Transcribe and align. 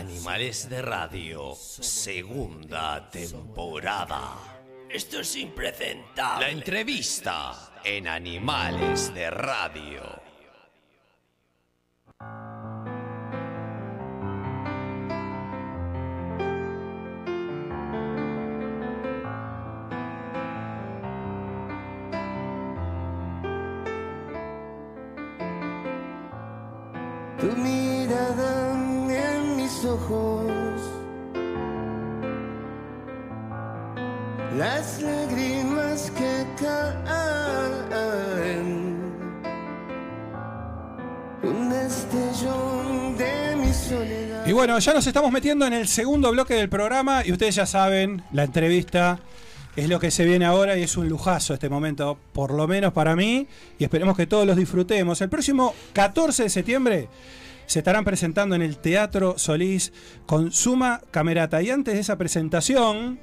Animales 0.00 0.66
de 0.70 0.80
Radio, 0.80 1.54
segunda 1.54 3.10
temporada. 3.10 4.32
Esto 4.88 5.20
es 5.20 5.36
impresentable. 5.36 6.46
La 6.46 6.50
entrevista 6.50 7.74
en 7.84 8.08
Animales 8.08 9.12
de 9.12 9.28
Radio. 9.28 10.29
Bueno, 44.60 44.78
ya 44.78 44.92
nos 44.92 45.06
estamos 45.06 45.32
metiendo 45.32 45.66
en 45.66 45.72
el 45.72 45.88
segundo 45.88 46.30
bloque 46.32 46.52
del 46.52 46.68
programa 46.68 47.22
y 47.24 47.32
ustedes 47.32 47.54
ya 47.54 47.64
saben, 47.64 48.22
la 48.30 48.44
entrevista 48.44 49.18
es 49.74 49.88
lo 49.88 49.98
que 49.98 50.10
se 50.10 50.26
viene 50.26 50.44
ahora 50.44 50.76
y 50.76 50.82
es 50.82 50.98
un 50.98 51.08
lujazo 51.08 51.54
este 51.54 51.70
momento, 51.70 52.18
por 52.34 52.52
lo 52.52 52.68
menos 52.68 52.92
para 52.92 53.16
mí, 53.16 53.48
y 53.78 53.84
esperemos 53.84 54.18
que 54.18 54.26
todos 54.26 54.46
los 54.46 54.58
disfrutemos. 54.58 55.18
El 55.22 55.30
próximo 55.30 55.74
14 55.94 56.42
de 56.42 56.50
septiembre 56.50 57.08
se 57.64 57.78
estarán 57.78 58.04
presentando 58.04 58.54
en 58.54 58.60
el 58.60 58.76
Teatro 58.76 59.38
Solís 59.38 59.94
con 60.26 60.52
Suma 60.52 61.00
Camerata. 61.10 61.62
Y 61.62 61.70
antes 61.70 61.94
de 61.94 62.00
esa 62.00 62.18
presentación, 62.18 63.18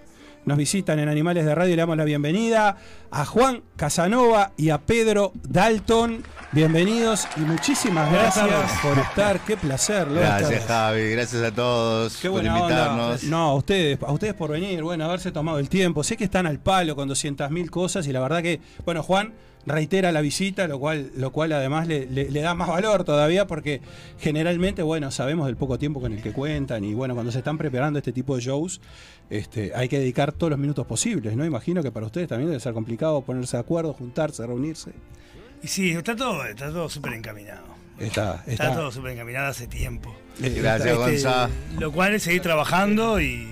nos 0.48 0.58
visitan 0.58 0.98
en 1.00 1.10
Animales 1.10 1.46
de 1.46 1.54
Radio 1.54 1.74
y 1.74 1.76
le 1.76 1.82
damos 1.82 1.98
la 1.98 2.06
bienvenida 2.06 2.78
a 3.12 3.26
Juan 3.26 3.62
Casanova 3.76 4.54
y 4.58 4.70
a 4.70 4.78
Pedro 4.80 5.34
Dalton. 5.44 6.24
Bienvenidos 6.54 7.28
y 7.36 7.42
muchísimas 7.42 8.10
gracias 8.10 8.48
por 8.82 8.98
estar. 8.98 9.42
Qué 9.42 9.58
placer, 9.58 10.08
Gracias 10.10 10.52
estar- 10.62 10.68
Javi, 10.68 11.12
gracias 11.12 11.44
a 11.44 11.52
todos 11.54 12.16
Qué 12.22 12.30
por 12.30 12.40
onda. 12.40 12.58
invitarnos. 12.60 13.24
No, 13.26 13.50
a 13.50 13.56
ustedes, 13.56 14.00
a 14.02 14.12
ustedes 14.14 14.34
por 14.34 14.52
venir, 14.52 14.82
bueno, 14.82 15.04
haberse 15.04 15.34
tomado 15.34 15.60
el 15.60 15.68
tiempo. 15.68 16.04
Sé 16.06 16.16
que 16.16 16.24
están 16.24 16.48
al 16.48 16.60
palo 16.60 16.96
con 16.96 17.10
200.000 17.10 17.70
cosas 17.70 18.08
y 18.08 18.14
la 18.14 18.22
verdad 18.22 18.42
que, 18.42 18.62
bueno, 18.86 19.04
Juan 19.04 19.34
reitera 19.68 20.12
la 20.12 20.22
visita, 20.22 20.68
lo 20.68 20.80
cual, 20.80 21.12
lo 21.16 21.32
cual 21.32 21.52
además 21.52 21.88
le, 21.88 22.06
le- 22.08 22.32
le 22.32 22.42
da 22.42 22.56
más 22.56 22.68
valor 22.70 23.04
todavía 23.04 23.46
porque 23.46 23.82
generalmente, 24.20 24.82
bueno, 24.82 25.12
sabemos 25.12 25.46
del 25.46 25.58
poco 25.58 25.78
tiempo 25.78 26.02
con 26.02 26.14
el 26.14 26.22
que 26.22 26.32
cuentan 26.32 26.84
y 26.84 26.94
bueno, 26.94 27.14
cuando 27.14 27.32
se 27.32 27.38
están 27.40 27.58
preparando 27.58 28.00
este 28.00 28.12
tipo 28.14 28.36
de 28.36 28.42
shows, 28.42 28.82
este, 29.30 29.74
hay 29.76 29.90
que 29.90 30.00
dedicar 30.00 30.32
todos 30.32 30.50
los 30.52 30.60
minutos 30.60 30.88
posibles, 30.88 31.36
¿no? 31.36 31.46
Imagino 31.46 31.84
que 31.84 31.92
para 31.92 32.06
ustedes 32.06 32.28
también 32.30 32.50
debe 32.50 32.60
ser 32.60 32.74
complicado 32.74 33.22
ponerse 33.22 33.58
de 33.58 33.62
acuerdo, 33.62 33.94
juntarse, 33.94 34.46
reunirse. 34.48 34.92
Y 35.62 35.68
sí, 35.68 35.92
está 35.92 36.16
todo, 36.16 36.46
está 36.46 36.72
todo 36.72 36.90
súper 36.90 37.14
encaminado. 37.14 37.76
Está, 38.00 38.44
Está, 38.48 38.52
está, 38.52 38.74
todo 38.76 38.92
súper 38.92 39.12
encaminado 39.14 39.48
hace 39.48 39.68
tiempo. 39.68 40.16
eh, 40.42 40.50
Gracias, 40.62 40.88
Este, 40.98 41.12
Gonza. 41.12 41.50
Lo 41.80 41.92
cual 41.92 42.14
es 42.14 42.24
seguir 42.24 42.42
trabajando 42.44 43.20
y, 43.20 43.48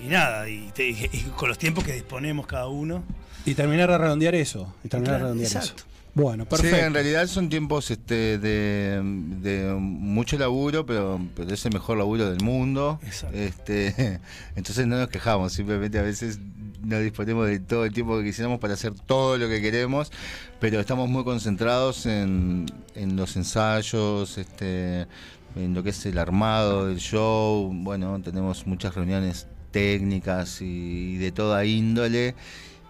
y 0.00 0.06
nada, 0.08 0.48
y, 0.48 0.70
te- 0.72 0.88
y 0.90 1.08
con 1.36 1.48
los 1.48 1.58
tiempos 1.58 1.82
que 1.84 1.92
disponemos 1.92 2.46
cada 2.46 2.68
uno. 2.68 3.02
Y 3.46 3.54
terminar 3.54 3.90
de 3.90 3.98
redondear 3.98 4.34
eso. 4.34 4.72
Y 4.84 4.88
terminar 4.88 5.16
Claro, 5.18 5.24
de 5.28 5.32
redondear 5.34 5.52
exacto. 5.52 5.82
eso. 5.82 5.94
Bueno, 6.14 6.44
Sí, 6.44 6.50
perfecto. 6.50 6.76
en 6.76 6.94
realidad 6.94 7.26
son 7.26 7.48
tiempos 7.48 7.90
este, 7.90 8.38
de, 8.38 9.00
de 9.02 9.74
mucho 9.78 10.38
laburo, 10.38 10.86
pero, 10.86 11.20
pero 11.34 11.52
es 11.52 11.66
el 11.66 11.72
mejor 11.72 11.98
laburo 11.98 12.30
del 12.30 12.40
mundo. 12.40 13.00
Exacto. 13.04 13.36
Este, 13.36 14.20
entonces 14.56 14.86
no 14.86 14.96
nos 14.96 15.08
quejamos, 15.08 15.52
simplemente 15.52 15.98
a 15.98 16.02
veces 16.02 16.38
no 16.84 17.00
disponemos 17.00 17.48
de 17.48 17.58
todo 17.58 17.84
el 17.84 17.92
tiempo 17.92 18.16
que 18.18 18.24
quisiéramos 18.24 18.60
para 18.60 18.74
hacer 18.74 18.92
todo 18.94 19.38
lo 19.38 19.48
que 19.48 19.60
queremos, 19.60 20.12
pero 20.60 20.78
estamos 20.78 21.08
muy 21.08 21.24
concentrados 21.24 22.06
en, 22.06 22.66
en 22.94 23.16
los 23.16 23.34
ensayos, 23.34 24.38
este, 24.38 25.08
en 25.56 25.74
lo 25.74 25.82
que 25.82 25.90
es 25.90 26.06
el 26.06 26.18
armado 26.18 26.86
del 26.86 26.98
show. 26.98 27.70
Bueno, 27.74 28.20
tenemos 28.22 28.68
muchas 28.68 28.94
reuniones 28.94 29.48
técnicas 29.72 30.60
y, 30.62 31.16
de 31.16 31.32
toda 31.32 31.64
índole. 31.64 32.36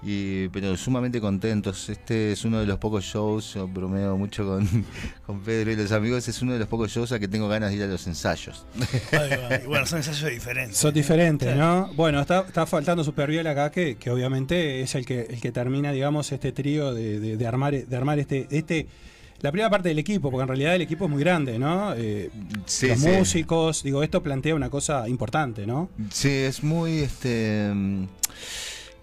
Y, 0.06 0.48
pero 0.50 0.76
sumamente 0.76 1.20
contentos. 1.20 1.88
Este 1.88 2.32
es 2.32 2.44
uno 2.44 2.60
de 2.60 2.66
los 2.66 2.78
pocos 2.78 3.04
shows, 3.04 3.54
yo 3.54 3.66
bromeo 3.66 4.16
mucho 4.18 4.44
con, 4.46 4.68
con 5.26 5.40
Pedro 5.42 5.72
y 5.72 5.76
los 5.76 5.92
amigos, 5.92 6.28
es 6.28 6.42
uno 6.42 6.52
de 6.52 6.58
los 6.58 6.68
pocos 6.68 6.90
shows 6.92 7.10
a 7.12 7.18
que 7.18 7.26
tengo 7.26 7.48
ganas 7.48 7.70
de 7.70 7.76
ir 7.76 7.82
a 7.84 7.86
los 7.86 8.06
ensayos. 8.06 8.66
Ahí 9.12 9.30
va. 9.30 9.56
Y 9.62 9.66
bueno, 9.66 9.86
son 9.86 9.98
ensayos 9.98 10.30
diferentes. 10.30 10.76
Son 10.76 10.92
diferentes, 10.92 11.54
Claro. 11.54 11.86
¿no? 11.88 11.94
Bueno, 11.94 12.20
está, 12.20 12.40
está 12.46 12.66
faltando 12.66 13.02
Superviel 13.02 13.46
acá, 13.46 13.70
que, 13.70 13.96
que 13.96 14.10
obviamente 14.10 14.82
es 14.82 14.94
el 14.94 15.06
que, 15.06 15.22
el 15.22 15.40
que 15.40 15.52
termina, 15.52 15.90
digamos, 15.92 16.30
este 16.32 16.52
trío 16.52 16.92
de, 16.92 17.18
de- 17.20 17.36
de 17.38 17.46
armar, 17.46 17.72
de 17.86 17.96
armar 17.96 18.18
este, 18.18 18.46
este. 18.50 18.86
La 19.40 19.50
primera 19.52 19.68
parte 19.68 19.88
del 19.90 19.98
equipo, 19.98 20.30
porque 20.30 20.42
en 20.42 20.48
realidad 20.48 20.74
el 20.74 20.82
equipo 20.82 21.04
es 21.04 21.10
muy 21.10 21.20
grande, 21.20 21.58
¿no? 21.58 21.92
Eh, 21.94 22.30
Sí, 22.66 22.88
los 22.88 23.00
sí. 23.00 23.08
músicos, 23.08 23.82
digo, 23.82 24.02
esto 24.02 24.22
plantea 24.22 24.54
una 24.54 24.70
cosa 24.70 25.06
importante, 25.08 25.66
¿no? 25.66 25.90
Sí, 26.10 26.28
es 26.30 26.62
muy 26.62 27.00
este 27.00 27.70
mm, 27.74 28.04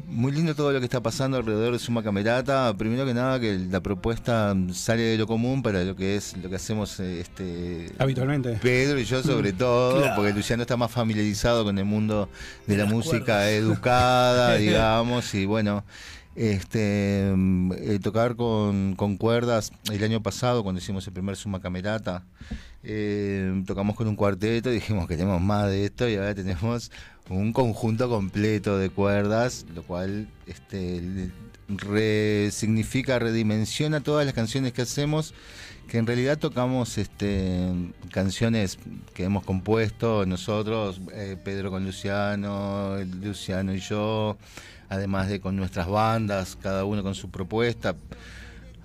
muy 0.08 0.32
lindo 0.32 0.54
todo 0.56 0.72
lo 0.72 0.80
que 0.80 0.86
está 0.86 1.02
pasando 1.02 1.38
alrededor 1.38 1.74
de 1.74 1.80
Suma 1.80 2.04
Camerata. 2.04 2.74
Primero 2.78 3.06
que 3.06 3.14
nada 3.14 3.40
que 3.40 3.58
la 3.70 3.82
propuesta 3.82 4.54
mm, 4.54 4.74
sale 4.74 5.02
de 5.04 5.18
lo 5.18 5.28
común 5.28 5.62
para 5.64 5.84
lo 5.84 5.96
que 5.96 6.16
es 6.16 6.36
lo 6.38 6.50
que 6.50 6.56
hacemos 6.56 7.00
eh, 7.00 7.22
este 7.22 7.92
Habitualmente. 8.00 8.60
Pedro 8.62 9.00
y 9.00 9.06
yo 9.06 9.22
sobre 9.24 9.54
todo, 9.54 10.00
Claro. 10.00 10.16
porque 10.16 10.34
Luciano 10.34 10.64
está 10.64 10.78
más 10.78 10.92
familiarizado 10.92 11.64
con 11.64 11.78
el 11.78 11.86
mundo 11.86 12.30
de 12.68 12.78
la 12.78 12.86
música 12.86 13.26
cuerdas. 13.26 13.50
educada, 13.52 14.56
digamos, 14.58 15.34
y 15.34 15.46
bueno, 15.46 15.84
este 16.36 17.32
mm, 17.36 17.72
eh, 17.78 18.00
tocar 18.02 18.36
con, 18.36 18.96
con 18.96 19.18
cuerdas 19.18 19.72
el 19.92 20.04
año 20.04 20.22
pasado 20.24 20.64
cuando 20.64 20.80
hicimos 20.80 21.06
el 21.08 21.14
primer 21.14 21.36
Suma 21.36 21.60
Camerata, 21.62 22.24
eh, 22.84 23.62
tocamos 23.68 23.96
con 23.96 24.08
un 24.08 24.16
cuarteto 24.16 24.70
dijimos 24.72 25.08
queremos 25.08 25.40
más 25.40 25.68
de 25.70 25.86
esto 25.86 26.10
y 26.10 26.16
ahora 26.16 26.34
tenemos 26.34 26.92
un 27.30 27.54
conjunto 27.54 28.10
completo 28.10 28.78
de 28.78 28.90
cuerdas, 28.90 29.66
lo 29.74 29.84
cual 29.84 30.28
este 30.48 31.32
resignifica, 31.68 33.20
redimensiona 33.20 34.02
todas 34.02 34.26
las 34.26 34.36
canciones 34.36 34.74
que 34.74 34.82
hacemos 34.82 35.34
que 35.92 35.98
en 35.98 36.08
realidad 36.08 36.38
tocamos 36.38 36.98
este, 36.98 37.70
canciones 38.12 38.80
que 39.14 39.26
hemos 39.26 39.44
compuesto 39.44 40.26
nosotros, 40.26 41.02
eh, 41.12 41.36
Pedro 41.44 41.70
con 41.70 41.84
Luciano, 41.84 42.96
Luciano 43.22 43.74
y 43.74 43.80
yo, 43.80 44.38
además 44.88 45.28
de 45.28 45.42
con 45.42 45.58
nuestras 45.58 45.88
bandas, 45.88 46.58
cada 46.62 46.86
uno 46.86 47.04
con 47.04 47.14
su 47.14 47.30
propuesta. 47.30 47.98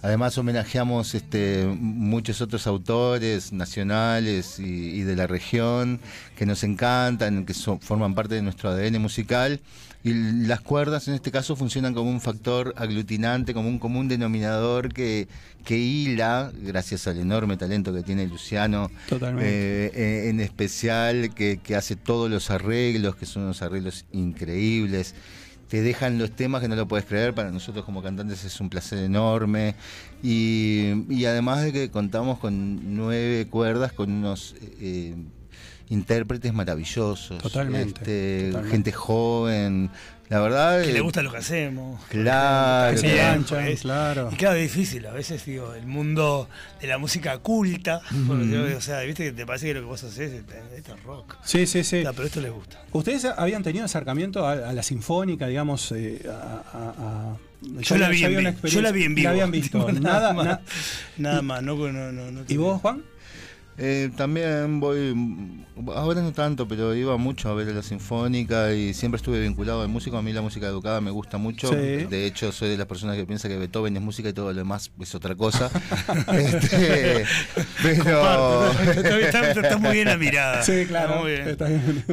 Además 0.02 0.36
homenajeamos 0.38 1.14
este, 1.14 1.66
muchos 1.66 2.40
otros 2.40 2.66
autores 2.66 3.52
nacionales 3.52 4.58
y, 4.60 4.64
y 4.64 5.00
de 5.02 5.16
la 5.16 5.26
región 5.26 6.00
que 6.36 6.46
nos 6.46 6.62
encantan, 6.64 7.44
que 7.44 7.54
so- 7.54 7.78
forman 7.82 8.14
parte 8.14 8.34
de 8.36 8.42
nuestro 8.42 8.70
ADN 8.70 9.00
musical. 9.00 9.60
Y 10.04 10.12
las 10.46 10.60
cuerdas 10.60 11.08
en 11.08 11.14
este 11.14 11.32
caso 11.32 11.56
funcionan 11.56 11.92
como 11.92 12.08
un 12.10 12.20
factor 12.20 12.74
aglutinante, 12.76 13.52
como 13.54 13.68
un 13.68 13.80
común 13.80 14.06
denominador 14.06 14.92
que, 14.94 15.26
que 15.64 15.78
hila, 15.78 16.52
gracias 16.62 17.08
al 17.08 17.18
enorme 17.18 17.56
talento 17.56 17.92
que 17.92 18.04
tiene 18.04 18.28
Luciano, 18.28 18.88
Totalmente. 19.08 19.48
eh, 19.48 19.90
eh, 19.94 20.28
en 20.28 20.38
especial 20.38 21.34
que, 21.34 21.58
que 21.60 21.74
hace 21.74 21.96
todos 21.96 22.30
los 22.30 22.50
arreglos, 22.50 23.16
que 23.16 23.26
son 23.26 23.42
unos 23.44 23.62
arreglos 23.62 24.04
increíbles. 24.12 25.16
Te 25.68 25.82
dejan 25.82 26.18
los 26.18 26.30
temas 26.30 26.62
que 26.62 26.68
no 26.68 26.76
lo 26.76 26.86
puedes 26.86 27.06
creer, 27.06 27.34
para 27.34 27.50
nosotros 27.50 27.84
como 27.84 28.02
cantantes 28.02 28.44
es 28.44 28.60
un 28.60 28.70
placer 28.70 28.98
enorme. 28.98 29.74
Y, 30.22 31.04
y 31.08 31.24
además 31.24 31.62
de 31.62 31.72
que 31.72 31.90
contamos 31.90 32.38
con 32.38 32.94
nueve 32.96 33.46
cuerdas, 33.50 33.92
con 33.92 34.12
unos 34.12 34.54
eh, 34.80 35.16
intérpretes 35.88 36.52
maravillosos. 36.52 37.40
Totalmente, 37.42 38.00
Este, 38.00 38.46
totalmente. 38.48 38.70
Gente 38.72 38.92
joven. 38.92 39.90
La 40.28 40.40
verdad. 40.40 40.82
Que 40.82 40.92
le 40.92 40.98
gusta 41.00 41.22
lo 41.22 41.30
que 41.30 41.36
hacemos. 41.36 42.02
Claro, 42.08 43.00
Que 43.00 43.12
enganchan, 43.12 43.64
pues. 43.64 43.80
claro. 43.82 44.28
Y 44.32 44.34
claro, 44.34 44.56
es 44.56 44.62
difícil, 44.74 45.06
a 45.06 45.12
veces 45.12 45.44
digo, 45.46 45.72
el 45.74 45.86
mundo 45.86 46.48
de 46.80 46.88
la 46.88 46.98
música 46.98 47.38
culta, 47.38 48.00
o 48.76 48.80
sea, 48.80 49.02
viste 49.02 49.22
que 49.26 49.30
te 49.32 49.46
parece 49.46 49.66
que 49.68 49.74
lo 49.74 49.80
que 49.82 49.86
vos 49.86 50.02
haces 50.02 50.32
es- 50.32 50.42
esto 50.76 50.94
es 50.96 51.02
rock. 51.04 51.36
Sí, 51.44 51.64
sí, 51.68 51.84
sí. 51.84 52.00
Claro, 52.00 52.16
pero 52.16 52.26
esto 52.26 52.40
les 52.40 52.50
gusta. 52.50 52.82
¿Ustedes 52.90 53.24
habían 53.24 53.62
tenido 53.62 53.84
acercamiento 53.84 54.44
a, 54.44 54.52
a 54.70 54.72
la 54.72 54.82
sinfónica, 54.82 55.46
digamos? 55.46 55.92
eh, 55.92 56.20
a, 56.28 56.32
a- 56.32 57.34
a- 57.36 57.36
Yo 57.82 57.96
la 57.96 58.08
vi 58.08 58.24
en 58.24 58.56
yo 58.64 58.82
la 58.82 58.90
vi 58.90 59.04
en 59.04 59.14
vivo. 59.14 59.26
La 59.26 59.30
habían 59.30 59.52
visto. 59.52 59.78
Nada 59.92 60.00
nada, 60.00 60.32
más. 60.32 60.44
na- 60.46 60.60
Nada 61.18 61.42
más, 61.42 61.62
no, 61.62 61.76
no, 61.76 62.10
no, 62.10 62.32
no 62.32 62.40
¿Y 62.48 62.56
vos, 62.56 62.80
Juan? 62.80 63.04
Eh, 63.78 64.10
también 64.16 64.80
voy, 64.80 65.14
ahora 65.94 66.22
no 66.22 66.32
tanto, 66.32 66.66
pero 66.66 66.94
iba 66.94 67.16
mucho 67.16 67.48
a 67.50 67.54
ver 67.54 67.66
la 67.68 67.82
sinfónica 67.82 68.72
y 68.72 68.94
siempre 68.94 69.16
estuve 69.16 69.40
vinculado 69.40 69.82
al 69.82 69.88
músico. 69.88 70.16
A 70.16 70.22
mí 70.22 70.32
la 70.32 70.42
música 70.42 70.66
educada 70.66 71.00
me 71.00 71.10
gusta 71.10 71.38
mucho. 71.38 71.68
Sí. 71.68 71.76
De 71.76 72.26
hecho, 72.26 72.52
soy 72.52 72.68
de 72.70 72.76
las 72.76 72.86
personas 72.86 73.16
que 73.16 73.24
piensa 73.26 73.48
que 73.48 73.56
Beethoven 73.56 73.96
es 73.96 74.02
música 74.02 74.28
y 74.28 74.32
todo 74.32 74.52
lo 74.52 74.54
demás 74.54 74.90
es 75.00 75.14
otra 75.14 75.34
cosa. 75.34 75.70
Este, 76.36 77.24
pero, 77.82 78.04
Comparto, 78.04 78.80
está, 79.18 79.48
está- 79.50 79.60
está- 79.60 79.78
muy 79.78 79.92
bien 79.92 80.08
la 80.08 80.16
mirada. 80.16 80.62
Sí, 80.62 80.84
claro. 80.86 81.20
muy 81.22 81.32
bien. 81.32 81.48
Está 81.48 81.66
bien. 81.68 82.04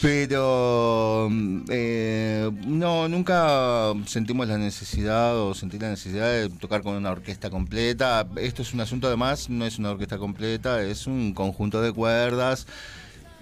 pero 0.00 1.28
eh, 1.68 2.50
no, 2.66 3.08
nunca 3.08 3.92
sentimos 4.06 4.46
la 4.48 4.58
necesidad 4.58 5.36
o 5.38 5.54
sentí 5.54 5.78
la 5.78 5.90
necesidad 5.90 6.30
de 6.30 6.48
tocar 6.50 6.82
con 6.82 6.94
una 6.94 7.10
orquesta 7.10 7.50
completa. 7.50 8.26
Esto 8.36 8.62
es 8.62 8.74
un 8.74 8.80
asunto 8.80 9.06
además, 9.06 9.48
no 9.50 9.64
es 9.66 9.78
una 9.78 9.90
orquesta 9.90 10.18
completa, 10.18 10.82
es 10.82 11.06
un 11.06 11.32
conjunto 11.34 11.80
de 11.82 11.92
cuerdas. 11.92 12.66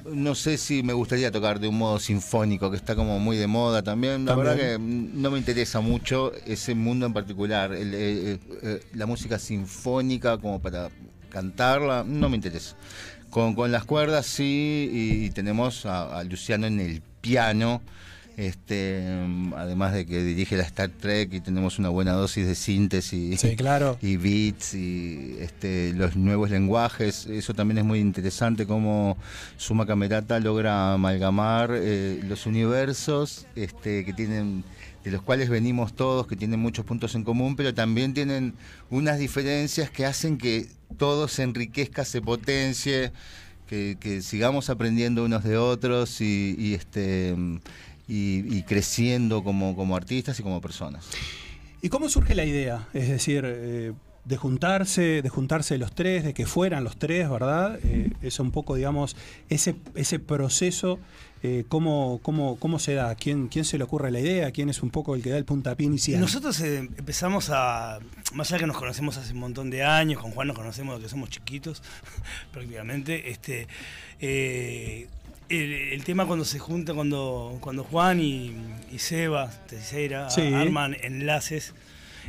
No 0.04 0.34
sé 0.34 0.58
si 0.58 0.82
me 0.82 0.92
gustaría 0.92 1.30
tocar 1.30 1.60
de 1.60 1.68
un 1.68 1.78
modo 1.78 1.98
sinfónico, 1.98 2.70
que 2.70 2.76
está 2.76 2.94
como 2.94 3.18
muy 3.18 3.36
de 3.36 3.46
moda 3.46 3.82
también. 3.82 4.24
La 4.24 4.34
También. 4.34 4.56
verdad 4.56 4.72
que 4.72 4.78
no 4.78 5.30
me 5.30 5.38
interesa 5.38 5.80
mucho 5.80 6.32
ese 6.46 6.74
mundo 6.74 7.06
en 7.06 7.12
particular. 7.12 7.72
El, 7.72 7.94
eh, 7.94 8.38
eh, 8.62 8.80
la 8.94 9.06
música 9.06 9.38
sinfónica 9.38 10.38
como 10.38 10.60
para 10.60 10.90
cantarla, 11.30 12.04
no 12.06 12.28
me 12.28 12.36
interesa. 12.36 12.76
Con, 13.30 13.54
con 13.54 13.72
las 13.72 13.84
cuerdas 13.84 14.26
sí, 14.26 14.90
y, 14.92 15.30
tenemos 15.30 15.86
a, 15.86 16.18
a 16.18 16.24
Luciano 16.24 16.66
en 16.66 16.80
el 16.80 17.00
piano. 17.20 17.80
Este, 18.36 19.06
además 19.56 19.92
de 19.92 20.06
que 20.06 20.22
dirige 20.22 20.56
la 20.56 20.62
Star 20.62 20.88
Trek 20.88 21.32
y 21.34 21.40
tenemos 21.40 21.78
una 21.78 21.90
buena 21.90 22.12
dosis 22.12 22.46
de 22.46 22.54
síntesis 22.54 23.40
Sí, 23.40 23.56
claro. 23.56 23.98
y 24.02 24.16
beats 24.16 24.74
y 24.74 25.36
este, 25.40 25.92
los 25.94 26.16
nuevos 26.16 26.50
lenguajes. 26.50 27.26
Eso 27.26 27.54
también 27.54 27.78
es 27.78 27.84
muy 27.84 27.98
interesante 27.98 28.66
cómo 28.66 29.16
Suma 29.56 29.86
Camerata 29.86 30.40
logra 30.40 30.94
amalgamar 30.94 31.70
eh, 31.74 32.20
los 32.26 32.46
universos 32.46 33.46
este, 33.54 34.04
que 34.04 34.12
tienen 34.12 34.64
de 35.04 35.10
los 35.10 35.22
cuales 35.22 35.48
venimos 35.48 35.94
todos, 35.94 36.26
que 36.26 36.36
tienen 36.36 36.60
muchos 36.60 36.84
puntos 36.84 37.14
en 37.14 37.24
común, 37.24 37.56
pero 37.56 37.74
también 37.74 38.14
tienen 38.14 38.54
unas 38.88 39.18
diferencias 39.18 39.90
que 39.90 40.06
hacen 40.06 40.38
que 40.38 40.68
todo 40.96 41.26
se 41.26 41.42
enriquezca, 41.42 42.04
se 42.04 42.22
potencie, 42.22 43.12
que, 43.66 43.96
que 43.98 44.22
sigamos 44.22 44.70
aprendiendo 44.70 45.24
unos 45.24 45.42
de 45.44 45.56
otros 45.56 46.20
y, 46.20 46.54
y, 46.58 46.74
este 46.74 47.34
y, 48.08 48.56
y 48.56 48.62
creciendo 48.62 49.44
como, 49.44 49.76
como 49.76 49.96
artistas 49.96 50.38
y 50.40 50.42
como 50.42 50.60
personas. 50.60 51.06
¿Y 51.80 51.88
cómo 51.88 52.08
surge 52.08 52.34
la 52.34 52.44
idea? 52.44 52.88
Es 52.94 53.08
decir, 53.08 53.44
eh, 53.46 53.92
de 54.24 54.36
juntarse, 54.36 55.22
de 55.22 55.28
juntarse 55.28 55.78
los 55.78 55.92
tres, 55.92 56.24
de 56.24 56.32
que 56.32 56.46
fueran 56.46 56.84
los 56.84 56.96
tres, 56.96 57.28
¿verdad? 57.28 57.78
Eh, 57.82 58.10
es 58.22 58.38
un 58.38 58.52
poco, 58.52 58.76
digamos, 58.76 59.16
ese, 59.48 59.74
ese 59.94 60.20
proceso, 60.20 61.00
eh, 61.42 61.64
¿cómo, 61.68 62.20
cómo, 62.22 62.56
¿cómo 62.56 62.78
se 62.78 62.94
da? 62.94 63.12
¿Quién, 63.16 63.48
¿Quién 63.48 63.64
se 63.64 63.78
le 63.78 63.84
ocurre 63.84 64.12
la 64.12 64.20
idea? 64.20 64.52
¿Quién 64.52 64.68
es 64.68 64.80
un 64.80 64.90
poco 64.90 65.16
el 65.16 65.22
que 65.22 65.30
da 65.30 65.38
el 65.38 65.44
puntapié 65.44 65.86
inicial? 65.86 66.20
Nosotros 66.20 66.60
eh, 66.60 66.78
empezamos 66.78 67.50
a, 67.50 67.98
más 68.32 68.52
allá 68.52 68.60
que 68.60 68.66
nos 68.68 68.76
conocemos 68.76 69.16
hace 69.16 69.32
un 69.32 69.40
montón 69.40 69.68
de 69.68 69.82
años, 69.82 70.22
con 70.22 70.30
Juan 70.30 70.46
nos 70.46 70.56
conocemos 70.56 70.94
desde 70.94 71.06
que 71.06 71.10
somos 71.10 71.30
chiquitos, 71.30 71.82
prácticamente, 72.52 73.30
este, 73.30 73.66
eh, 74.20 75.08
el, 75.52 75.72
el 75.92 76.04
tema 76.04 76.26
cuando 76.26 76.44
se 76.44 76.58
junta, 76.58 76.94
cuando, 76.94 77.58
cuando 77.60 77.84
Juan 77.84 78.20
y, 78.20 78.52
y 78.92 78.98
Seba, 78.98 79.50
Teixeira, 79.68 80.30
Sí. 80.30 80.52
arman 80.54 80.96
enlaces, 81.02 81.74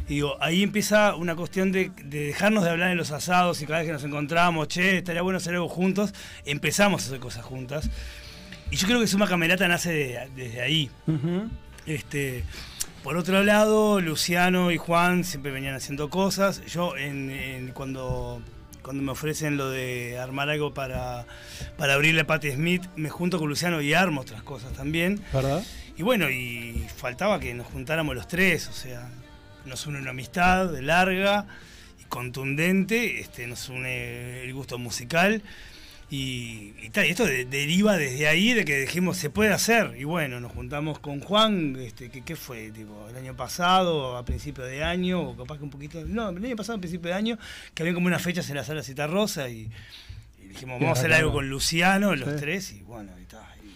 y 0.07 0.15
digo, 0.15 0.35
ahí 0.41 0.63
empieza 0.63 1.15
una 1.15 1.35
cuestión 1.35 1.71
de, 1.71 1.91
de 2.03 2.25
dejarnos 2.25 2.63
de 2.63 2.69
hablar 2.71 2.91
en 2.91 2.97
los 2.97 3.11
asados 3.11 3.61
y 3.61 3.65
cada 3.65 3.79
vez 3.79 3.87
que 3.87 3.93
nos 3.93 4.03
encontramos, 4.03 4.67
che, 4.67 4.97
estaría 4.97 5.21
bueno 5.21 5.37
hacer 5.37 5.53
algo 5.53 5.69
juntos, 5.69 6.13
empezamos 6.45 7.03
a 7.03 7.07
hacer 7.07 7.19
cosas 7.19 7.45
juntas. 7.45 7.89
Y 8.71 8.75
yo 8.75 8.87
creo 8.87 8.99
que 8.99 9.07
Suma 9.07 9.27
Camerata 9.27 9.67
nace 9.67 9.91
de- 9.93 10.27
desde 10.35 10.61
ahí. 10.61 10.89
Este, 11.85 12.43
por 13.03 13.17
otro 13.17 13.43
lado, 13.43 13.99
Luciano 14.01 14.71
y 14.71 14.77
Juan 14.77 15.23
siempre 15.23 15.51
venían 15.51 15.75
haciendo 15.75 16.09
cosas. 16.09 16.65
Yo 16.65 16.95
en, 16.97 17.29
en- 17.29 17.67
cuando, 17.71 18.41
cuando 18.83 19.01
me 19.01 19.11
ofrecen 19.11 19.57
lo 19.57 19.69
de 19.69 20.19
armar 20.19 20.49
algo 20.49 20.73
para, 20.73 21.25
para 21.77 21.93
abrirle 21.95 22.21
a 22.21 22.27
Patti 22.27 22.51
Smith, 22.51 22.83
me 22.95 23.09
junto 23.09 23.39
con 23.39 23.49
Luciano 23.49 23.81
y 23.81 23.93
armo 23.93 24.21
otras 24.21 24.43
cosas 24.43 24.73
también. 24.73 25.21
¿Verdad? 25.31 25.63
Y 25.97 26.03
bueno, 26.03 26.29
y 26.29 26.85
faltaba 26.95 27.39
que 27.39 27.53
nos 27.53 27.67
juntáramos 27.67 28.15
los 28.15 28.27
tres, 28.27 28.67
o 28.67 28.73
sea, 28.73 29.09
nos 29.65 29.85
une 29.87 29.99
una 29.99 30.11
amistad 30.11 30.67
de 30.67 30.81
larga 30.81 31.45
y 32.01 32.05
contundente, 32.05 33.19
este, 33.19 33.47
nos 33.47 33.69
une 33.69 34.43
el 34.43 34.53
gusto 34.53 34.77
musical. 34.77 35.41
Y, 36.09 36.73
y 36.81 36.89
tal, 36.91 37.05
y 37.07 37.09
esto 37.09 37.25
de- 37.25 37.45
deriva 37.45 37.97
desde 37.97 38.27
ahí 38.27 38.53
de 38.53 38.65
que 38.65 38.81
dijimos 38.81 39.17
se 39.17 39.29
puede 39.29 39.51
hacer. 39.51 39.95
Y 39.97 40.03
bueno, 40.03 40.39
nos 40.39 40.51
juntamos 40.51 40.99
con 40.99 41.19
Juan, 41.21 41.75
este, 41.79 42.09
que 42.09 42.21
¿qué 42.21 42.35
fue? 42.35 42.69
Tipo, 42.71 43.07
el 43.09 43.15
año 43.15 43.35
pasado, 43.35 44.15
a 44.17 44.23
principio 44.25 44.63
de 44.63 44.83
año, 44.83 45.21
o 45.21 45.35
capaz 45.37 45.57
que 45.57 45.63
un 45.63 45.69
poquito. 45.71 46.03
No, 46.05 46.29
el 46.29 46.45
año 46.45 46.55
pasado, 46.55 46.77
a 46.77 46.81
principio 46.81 47.09
de 47.09 47.15
año, 47.15 47.37
que 47.73 47.83
había 47.83 47.93
como 47.95 48.07
unas 48.07 48.21
fechas 48.21 48.49
en 48.49 48.57
la 48.57 48.63
sala 48.63 48.83
Citarrosa 48.83 49.49
y, 49.49 49.69
y 50.43 50.47
dijimos, 50.49 50.79
vamos 50.79 50.97
a 50.97 51.01
hacer 51.01 51.13
algo 51.13 51.31
con 51.31 51.49
Luciano, 51.49 52.15
los 52.15 52.29
Sí. 52.29 52.35
tres, 52.39 52.71
y 52.73 52.81
bueno, 52.81 53.11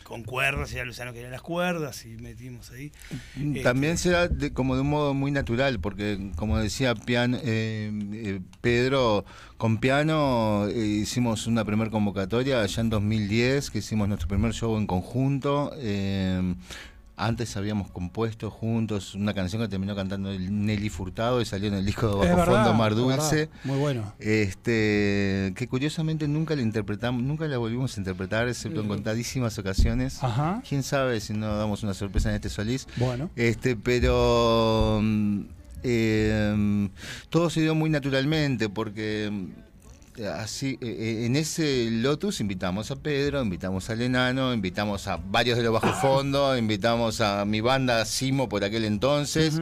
con 0.08 0.24
cuerdas, 0.24 0.72
y 0.72 0.76
ya 0.76 0.86
Luciano 0.86 1.12
quería 1.12 1.30
las 1.30 1.42
cuerdas, 1.42 2.06
y 2.06 2.10
metimos 2.18 2.72
ahí. 2.72 2.92
Este, 3.36 3.62
También 3.62 3.98
se 3.98 4.12
da 4.12 4.28
de- 4.30 4.54
como 4.54 4.76
de 4.76 4.82
un 4.82 4.90
modo 4.90 5.14
muy 5.14 5.32
natural, 5.32 5.80
porque 5.82 6.32
como 6.38 6.58
decía 6.58 6.96
Pian, 6.96 7.36
eh, 7.44 7.92
eh, 8.14 8.40
Pedro, 8.62 9.26
con 9.58 9.80
piano 9.80 10.68
eh, 10.70 10.78
hicimos 10.80 11.46
una 11.48 11.66
primera 11.66 11.92
convocatoria 11.92 12.62
allá 12.62 12.82
en 12.82 12.90
2010, 12.90 13.70
que 13.70 13.80
hicimos 13.80 14.08
nuestro 14.08 14.28
primer 14.30 14.54
show 14.54 14.78
en 14.78 14.88
conjunto. 14.88 15.72
eh, 15.78 16.56
antes 17.18 17.58
habíamos 17.58 17.90
compuesto 17.90 18.52
juntos 18.52 19.16
una 19.16 19.34
canción 19.34 19.60
que 19.60 19.68
terminó 19.68 19.96
cantando 19.96 20.32
el 20.32 20.66
Nelly 20.66 20.90
Furtado 20.90 21.42
y 21.42 21.46
salió 21.46 21.68
en 21.68 21.74
el 21.74 21.86
disco 21.86 22.08
de 22.08 22.16
Bajo 22.16 22.38
verdad, 22.38 22.46
Fondo 22.46 22.74
Mar 22.76 22.94
Dulce. 22.94 23.50
Muy 23.64 23.80
bueno. 23.80 24.14
Este, 24.20 25.52
que 25.56 25.68
curiosamente 25.68 26.28
nunca 26.28 26.56
la 26.56 26.62
interpretamos, 26.62 27.24
nunca 27.24 27.48
la 27.48 27.58
volvimos 27.58 27.98
a 27.98 28.00
interpretar, 28.00 28.48
excepto 28.48 28.82
en 28.82 28.88
contadísimas 28.88 29.58
ocasiones. 29.58 30.24
Ajá. 30.24 30.62
Quién 30.68 30.84
sabe 30.84 31.20
si 31.20 31.34
no 31.34 31.58
damos 31.58 31.82
una 31.82 31.96
sorpresa 31.96 32.30
en 32.30 32.36
este 32.36 32.50
Solís. 32.50 32.88
Bueno. 32.98 33.32
Este, 33.36 33.76
pero 33.76 35.00
mm, 35.02 35.42
eh, 35.82 36.90
todo 37.30 37.50
se 37.50 37.62
dio 37.62 37.74
muy 37.74 37.90
naturalmente 37.90 38.70
porque 38.70 39.30
mm, 39.32 39.67
así 40.26 40.78
eh, 40.82 41.24
en 41.26 41.36
ese 41.36 41.90
Lotus 41.92 42.40
invitamos 42.40 42.92
a 42.92 42.96
Pedro, 42.96 43.42
invitamos 43.42 43.90
al 43.90 44.02
Enano, 44.02 44.54
invitamos 44.54 45.08
a 45.08 45.18
varios 45.18 45.58
de 45.58 45.64
los 45.64 45.74
bajo 45.74 45.94
fondo, 45.94 46.58
invitamos 46.58 47.22
a 47.22 47.46
mi 47.46 47.62
banda 47.62 48.04
Simo 48.06 48.50
por 48.50 48.64
aquel 48.64 48.86
entonces. 48.86 49.60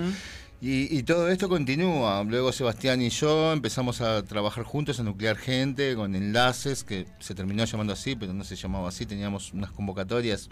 Y, 0.61 0.97
y 0.97 1.03
todo 1.03 1.29
esto 1.29 1.49
continúa. 1.49 2.23
Luego 2.23 2.51
Sebastián 2.51 3.01
y 3.01 3.09
yo 3.09 3.51
empezamos 3.51 4.01
a 4.01 4.23
trabajar 4.23 4.63
juntos, 4.63 4.99
a 4.99 5.03
nuclear 5.03 5.35
gente 5.35 5.95
con 5.95 6.15
enlaces, 6.15 6.83
que 6.83 7.05
se 7.19 7.35
terminó 7.35 7.65
llamando 7.65 7.93
así, 7.93 8.15
pero 8.15 8.33
no 8.33 8.43
se 8.43 8.55
llamaba 8.55 8.89
así. 8.89 9.05
Teníamos 9.05 9.53
unas 9.53 9.71
convocatorias. 9.71 10.49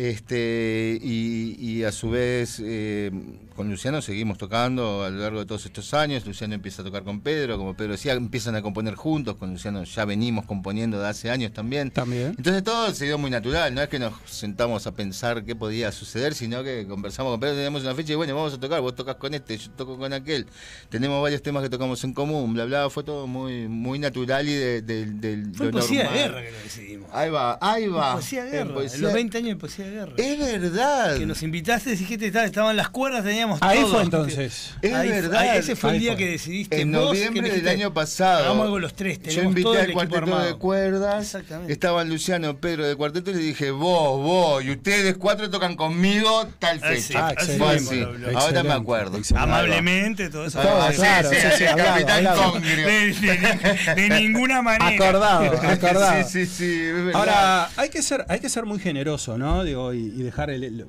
Este, 0.00 0.98
y, 1.02 1.56
y 1.58 1.84
a 1.84 1.90
su 1.90 2.10
vez 2.10 2.60
eh, 2.62 3.10
con 3.56 3.70
Luciano 3.70 4.02
seguimos 4.02 4.36
tocando 4.36 5.02
a 5.02 5.08
lo 5.08 5.20
largo 5.22 5.38
de 5.40 5.46
todos 5.46 5.64
estos 5.64 5.94
años. 5.94 6.26
Luciano 6.26 6.54
empieza 6.54 6.82
a 6.82 6.84
tocar 6.84 7.02
con 7.02 7.22
Pedro, 7.22 7.56
como 7.56 7.74
Pedro 7.74 7.92
decía, 7.92 8.12
empiezan 8.12 8.54
a 8.56 8.60
componer 8.60 8.94
juntos. 8.94 9.36
Con 9.36 9.52
Luciano 9.52 9.84
ya 9.84 10.04
venimos 10.04 10.44
componiendo 10.44 11.00
de 11.00 11.08
hace 11.08 11.30
años 11.30 11.54
también. 11.54 11.90
También. 11.90 12.34
Entonces 12.36 12.62
todo 12.62 12.92
se 12.92 13.06
dio 13.06 13.16
muy 13.16 13.30
natural, 13.30 13.74
no 13.74 13.80
es 13.80 13.88
que 13.88 13.98
nos 13.98 14.12
sentamos 14.26 14.86
a 14.86 14.92
pensar 14.94 15.44
qué 15.46 15.56
podía 15.56 15.90
suceder, 15.92 16.34
sino 16.34 16.62
que 16.62 16.86
conversamos 16.86 17.32
con 17.32 17.40
Pedro, 17.40 17.54
teníamos 17.54 17.82
una 17.82 17.94
fecha 17.94 18.12
y 18.12 18.16
bueno, 18.16 18.34
vamos 18.36 18.52
a 18.52 18.60
tocar, 18.60 18.82
vos 18.82 18.94
tocas 18.94 19.16
con 19.16 19.32
este, 19.32 19.56
yo 19.56 19.70
toco 19.70 19.96
con 19.96 20.12
aquel, 20.12 20.44
tenemos 20.90 21.22
varios 21.22 21.40
temas 21.40 21.62
que 21.62 21.70
tocamos 21.70 22.04
en 22.04 22.12
común, 22.12 22.52
bla 22.52 22.66
bla, 22.66 22.90
fue 22.90 23.02
todo 23.02 23.26
muy, 23.26 23.66
muy 23.66 23.98
natural 23.98 24.46
y 24.46 24.52
de, 24.52 24.82
de- 24.82 25.06
de 25.06 25.54
Fue 25.56 25.66
en 25.68 25.72
lo 25.72 25.78
poesía 25.78 26.10
de 26.10 26.18
guerra 26.18 26.42
que 26.42 26.50
lo 26.52 26.58
decidimos. 26.58 27.08
Ahí 27.14 27.30
va, 27.30 27.58
ahí 27.62 27.86
va. 27.88 28.12
Poesía 28.12 28.44
de 28.44 28.50
En 28.50 28.56
guerra, 28.66 28.74
poesía- 28.74 28.96
en 28.96 29.02
los 29.02 29.12
20 29.14 29.38
años 29.38 29.48
de 29.48 29.56
poesía 29.56 29.85
de 29.86 29.92
guerra. 29.92 30.12
Es 30.16 30.38
verdad. 30.38 31.16
Que 31.18 31.26
nos 31.26 31.42
invitaste, 31.42 31.90
dijiste, 31.90 32.26
"Está- 32.26 32.44
estaban 32.44 32.76
las 32.76 32.88
cuerdas, 32.90 33.24
teníamos 33.24 33.58
Ahí 33.62 33.80
todo". 33.80 33.92
fue 33.94 34.02
entonces. 34.02 34.74
Es 34.82 34.94
Ahí 34.94 35.08
verdad. 35.08 35.40
ahí- 35.40 35.58
ese 35.58 35.76
fue 35.76 35.90
Ahí 35.90 35.96
el 35.96 36.02
día 36.02 36.12
fue. 36.12 36.18
que 36.18 36.30
decidiste. 36.30 36.80
En 36.80 36.92
vos, 36.92 37.04
noviembre 37.06 37.50
que 37.50 37.56
del 37.56 37.68
año 37.68 37.92
pasado. 37.94 38.44
Hagamos 38.44 38.64
algo 38.64 38.78
los 38.78 38.94
tres. 38.94 39.20
Yo 39.22 39.42
invité 39.42 39.62
todo 39.62 39.78
al 39.78 39.92
cuarteto 39.92 40.18
armado. 40.18 40.44
de 40.46 40.54
cuerdas. 40.56 41.24
Exactamente. 41.24 41.72
Estaban 41.72 42.08
Luciano, 42.08 42.56
Pedro 42.58 42.86
de 42.86 42.96
cuarteto 42.96 43.30
y 43.30 43.34
le 43.34 43.40
dije, 43.40 43.70
vos, 43.70 44.22
vos, 44.22 44.64
y 44.64 44.70
ustedes 44.72 45.16
cuatro 45.16 45.50
tocan 45.50 45.76
conmigo 45.76 46.48
tal 46.58 46.80
Ah, 46.82 46.88
sí, 46.94 47.02
fecha. 47.02 47.28
ah, 47.28 47.34
Fue 47.36 47.44
excelente. 47.44 47.74
así. 47.76 48.00
Lo- 48.00 48.12
lo- 48.32 48.38
Ahora 48.38 48.62
me 48.62 48.72
acuerdo. 48.72 49.18
excelente. 49.18 49.44
Amablemente, 49.50 50.28
todo 50.30 50.46
eso. 50.46 50.60
Todo, 50.60 50.82
Ah, 50.82 50.90
sí, 50.90 50.96
claro, 50.98 51.30
sí, 51.30 51.36
sí, 51.36 51.48
sí, 51.58 51.64
capitán. 51.64 52.24
De, 52.62 52.74
de- 52.74 53.94
de 53.94 54.08
ninguna 54.20 54.62
manera. 54.62 54.88
Acordado, 55.06 55.44
acordado. 55.68 56.28
Sí, 56.28 56.46
sí, 56.46 56.46
sí. 56.46 56.88
Ahora, 57.14 57.68
hay 57.76 57.88
que 57.88 58.02
ser, 58.02 58.24
hay 58.28 58.40
que 58.40 58.48
ser 58.48 58.64
muy 58.64 58.78
generoso, 58.78 59.36
¿no? 59.38 59.64
Digo, 59.64 59.75
y, 59.94 59.98
y 59.98 60.22
dejar 60.22 60.50
el, 60.50 60.64
el- 60.64 60.86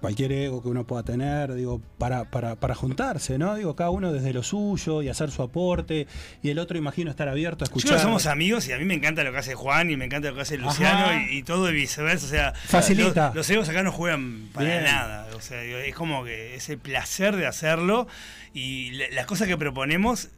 cualquier 0.00 0.32
ego 0.32 0.60
que 0.62 0.68
uno 0.68 0.84
pueda 0.86 1.04
tener, 1.04 1.54
digo, 1.54 1.80
para, 1.96 2.24
para, 2.30 2.56
para 2.56 2.74
juntarse, 2.74 3.38
¿no? 3.38 3.54
Digo, 3.54 3.76
cada 3.76 3.88
uno 3.90 4.12
desde 4.12 4.32
lo 4.34 4.42
suyo 4.42 5.00
y 5.00 5.08
hacer 5.08 5.30
su 5.30 5.42
aporte, 5.42 6.06
y 6.42 6.50
el 6.50 6.58
otro 6.58 6.76
imagino 6.76 7.08
estar 7.08 7.28
abierto 7.28 7.64
a 7.64 7.66
escuchar. 7.66 7.92
Nosotros 7.92 8.02
somos 8.02 8.26
amigos 8.26 8.66
y 8.68 8.72
a 8.72 8.78
mí 8.78 8.84
me 8.84 8.94
encanta 8.94 9.22
lo 9.22 9.30
que 9.32 9.38
hace 9.38 9.54
Juan 9.54 9.88
y 9.90 9.96
me 9.96 10.04
encanta 10.06 10.28
lo 10.28 10.34
que 10.34 10.42
hace 10.42 10.58
Luciano 10.58 11.14
y, 11.30 11.38
y 11.38 11.42
todo 11.44 11.70
y 11.70 11.74
viceversa. 11.74 12.26
O 12.26 12.28
sea, 12.28 12.52
Facilita. 12.66 13.26
Los, 13.28 13.36
los 13.36 13.50
egos 13.50 13.68
acá 13.68 13.82
no 13.82 13.92
juegan 13.92 14.48
para 14.52 14.66
Bien. 14.68 14.84
nada. 14.84 15.28
O 15.36 15.40
sea, 15.40 15.60
digo, 15.62 15.78
es 15.78 15.94
como 15.94 16.24
que 16.24 16.56
ese 16.56 16.76
placer 16.76 17.36
de 17.36 17.46
hacerlo 17.46 18.06
y 18.52 18.90
la- 18.90 19.08
las 19.10 19.26
cosas 19.26 19.46
que 19.48 19.56
proponemos, 19.56 20.28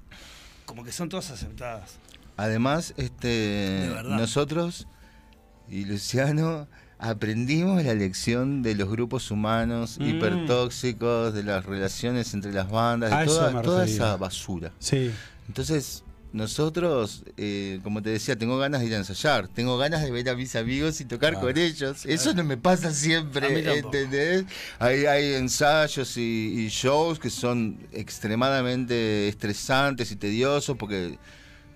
como 0.67 0.85
que 0.85 0.93
son 0.93 1.09
todas 1.09 1.31
aceptadas. 1.31 1.99
Además, 2.37 2.95
este, 2.99 3.91
nosotros 4.05 4.87
y 5.69 5.85
Luciano 5.87 6.69
aprendimos 7.03 7.83
la 7.85 7.95
lección 7.95 8.63
de 8.63 8.75
los 8.77 8.89
grupos 8.89 9.31
humanos 9.31 9.99
Mm. 9.99 10.05
hipertóxicos, 10.09 11.35
de 11.35 11.43
las 11.43 11.67
relaciones 11.67 12.33
entre 12.33 12.53
las 12.53 12.71
bandas, 12.71 13.11
de 13.11 13.27
toda, 13.27 13.63
toda 13.63 13.85
esa 13.85 14.17
basura. 14.17 14.73
Sí. 14.79 15.11
Entonces, 15.49 16.05
nosotros, 16.33 17.25
eh, 17.37 17.81
como 17.83 18.01
te 18.03 18.09
decía, 18.09 18.37
tengo 18.39 18.57
ganas 18.57 18.81
de 18.81 18.87
ir 18.87 18.95
a 18.95 18.99
ensayar, 18.99 19.49
tengo 19.49 19.77
ganas 19.77 20.03
de 20.03 20.11
ver 20.11 20.29
a 20.31 20.35
mis 20.35 20.57
amigos 20.57 20.99
y 21.01 21.05
tocar 21.05 21.35
con 21.39 21.59
ellos. 21.59 22.07
Eso 22.07 22.33
no 22.33 22.43
me 22.45 22.57
pasa 22.57 22.91
siempre. 22.93 23.79
¿entendés? 23.79 24.45
Hay, 24.79 25.05
hay 25.05 25.35
ensayos 25.35 26.17
y, 26.17 26.55
y 26.65 26.69
shows 26.69 27.19
que 27.19 27.29
son 27.29 27.77
extremadamente 27.93 29.29
estresantes 29.29 30.11
y 30.11 30.17
tediosos 30.17 30.77
porque 30.79 31.19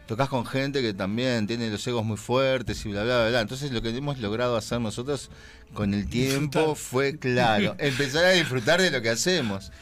tocas 0.06 0.28
con 0.28 0.46
gente 0.46 0.82
que 0.82 0.94
también 0.94 1.46
tiene 1.46 1.68
los 1.70 1.86
egos 1.86 2.04
muy 2.04 2.16
fuertes 2.16 2.84
y 2.86 2.90
bla, 2.90 3.04
bla, 3.04 3.18
bla, 3.20 3.28
bla. 3.30 3.40
Entonces, 3.40 3.72
lo 3.72 3.82
que 3.82 3.90
hemos 3.90 4.18
logrado 4.18 4.56
hacer 4.56 4.80
nosotros 4.80 5.30
con 5.74 5.94
el 5.94 6.08
tiempo 6.08 6.58
Disfrutar. 6.60 6.76
fue, 6.76 7.18
claro, 7.18 7.74
empezar 7.78 8.24
a 8.24 8.30
disfrutar 8.30 8.80
de 8.80 8.90
lo 8.90 9.02
que 9.02 9.10
hacemos. 9.10 9.72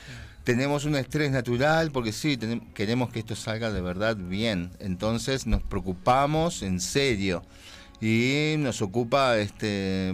Tenemos 0.45 0.85
un 0.85 0.97
estrés 0.97 1.31
natural 1.31 1.91
porque 1.91 2.13
sí, 2.13 2.37
tenem- 2.37 2.73
queremos 2.75 3.11
que 3.11 3.21
esto 3.21 3.35
salga 3.37 3.71
de 3.73 3.81
verdad 3.81 4.17
bien. 4.17 4.71
Entonces 4.79 5.47
nos 5.47 5.63
preocupamos 5.63 6.63
en 6.63 6.81
serio 6.81 7.43
y 8.01 8.57
nos 8.59 8.83
ocupa 8.83 9.39
este 9.39 10.13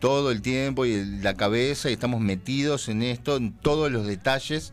todo 0.00 0.30
el 0.30 0.40
tiempo 0.40 0.86
y 0.86 1.04
la 1.20 1.34
cabeza 1.34 1.90
y 1.90 1.92
estamos 1.92 2.20
metidos 2.20 2.88
en 2.88 3.02
esto, 3.02 3.36
en 3.36 3.52
todos 3.52 3.90
los 3.92 4.06
detalles. 4.06 4.72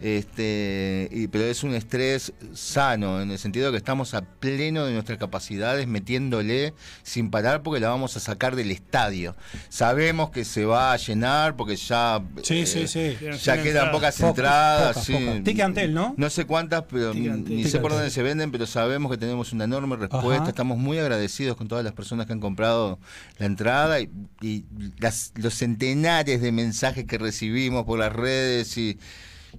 Este, 0.00 1.08
y, 1.12 1.28
pero 1.28 1.44
es 1.44 1.62
un 1.62 1.74
estrés 1.74 2.32
sano, 2.54 3.20
en 3.20 3.30
el 3.30 3.38
sentido 3.38 3.70
que 3.70 3.76
estamos 3.76 4.14
a 4.14 4.22
pleno 4.22 4.86
de 4.86 4.92
nuestras 4.92 5.18
capacidades, 5.18 5.86
metiéndole 5.86 6.74
sin 7.02 7.30
parar 7.30 7.62
porque 7.62 7.80
la 7.80 7.88
vamos 7.90 8.16
a 8.16 8.20
sacar 8.20 8.56
del 8.56 8.70
estadio. 8.70 9.36
Sabemos 9.68 10.30
que 10.30 10.44
se 10.44 10.64
va 10.64 10.92
a 10.92 10.96
llenar 10.96 11.56
porque 11.56 11.76
ya 11.76 12.22
Sí, 12.42 12.60
eh, 12.60 12.66
sí, 12.66 12.86
sí. 12.88 13.16
Quedan 13.18 13.38
ya 13.38 13.62
quedan 13.62 13.92
pocas 13.92 14.20
entradas. 14.20 14.88
pocas, 14.94 15.04
sí. 15.06 15.12
pocas. 15.12 15.44
Ticantel, 15.44 15.94
¿no? 15.94 16.14
No 16.16 16.30
sé 16.30 16.44
cuántas, 16.46 16.84
pero 16.90 17.12
Ticantel. 17.12 17.56
ni 17.56 17.64
sé 17.64 17.78
por 17.78 17.92
dónde 17.92 18.10
se 18.10 18.22
venden, 18.22 18.50
pero 18.50 18.66
sabemos 18.66 19.10
que 19.10 19.18
tenemos 19.18 19.52
una 19.52 19.64
enorme 19.64 19.96
respuesta. 19.96 20.42
Ajá. 20.42 20.48
Estamos 20.50 20.78
muy 20.78 20.98
agradecidos 20.98 21.56
con 21.56 21.68
todas 21.68 21.84
las 21.84 21.92
personas 21.92 22.26
que 22.26 22.32
han 22.32 22.40
comprado 22.40 22.98
la 23.38 23.46
entrada 23.46 24.00
y, 24.00 24.10
y 24.40 24.64
las- 24.98 25.32
los 25.36 25.54
centenares 25.54 26.40
de 26.40 26.52
mensajes 26.52 27.04
que 27.04 27.18
recibimos 27.18 27.84
por 27.84 27.98
las 27.98 28.12
redes 28.12 28.76
y, 28.78 28.98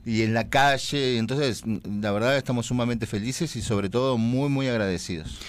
y 0.06 0.22
en 0.24 0.34
la 0.34 0.50
calle. 0.50 1.18
Entonces, 1.18 1.64
la 1.66 2.12
verdad, 2.12 2.38
estamos 2.38 2.66
sumamente 2.66 3.06
felices 3.06 3.56
y 3.56 3.62
sobre 3.62 3.90
todo 3.90 4.18
muy, 4.18 4.50
muy 4.50 4.68
agradecidos. 4.68 5.40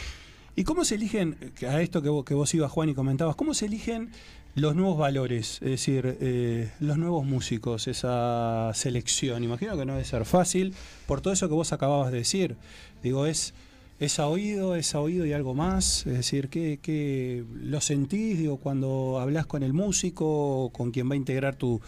¿Y 0.55 0.65
cómo 0.65 0.85
se 0.85 0.97
eligen, 0.97 1.37
a 1.67 1.81
esto 1.81 2.03
que 2.03 2.11
vos, 2.11 2.25
que 2.25 2.35
vos 2.35 2.53
ibas, 2.53 2.71
Juan, 2.71 2.91
y 2.91 2.95
comentabas, 2.95 3.37
cómo 3.37 3.55
se 3.55 3.67
eligen 3.67 4.11
los 4.55 4.77
nuevos 4.77 4.99
valores, 4.99 5.55
es 5.63 5.71
decir, 5.71 6.19
eh, 6.21 6.71
los 6.79 6.99
nuevos 6.99 7.25
músicos, 7.25 7.89
esa 7.89 8.71
selección? 8.75 9.45
Imagino 9.45 9.79
que 9.79 9.87
no 9.87 9.95
debe 9.95 10.05
ser 10.05 10.27
fácil 10.27 10.75
por 11.07 11.23
todo 11.23 11.33
eso 11.33 11.49
que 11.49 11.55
vos 11.55 11.73
acababas 11.73 12.13
de 12.13 12.19
decir. 12.19 12.57
Digo, 13.03 13.25
es, 13.25 13.55
es 13.99 14.19
a 14.19 14.27
oído, 14.27 14.77
es 14.77 14.95
a 14.95 15.01
oído 15.01 15.25
y 15.25 15.33
algo 15.33 15.55
más. 15.55 16.07
Es 16.07 16.19
decir, 16.19 16.51
¿qué, 16.51 16.79
qué 16.83 17.45
lo 17.55 17.81
sentís 17.81 18.39
digo, 18.39 18.59
cuando 18.59 19.21
hablas 19.21 19.47
con 19.47 19.63
el 19.63 19.73
músico, 19.73 20.69
con 20.75 20.91
quien 20.91 21.09
va 21.09 21.15
a 21.15 21.17
integrar 21.17 21.57
tu, 21.57 21.81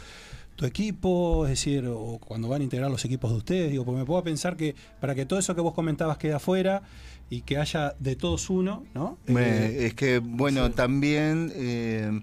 tu 0.57 0.67
equipo, 0.67 1.45
es 1.47 1.51
decir, 1.51 1.87
o 1.89 2.19
cuando 2.25 2.49
van 2.49 2.61
a 2.61 2.65
integrar 2.65 2.91
los 2.91 3.05
equipos 3.05 3.31
de 3.31 3.37
ustedes, 3.39 3.71
digo, 3.71 3.85
porque 3.85 3.99
me 4.01 4.05
puedo 4.07 4.23
pensar 4.23 4.57
que 4.57 4.75
para 5.01 5.15
que 5.15 5.27
todo 5.27 5.39
eso 5.39 5.55
que 5.55 5.61
vos 5.61 5.75
comentabas 5.75 6.17
quede 6.19 6.35
afuera 6.35 6.83
y 7.31 7.41
que 7.43 7.59
haya 7.59 7.95
de 7.99 8.17
todos 8.17 8.51
uno, 8.51 8.85
¿no? 8.95 9.19
Eh, 9.27 9.87
es 9.87 9.95
que, 9.95 10.19
bueno, 10.19 10.71
también 10.71 11.51
eh, 11.55 12.21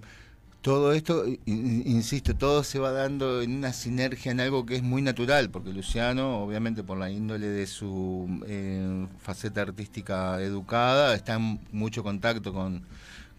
todo 0.62 0.92
esto, 0.92 1.26
in- 1.26 1.40
in- 1.46 1.82
insisto, 1.86 2.34
todo 2.36 2.62
se 2.62 2.78
va 2.78 2.92
dando 2.92 3.42
en 3.42 3.56
una 3.56 3.72
sinergia, 3.72 4.30
en 4.32 4.40
algo 4.40 4.64
que 4.64 4.76
es 4.76 4.82
muy 4.82 5.02
natural, 5.02 5.50
porque 5.50 5.72
Luciano, 5.72 6.38
obviamente 6.42 6.82
por 6.84 6.96
la 6.98 7.10
índole 7.10 7.48
de 7.48 7.66
su 7.66 8.40
eh, 8.46 9.06
faceta 9.18 9.60
artística 9.62 10.40
educada, 10.40 11.14
está 11.16 11.34
en 11.34 11.60
mucho 11.72 12.02
contacto 12.04 12.52
con, 12.52 12.82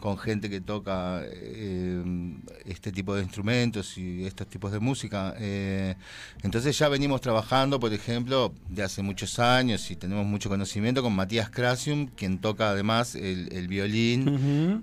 con 0.04 0.18
gente 0.18 0.50
que 0.50 0.60
toca 0.60 1.22
eh, 1.24 2.04
este 2.66 2.92
tipo 2.92 3.16
de 3.16 3.24
instrumentos 3.24 3.98
y 3.98 4.26
estos 4.26 4.48
tipos 4.50 4.74
de 4.74 4.80
música. 4.82 5.34
Eh, 5.40 5.96
entonces 6.42 6.78
ya 6.78 6.90
venimos 6.90 7.22
trabajando, 7.22 7.80
por 7.80 7.94
ejemplo, 7.94 8.54
de 8.68 8.84
hace 8.84 9.02
muchos 9.02 9.40
años 9.40 9.90
y 9.92 9.96
tenemos 9.96 10.26
mucho 10.26 10.50
conocimiento 10.50 11.02
con 11.02 11.14
Matías 11.16 11.50
Crasium, 11.50 12.08
quien 12.18 12.40
toca 12.40 12.72
además 12.72 13.16
el, 13.16 13.48
el 13.54 13.70
violín 13.70 14.28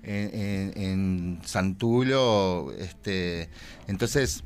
en, 0.03 0.29
en- 0.33 0.73
en 0.75 1.39
Santulo. 1.45 2.73
Este, 2.79 3.47
entonces, 3.87 4.43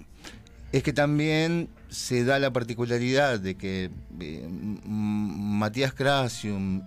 es 0.73 0.83
que 0.83 0.91
también 0.91 1.69
se 1.87 2.25
da 2.25 2.37
la 2.37 2.51
particularidad 2.51 3.39
de 3.39 3.55
que 3.55 3.89
eh, 4.19 4.45
Matías 4.85 5.93
Crasium, 5.93 6.81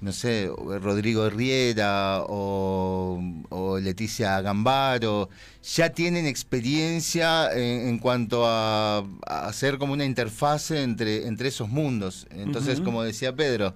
no 0.00 0.12
sé, 0.12 0.50
Rodrigo 0.80 1.30
Riera 1.30 2.22
o, 2.28 3.20
o 3.48 3.78
Leticia 3.78 4.40
Gambaro, 4.40 5.30
ya 5.62 5.90
tienen 5.90 6.26
experiencia 6.26 7.50
en, 7.52 7.88
en 7.88 7.98
cuanto 7.98 8.46
a, 8.46 8.98
a 9.26 9.46
hacer 9.46 9.78
como 9.78 9.94
una 9.94 10.04
interfase 10.04 10.82
entre, 10.82 11.26
entre 11.26 11.48
esos 11.48 11.68
mundos. 11.68 12.26
Entonces, 12.30 12.80
como 12.80 13.02
decía 13.02 13.34
Pedro, 13.34 13.74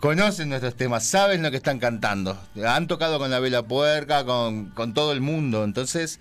conocen 0.00 0.48
nuestros 0.48 0.74
temas, 0.74 1.04
saben 1.04 1.42
lo 1.42 1.50
que 1.50 1.58
están 1.58 1.78
cantando, 1.78 2.38
han 2.66 2.86
tocado 2.86 3.18
con 3.18 3.30
la 3.30 3.38
vela 3.38 3.62
puerca, 3.62 4.24
con, 4.24 4.70
con 4.70 4.94
todo 4.94 5.12
el 5.12 5.20
mundo. 5.20 5.64
Entonces, 5.64 6.18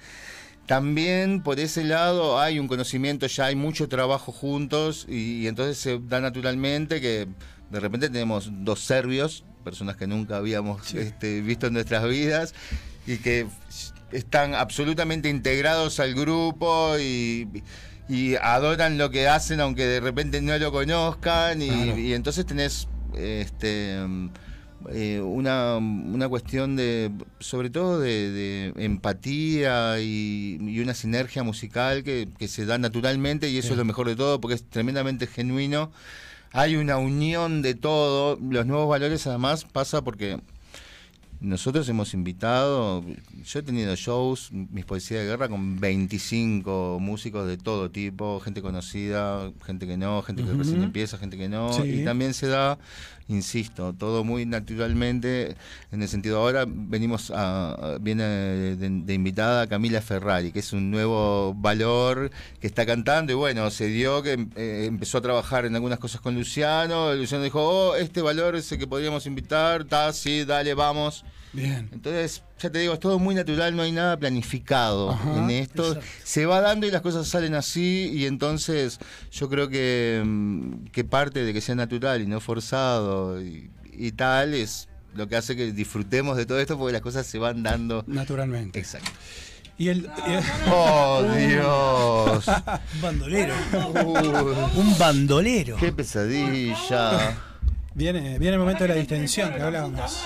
también 0.65 1.41
por 1.41 1.59
ese 1.59 1.83
lado 1.83 2.39
hay 2.39 2.59
un 2.59 2.67
conocimiento, 2.67 3.27
ya 3.27 3.45
hay 3.45 3.55
mucho 3.55 3.89
trabajo 3.89 4.31
juntos 4.31 5.05
y, 5.09 5.41
y 5.41 5.47
entonces 5.47 5.77
se 5.77 5.99
da 5.99 6.21
naturalmente 6.21 7.01
que 7.01 7.27
de 7.71 7.79
repente 7.79 8.09
tenemos 8.09 8.49
dos 8.51 8.81
serbios, 8.81 9.43
personas 9.63 9.95
que 9.95 10.07
nunca 10.07 10.37
habíamos 10.37 10.93
este, 10.93 11.41
visto 11.41 11.67
en 11.67 11.73
nuestras 11.73 12.07
vidas 12.07 12.53
y 13.07 13.17
que 13.17 13.47
están 14.11 14.55
absolutamente 14.55 15.29
integrados 15.29 15.99
al 15.99 16.13
grupo 16.13 16.95
y, 16.99 17.47
y 18.09 18.35
adoran 18.35 18.97
lo 18.97 19.09
que 19.09 19.27
hacen 19.27 19.61
aunque 19.61 19.85
de 19.85 19.99
repente 19.99 20.41
no 20.41 20.57
lo 20.57 20.71
conozcan 20.71 21.61
y, 21.61 21.67
Claro. 21.69 21.97
y 21.97 22.13
entonces 22.13 22.45
tenés 22.45 22.87
este 23.15 23.99
eh, 24.89 25.21
una, 25.21 25.77
una 25.77 26.27
cuestión 26.27 26.75
de, 26.75 27.11
sobre 27.39 27.69
todo 27.69 27.99
de, 27.99 28.31
de 28.31 28.73
empatía 28.83 29.99
y, 29.99 30.57
y 30.59 30.79
una 30.79 30.95
sinergia 30.95 31.43
musical 31.43 32.03
que, 32.03 32.27
que 32.39 32.47
se 32.47 32.65
da 32.65 32.79
naturalmente 32.79 33.47
y 33.49 33.59
eso 33.59 33.73
es 33.73 33.77
lo 33.77 33.85
mejor 33.85 34.07
de 34.07 34.15
todo 34.15 34.41
porque 34.41 34.55
es 34.55 34.63
tremendamente 34.67 35.27
genuino. 35.27 35.91
Hay 36.53 36.75
una 36.75 36.97
unión 36.97 37.61
de 37.61 37.75
todo. 37.75 38.37
Los 38.41 38.65
nuevos 38.65 38.89
valores 38.89 39.25
además 39.27 39.65
pasa 39.65 40.03
porque 40.03 40.39
nosotros 41.41 41.89
hemos 41.89 42.13
invitado, 42.13 43.03
yo 43.43 43.59
he 43.59 43.63
tenido 43.63 43.95
shows, 43.95 44.51
mis 44.51 44.85
poesías 44.85 45.21
de 45.21 45.25
guerra, 45.25 45.49
con 45.49 45.79
25 45.79 46.99
músicos 47.01 47.47
de 47.47 47.57
todo 47.57 47.89
tipo, 47.89 48.39
gente 48.41 48.61
conocida, 48.61 49.51
gente 49.65 49.87
que 49.87 49.97
no, 49.97 50.21
gente 50.21 50.43
que 50.43 50.53
recién 50.53 50.83
empieza, 50.83 51.17
gente 51.17 51.37
que 51.37 51.49
no. 51.49 51.73
Sí. 51.73 52.01
Y 52.01 52.05
también 52.05 52.35
se 52.35 52.47
da, 52.47 52.77
insisto, 53.27 53.93
todo 53.93 54.23
muy 54.23 54.45
naturalmente, 54.45 55.55
en 55.91 56.01
el 56.01 56.07
sentido 56.07 56.39
ahora 56.39 56.65
venimos 56.67 57.31
a, 57.33 57.97
viene 58.01 58.23
de, 58.23 58.89
de 58.89 59.13
invitada 59.13 59.67
Camila 59.67 60.01
Ferrari, 60.01 60.51
que 60.51 60.59
es 60.59 60.73
un 60.73 60.91
nuevo 60.91 61.53
valor 61.53 62.31
que 62.59 62.67
está 62.67 62.85
cantando 62.85 63.31
y 63.31 63.35
bueno, 63.35 63.69
se 63.71 63.87
dio 63.87 64.21
que 64.21 64.47
eh, 64.55 64.85
empezó 64.87 65.17
a 65.19 65.21
trabajar 65.21 65.65
en 65.65 65.75
algunas 65.75 65.99
cosas 65.99 66.21
con 66.21 66.35
Luciano, 66.35 67.13
Luciano 67.13 67.43
dijo, 67.43 67.61
oh, 67.61 67.95
este 67.95 68.21
valor 68.21 68.55
es 68.55 68.71
el 68.71 68.79
que 68.79 68.87
podríamos 68.87 69.25
invitar, 69.25 69.81
está, 69.81 70.11
sí, 70.13 70.45
dale, 70.45 70.73
vamos. 70.73 71.23
Bien. 71.53 71.89
Entonces, 71.91 72.43
ya 72.59 72.69
te 72.69 72.79
digo, 72.79 72.93
es 72.93 72.99
todo 72.99 73.19
muy 73.19 73.35
natural, 73.35 73.75
no 73.75 73.83
hay 73.83 73.91
nada 73.91 74.17
planificado 74.17 75.11
Ajá, 75.11 75.37
en 75.43 75.49
esto. 75.51 75.87
exacto. 75.87 76.07
Se 76.23 76.45
va 76.45 76.61
dando 76.61 76.87
y 76.87 76.91
las 76.91 77.01
cosas 77.01 77.27
salen 77.27 77.55
así 77.55 78.09
y 78.13 78.25
entonces 78.25 78.99
yo 79.31 79.49
creo 79.49 79.67
que, 79.67 80.21
mm, 80.25 80.85
que 80.93 81.03
parte 81.03 81.43
de 81.43 81.53
que 81.53 81.59
sea 81.61 81.75
natural 81.75 82.21
y 82.21 82.27
no 82.27 82.39
forzado 82.39 83.41
y, 83.41 83.69
y 83.91 84.11
tal 84.13 84.53
es 84.53 84.87
lo 85.13 85.27
que 85.27 85.35
hace 85.35 85.57
que 85.57 85.73
disfrutemos 85.73 86.37
de 86.37 86.45
todo 86.45 86.59
esto 86.59 86.77
porque 86.77 86.93
las 86.93 87.01
cosas 87.01 87.25
se 87.27 87.37
van 87.37 87.63
dando. 87.63 88.03
Naturalmente. 88.07 88.79
Exacto. 88.79 89.11
Y 89.77 89.89
el, 89.89 90.09
y 90.27 90.31
el- 90.33 90.43
¡Oh, 90.71 91.23
Dios! 91.37 92.45
Un 92.95 93.01
bandolero. 93.01 93.53
Uy, 94.05 94.27
Un 94.79 94.97
bandolero. 94.97 95.75
¡Qué 95.77 95.91
pesadilla! 95.91 97.35
Viene, 98.01 98.39
viene 98.39 98.53
el 98.55 98.59
momento 98.59 98.83
de 98.83 98.89
la 98.89 98.95
distensión 98.95 99.53
que 99.53 99.61
hablábamos. 99.61 100.23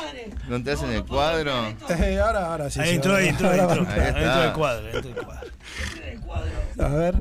¿No 0.48 0.62
te 0.64 0.72
hacen 0.72 0.92
el 0.92 1.04
cuadro? 1.06 1.52
Eh, 1.90 2.20
ahora, 2.20 2.46
ahora 2.52 2.70
sí. 2.70 2.80
Ahí 2.80 2.90
sí, 2.90 2.96
entró, 2.96 3.16
ahí 3.16 3.28
entró, 3.30 3.50
ahí 3.50 3.60
entró. 3.60 3.88
Ahí 3.90 4.08
entró 4.08 4.44
el 4.44 4.54
cuadro, 4.54 4.90
entró 4.90 5.10
el 5.10 5.26
cuadro. 5.26 5.52
A 6.80 6.88
ver. 6.90 7.16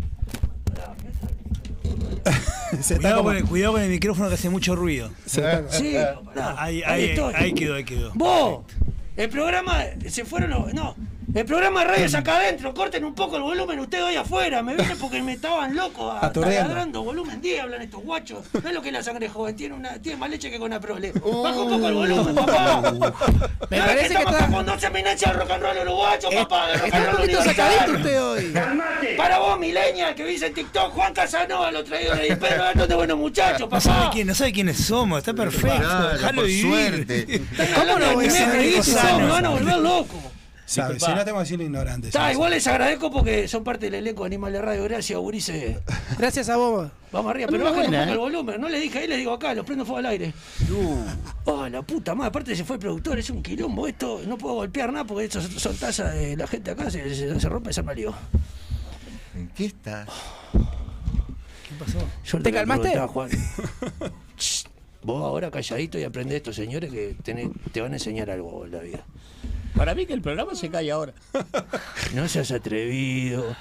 Se 2.81 2.97
Cuidado 2.97 3.17
como- 3.19 3.29
con, 3.29 3.37
el, 3.37 3.45
cuidado 3.45 3.73
con 3.75 3.83
el 3.83 3.91
micrófono 3.91 4.29
que 4.29 4.35
hace 4.35 4.49
mucho 4.51 4.75
ruido. 4.75 5.11
se 5.27 5.43
Sí, 5.71 5.95
pará, 6.35 6.55
Ahí, 6.63 6.83
ahí 6.83 7.11
ahí 7.35 7.53
quedó, 7.55 7.75
ahí 7.75 7.85
quedó. 7.85 8.11
Vos, 8.15 8.65
el 9.17 9.29
programa 9.29 9.85
se 10.09 10.25
fueron 10.25 10.51
los. 10.51 10.73
No, 10.75 10.97
el 11.35 11.45
programa 11.47 11.81
de 11.81 11.87
radio 11.87 12.05
es 12.07 12.15
acá 12.15 12.37
adentro. 12.37 12.75
Corten 12.75 13.05
un 13.05 13.15
poco 13.15 13.37
el 13.37 13.43
volumen 13.43 13.79
ustedes 13.81 14.05
hoy 14.05 14.17
afuera. 14.17 14.63
Me 14.63 14.75
vienen 14.75 14.99
porque 14.99 15.23
me 15.23 15.33
estaban 15.33 15.75
locos 15.75 16.13
a- 16.23 16.27
Aturdiendo. 16.27 16.63
taladrando. 16.69 17.03
Volumen 17.05 17.41
10 17.41 17.63
hablan 17.63 17.83
estos 17.83 18.03
guachos. 18.03 18.45
No 18.63 18.69
es 18.69 18.75
lo 18.75 18.83
que 18.83 18.89
es 18.89 18.95
la 18.95 19.03
sangre 19.03 19.29
joven. 19.29 19.57
Tiene, 19.57 19.75
una, 19.75 20.01
tiene 20.01 20.19
más 20.19 20.31
leche 20.31 20.51
que 20.51 20.59
con 20.59 20.71
la 20.71 20.81
prole. 20.81 21.13
Baja 21.13 21.61
un 21.61 21.71
poco 21.71 21.89
el 21.89 21.95
volumen, 21.95 22.35
papá. 22.35 22.93
Me 23.71 23.79
No, 23.79 23.85
parece 23.87 24.15
que 24.15 24.23
está- 24.23 24.47
con 24.51 24.67
12 24.67 24.87
eminencias 24.87 25.31
del 25.33 25.41
rock 25.41 25.51
and 25.53 25.63
roll 25.63 25.79
uruguayo, 25.79 26.31
papá. 26.31 26.73
Está 26.73 26.99
un 27.11 27.17
poquito 27.17 27.43
sacadito 27.43 27.93
usted 27.97 28.23
hoy. 28.23 28.55
Para 29.17 29.39
vos, 29.39 29.59
Milenia, 29.59 30.15
que 30.15 30.25
viste 30.25 30.47
en 30.47 30.55
TikTok, 30.55 30.93
Juan 30.93 31.13
Casanova, 31.15 31.71
lo 31.73 31.83
traído 31.85 32.15
de 32.15 32.37
Pedro 32.37 32.65
Gato 32.65 32.87
de 32.87 32.95
buenos 32.95 33.19
muchachos, 33.19 33.69
No 33.71 33.81
sabe, 33.81 33.99
papá. 34.01 34.11
quién, 34.13 34.27
no 34.27 34.35
sabe 34.35 34.53
quiénes 34.53 34.77
somos, 34.79 35.19
está 35.19 35.33
perfecto. 35.35 35.77
Claro, 36.19 36.35
por 36.35 36.45
vivir. 36.47 36.67
suerte. 36.67 37.43
¿Cómo 37.75 37.99
no 37.99 38.13
voy 38.15 38.27
a 38.27 38.31
ser 38.31 38.51
rico 38.59 38.79
Me 38.79 38.83
sano? 38.85 39.29
van 39.29 39.45
si 40.67 40.81
no 40.81 40.89
tenemos 40.89 41.25
que 41.25 41.33
decir 41.39 41.61
ignorantes. 41.61 42.09
Está, 42.09 42.33
igual 42.33 42.51
les 42.53 42.67
agradezco 42.67 43.11
porque 43.11 43.47
son 43.49 43.63
parte 43.65 43.87
del 43.87 43.95
elenco 43.97 44.23
de 44.23 44.27
Animal 44.29 44.53
de 44.53 44.63
Radio. 44.63 44.85
Gracias, 44.85 45.19
Urice. 45.21 45.79
Gracias 46.19 46.49
a 46.49 46.57
vos. 46.57 46.91
Vamos 47.13 47.31
arriba, 47.31 47.49
pero 47.51 47.65
bajen 47.65 47.87
un 47.87 48.01
poco 48.01 48.13
el 48.13 48.19
volumen. 48.19 48.61
No 48.61 48.69
le 48.69 48.81
dije 48.81 48.99
ahí, 48.99 49.07
les 49.07 49.19
digo 49.19 49.33
acá, 49.33 49.55
los 49.55 49.65
prendo 49.65 49.85
fuego 49.85 49.99
al 49.99 50.07
aire. 50.07 50.33
Oh, 51.45 51.69
la 51.69 51.83
puta 51.83 52.15
madre. 52.15 52.29
Aparte 52.29 52.57
se 52.57 52.65
fue 52.65 52.77
el 52.77 52.81
productor, 52.81 53.19
es 53.19 53.31
un 53.31 53.43
quilombo 53.43 53.87
esto. 53.87 54.21
No 54.27 54.37
puedo 54.39 54.55
golpear 54.57 54.93
nada 54.93 55.05
porque 55.05 55.25
estos 55.25 55.45
son 55.45 55.77
tazas 55.77 56.15
de 56.15 56.37
la 56.37 56.47
gente 56.47 56.71
acá. 56.71 56.91
Se, 56.91 57.15
se, 57.15 57.39
se 57.41 57.49
rompe, 57.49 57.73
se 57.73 57.83
me 57.83 57.95
lío. 57.95 58.13
¿En 59.37 59.49
qué 59.49 59.67
estás? 59.67 60.09
Yo 62.25 62.39
¿Te 62.39 62.51
le 62.51 62.51
voy 62.51 62.51
a 62.51 62.53
calmaste? 62.53 62.99
Juan. 63.09 63.31
Vos 65.03 65.23
ahora 65.23 65.51
calladito 65.51 65.99
y 65.99 66.05
aprende 66.05 66.37
estos 66.37 66.57
señores 66.57 66.91
que 66.91 67.15
tenés- 67.23 67.51
te 67.73 67.81
van 67.83 67.93
a 67.93 67.97
enseñar 67.97 68.31
algo 68.31 68.65
en 68.65 68.73
la 68.73 68.79
vida. 68.79 69.05
Para 69.77 69.95
mí 69.95 70.07
que 70.07 70.13
el 70.13 70.21
programa 70.23 70.55
se 70.55 70.71
cae 70.71 70.91
ahora. 70.91 71.13
No 72.15 72.29
seas 72.29 72.51
atrevido. 72.53 73.57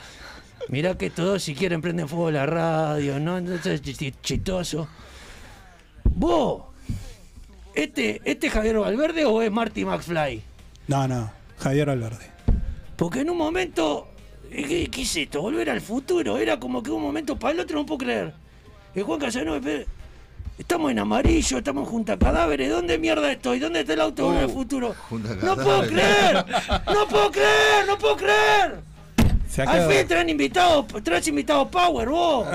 Mirá 0.70 0.98
que 0.98 1.10
todos 1.10 1.44
si 1.44 1.56
quieren 1.56 1.82
prenden 1.82 2.08
fuego 2.08 2.32
la 2.32 2.46
radio, 2.46 3.20
¿no? 3.20 3.40
Chi- 3.42 4.14
chistoso. 4.22 4.88
Vos, 6.06 6.64
¿este, 7.74 8.22
¿este 8.24 8.48
es 8.48 8.54
Javier 8.54 8.78
Valverde 8.78 9.26
o 9.26 9.42
es 9.42 9.52
Marty 9.52 9.84
McFly? 9.86 10.42
No, 10.88 11.08
no. 11.08 11.32
Javier 11.58 11.88
Valverde. 11.88 12.30
Porque 12.96 13.22
en 13.22 13.30
un 13.32 13.38
momento, 13.38 14.08
¿qué, 14.50 14.88
qué 14.92 15.02
es 15.02 15.16
esto? 15.18 15.42
Volver 15.42 15.70
al 15.70 15.82
futuro. 15.82 16.38
Era 16.38 16.60
como 16.60 16.84
que 16.84 16.92
un 16.92 17.02
momento 17.02 17.38
para 17.38 17.54
el 17.54 17.60
otro, 17.62 17.80
no 17.80 17.86
puedo 17.86 18.00
creer. 18.00 18.34
El 18.94 19.04
Juan 19.04 19.20
Casanova, 19.20 19.60
estamos 20.58 20.92
en 20.92 21.00
amarillo, 21.00 21.58
estamos 21.58 21.88
junto 21.88 22.14
a 22.14 22.20
cadáveres. 22.20 22.70
¿Dónde 22.70 22.98
mierda 22.98 23.32
estoy? 23.32 23.60
¿Dónde 23.60 23.82
está 23.82 23.94
el 23.94 24.02
auto 24.02 24.32
del 24.32 24.50
futuro? 24.50 24.96
junto 25.10 25.32
a 25.32 25.36
No 25.36 25.56
puedo 25.56 25.82
creer, 25.88 26.46
no 26.88 27.08
puedo 27.08 27.32
creer, 27.32 27.88
no 27.88 27.98
puedo 27.98 28.18
creer. 28.18 28.80
Al 29.68 29.92
fin 29.92 30.08
traen 30.08 30.30
invitados, 30.30 30.86
traes 31.04 31.28
invitados 31.28 31.68
Power, 31.68 32.10
vos. 32.10 32.48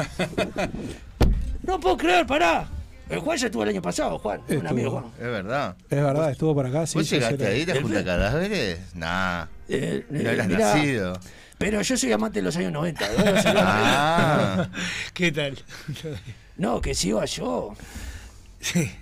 No 1.63 1.79
puedo 1.79 1.97
creer, 1.97 2.27
pará. 2.27 2.67
El 3.09 3.21
Juan 3.21 3.39
ya 3.39 3.47
estuvo 3.47 3.63
el 3.63 3.71
año 3.71 3.81
pasado, 3.81 4.19
Juan, 4.19 4.43
un 4.49 4.67
amigo 4.67 4.91
Juan. 4.91 5.05
Es 5.19 5.25
verdad. 5.25 5.77
Es 5.89 6.03
verdad, 6.03 6.31
estuvo 6.31 6.55
por 6.55 6.67
acá. 6.67 6.87
Sí, 6.87 6.99
¿Vos 6.99 7.07
sí, 7.07 7.15
llegaste 7.15 7.47
ahí, 7.47 7.65
la 7.65 7.81
junta 7.81 8.05
cadáveres? 8.05 8.95
Nah. 8.95 9.47
Eh, 9.69 10.05
No 10.11 10.21
eh, 10.21 10.29
habrás 10.29 10.47
mirá, 10.47 10.75
nacido. 10.75 11.21
Pero 11.57 11.81
yo 11.81 11.97
soy 11.97 12.13
amante 12.13 12.41
de 12.41 12.43
los 12.45 12.57
años 12.57 12.73
90. 12.73 13.09
¿verdad? 13.09 13.55
Ah. 13.57 14.69
¿Qué 15.15 15.33
tal? 15.33 15.59
No, 16.59 16.81
que 16.81 16.95
si 16.95 17.09
iba 17.09 17.25
yo. 17.25 17.75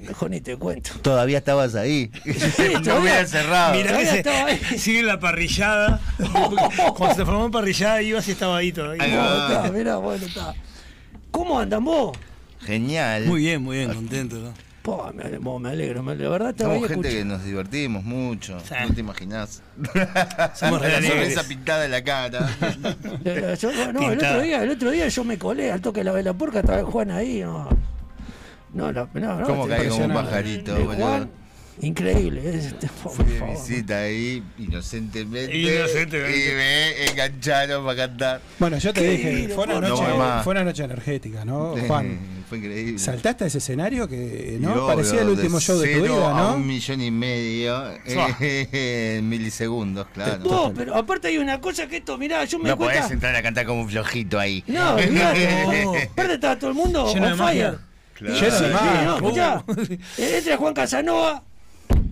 Mejor 0.00 0.30
ni 0.30 0.40
te 0.42 0.56
cuento. 0.56 0.90
Todavía 1.00 1.38
estabas 1.38 1.74
ahí. 1.74 2.10
no 2.24 2.82
todavía. 2.82 3.00
hubiera 3.00 3.26
cerrado. 3.26 3.74
Mirá 3.74 3.96
que 3.98 4.18
estaba 4.18 4.44
ahí. 4.46 4.58
se, 4.58 4.78
sigue 4.78 5.02
la 5.02 5.18
parrillada. 5.18 6.00
Cuando 6.18 6.68
se 6.68 7.14
transformó 7.14 7.46
en 7.46 7.50
parrillada, 7.50 8.02
ibas 8.02 8.28
y 8.28 8.32
estaba 8.32 8.58
ahí 8.58 8.72
todavía. 8.72 9.02
Ahí 9.02 9.12
No, 9.12 9.72
mirá, 9.72 9.96
bueno, 9.96 10.26
está. 10.26 10.54
¿Cómo 11.30 11.58
andan 11.58 11.84
vos? 11.84 12.16
Genial. 12.64 13.24
Muy 13.26 13.40
bien, 13.40 13.62
muy 13.62 13.78
bien, 13.78 13.92
contento. 13.94 14.36
¿no? 14.36 14.52
Po, 14.86 15.10
me, 15.12 15.38
vos, 15.38 15.60
me 15.60 15.70
alegro, 15.70 16.00
me- 16.04 16.14
la 16.14 16.28
verdad 16.28 16.48
ahí 16.50 16.54
Somos 16.58 16.86
gente 16.88 17.08
que 17.08 17.08
escuchando. 17.08 17.34
nos 17.38 17.44
divertimos 17.44 18.04
mucho. 18.04 18.60
Sí. 18.60 18.74
No 18.88 18.94
te 18.94 19.00
imaginás. 19.00 19.60
Somos 20.54 20.80
la 20.80 21.02
sonrisa 21.02 21.42
pintada 21.42 21.86
en 21.86 21.90
la 21.90 22.04
cara. 22.04 22.48
Eh, 23.24 23.56
yo- 23.60 23.92
no, 23.92 24.12
el 24.12 24.18
otro, 24.18 24.40
día, 24.42 24.62
el 24.62 24.70
otro 24.70 24.90
día 24.92 25.08
yo 25.08 25.24
me 25.24 25.36
colé 25.38 25.72
al 25.72 25.80
toque 25.80 26.00
de 26.00 26.04
la 26.04 26.12
vela 26.12 26.32
porca, 26.34 26.60
estaba 26.60 26.84
Juan 26.84 27.10
ahí. 27.10 27.40
No, 27.40 27.68
no, 28.74 28.92
no, 28.92 29.08
no, 29.14 29.42
¿Cómo 29.44 29.66
te- 29.66 29.76
caí 29.76 29.88
como 29.88 30.04
un 30.04 30.12
pajarito, 30.14 30.72
boludo? 30.76 30.94
Juan, 30.94 31.30
increíble. 31.80 32.48
es- 32.48 32.66
este, 32.66 32.86
Fui 32.88 33.24
de 33.24 33.40
visita 33.40 33.98
ahí, 34.02 34.40
inocentemente. 34.58 35.56
Inocentemente. 35.56 36.52
Y 36.52 36.54
me 36.54 37.06
engancharon 37.10 37.84
para 37.84 37.96
cantar. 38.06 38.40
Bueno, 38.60 38.78
yo 38.78 38.92
te 38.92 39.00
Qué 39.00 39.10
dije, 39.10 39.48
fue 39.48 39.64
una, 39.64 39.80
noche. 39.80 40.02
No, 40.16 40.42
fue 40.44 40.52
una 40.52 40.62
noche 40.64 40.84
energética, 40.84 41.44
¿no, 41.44 41.74
Juan? 41.88 42.35
Fue 42.48 42.58
increíble. 42.58 42.98
Saltaste 42.98 43.44
a 43.44 43.46
ese 43.48 43.58
escenario 43.58 44.06
que 44.08 44.56
no 44.60 44.72
obvio, 44.72 44.86
parecía 44.86 45.22
el 45.22 45.28
último 45.30 45.58
de 45.58 45.64
show 45.64 45.78
de 45.78 45.94
tu 45.96 46.02
vida, 46.02 46.30
A 46.30 46.42
¿no? 46.42 46.54
un 46.54 46.66
millón 46.66 47.00
y 47.00 47.10
medio 47.10 47.90
eh, 48.06 49.16
en 49.18 49.28
milisegundos, 49.28 50.06
claro. 50.14 50.44
Vos, 50.44 50.72
pero 50.76 50.94
aparte 50.94 51.28
hay 51.28 51.38
una 51.38 51.60
cosa 51.60 51.86
que 51.88 51.96
esto, 51.96 52.16
mirá, 52.18 52.44
yo 52.44 52.58
me 52.58 52.68
No 52.68 52.76
cuenta. 52.76 53.00
podés 53.00 53.10
entrar 53.12 53.34
a 53.34 53.42
cantar 53.42 53.66
como 53.66 53.80
un 53.82 53.88
flojito 53.88 54.38
ahí. 54.38 54.62
No, 54.68 54.94
olvidate. 54.94 56.08
Aparte 56.12 56.34
estaba 56.34 56.56
todo 56.58 56.70
el 56.70 56.76
mundo 56.76 57.12
Lleno 57.12 57.26
de 57.26 57.32
on 57.32 57.38
fire. 57.38 57.78
Claro. 58.14 58.36
Sí, 58.36 58.64
ma, 58.72 59.02
no, 59.04 59.14
Uh. 59.16 59.16
escuchá. 59.26 59.64
Entra 60.16 60.56
Juan 60.56 60.72
Casanova, 60.74 61.42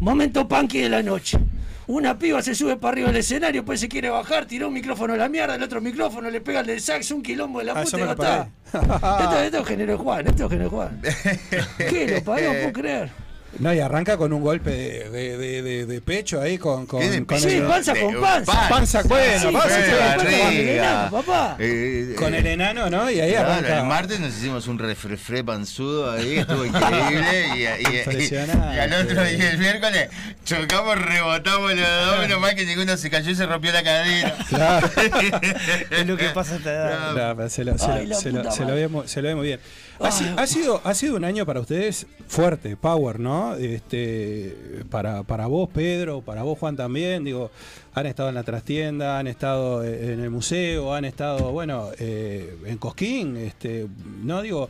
momento 0.01 0.47
punky 0.49 0.81
de 0.81 0.89
la 0.89 1.03
noche. 1.03 1.39
Una 1.87 2.19
piba 2.19 2.41
se 2.43 2.55
sube 2.55 2.77
para 2.77 2.93
arriba 2.93 3.09
del 3.09 3.19
escenario, 3.19 3.61
después 3.61 3.79
se 3.79 3.89
quiere 3.89 4.09
bajar, 4.09 4.47
tiró 4.47 4.69
un 4.69 4.75
micrófono 4.75 5.13
a 5.15 5.17
la 5.17 5.29
mierda, 5.29 5.55
el 5.55 5.63
otro 5.63 5.81
micrófono 5.83 6.31
le 6.31 6.41
pega 6.41 6.61
el 6.61 6.67
del 6.67 6.81
sax, 6.81 7.11
un 7.11 7.23
quilombo 7.23 7.59
de 7.59 7.67
la 7.67 7.73
Ah, 7.73 7.83
puta 7.85 7.99
yo 7.99 8.05
y 8.05 8.07
lo 8.07 8.13
está. 8.13 8.49
Esto, 8.73 9.39
esto 9.43 9.65
generó 9.65 9.99
Juan, 9.99 10.27
esto 10.27 10.49
generó 10.49 10.71
Juan. 10.71 11.01
¿Qué? 11.79 12.09
Lo 12.19 12.25
pagué, 12.25 12.47
no 12.49 12.53
puedo 12.55 12.73
creer. 12.73 13.24
No, 13.59 13.73
y 13.73 13.79
arranca 13.81 14.17
con 14.17 14.33
un 14.33 14.43
golpe 14.43 14.71
de, 14.71 15.11
de, 15.11 15.39
de- 15.39 15.63
de- 15.63 15.87
de 15.87 16.01
pecho 16.01 16.41
ahí 16.41 16.59
con, 16.59 16.87
con, 16.87 17.01
¿Qué 17.01 17.11
de 17.11 17.25
con 17.25 17.39
Sí, 17.41 17.55
el, 17.55 17.63
panza 17.65 17.93
De- 17.93 18.01
con 18.01 18.21
panza. 18.21 18.53
panza. 18.53 18.69
Panza, 18.69 19.03
bueno, 19.05 19.41
Sí, 19.41 19.53
panza, 19.57 19.85
sí, 19.85 19.91
panza. 19.91 20.29
sí. 20.51 20.61
enano, 20.71 21.11
papá. 21.11 21.57
Eh, 21.61 22.15
con 22.19 22.35
el 22.35 22.47
enano, 22.47 22.91
¿no? 22.91 23.11
Y 23.11 23.21
ahí 23.21 23.31
Claro, 23.33 23.53
arranca. 23.53 23.79
el 23.81 23.87
martes 23.87 24.21
nos 24.21 24.37
hicimos 24.37 24.67
un 24.67 24.79
refrefre 24.79 25.45
panzudo 25.45 26.11
ahí, 26.13 26.39
estuvo 26.39 26.65
increíble. 26.65 27.47
Y, 27.57 27.61
y- 27.61 27.95
y- 27.95 27.99
Impresionante. 27.99 28.77
y 28.77 28.79
al 28.81 28.93
otro 28.93 29.25
día, 29.25 29.51
el 29.51 29.59
miércoles, 29.59 30.09
chocamos, 30.45 30.99
rebotamos 31.01 31.75
los 31.75 32.07
dos, 32.07 32.19
menos 32.21 32.41
mal 32.41 32.55
que 32.55 32.67
ninguno 32.67 32.97
se 32.97 33.09
cayó 33.11 33.31
y 33.31 33.35
se 33.35 33.47
rompió 33.47 33.73
la 33.73 33.83
cadera. 33.83 34.37
Claro. 34.49 34.91
Es 35.91 36.07
lo 36.07 36.17
que 36.17 36.29
pasa 36.31 36.55
a 36.55 36.57
esta 36.57 36.71
edad. 36.73 37.37
No, 37.37 37.49
se, 37.49 37.65
lo, 37.65 37.79
se, 37.79 37.91
Ay, 37.91 38.07
lo- 38.07 38.15
la 38.15 38.21
se 38.21 38.31
lo- 38.33 38.39
puta 38.43 38.51
se 38.53 38.61
lo 38.61 38.67
madre. 38.69 38.81
ve, 38.81 38.89
mu- 38.89 39.07
se 39.07 39.23
lo 39.23 39.29
ve 39.29 39.35
muy 39.35 39.47
bien. 39.47 39.61
Ha 40.01 40.47
sido, 40.47 40.81
ha 40.85 40.93
sido 40.95 41.17
un 41.17 41.25
año 41.25 41.47
para 41.47 41.61
ustedes 41.61 42.07
fuerte, 42.27 42.77
power, 42.77 43.21
¿no? 43.21 43.44
Este, 43.59 44.55
para, 44.91 45.23
para 45.23 45.47
vos, 45.47 45.69
Pedro, 45.73 46.21
para 46.23 46.43
vos, 46.43 46.59
Juan, 46.59 46.77
también. 46.77 47.25
Digo, 47.25 47.51
han 47.95 48.07
estado 48.07 48.29
en 48.29 48.35
la 48.35 48.43
trastienda, 48.43 49.19
han 49.19 49.27
estado 49.27 49.85
eh, 49.85 50.13
en 50.15 50.21
el 50.21 50.31
museo, 50.31 50.95
han 50.95 51.05
estado, 51.05 51.53
bueno, 51.53 51.89
eh, 51.99 52.57
en 52.67 52.79
Cosquín. 52.79 53.37
Este, 53.37 53.87
no, 54.23 54.43
digo, 54.43 54.69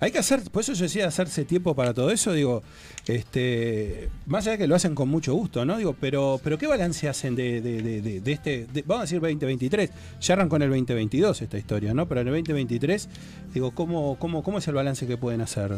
hay 0.00 0.10
que 0.10 0.18
hacer, 0.18 0.42
por 0.50 0.62
eso 0.62 0.72
yo 0.72 0.84
decía 0.84 1.06
hacerse 1.06 1.44
tiempo 1.44 1.74
para 1.76 1.94
todo 1.94 2.10
eso, 2.10 2.32
digo, 2.32 2.62
este, 3.06 4.08
más 4.26 4.44
allá 4.44 4.52
de 4.52 4.58
que 4.58 4.66
lo 4.66 4.74
hacen 4.74 4.94
con 4.94 5.08
mucho 5.08 5.34
gusto, 5.34 5.64
¿no? 5.64 5.76
Digo, 5.76 5.94
pero, 6.00 6.40
pero 6.42 6.58
¿qué 6.58 6.66
balance 6.66 7.08
hacen 7.08 7.34
de, 7.36 7.60
de- 7.60 8.20
de- 8.20 8.32
este, 8.32 8.66
vamos 8.84 9.00
a 9.00 9.02
decir 9.02 9.20
2023? 9.20 9.90
Ya 10.20 10.34
arrancó 10.34 10.56
en 10.56 10.62
el 10.62 10.68
2022 10.70 11.42
esta 11.42 11.58
historia, 11.58 11.94
¿no? 11.94 12.06
Pero 12.08 12.20
en 12.22 12.28
el 12.28 12.34
2023, 12.34 13.08
digo, 13.54 13.70
¿cómo, 13.72 14.16
cómo, 14.18 14.42
cómo 14.42 14.58
es 14.58 14.66
el 14.68 14.74
balance 14.74 15.06
que 15.06 15.16
pueden 15.16 15.40
hacer? 15.40 15.72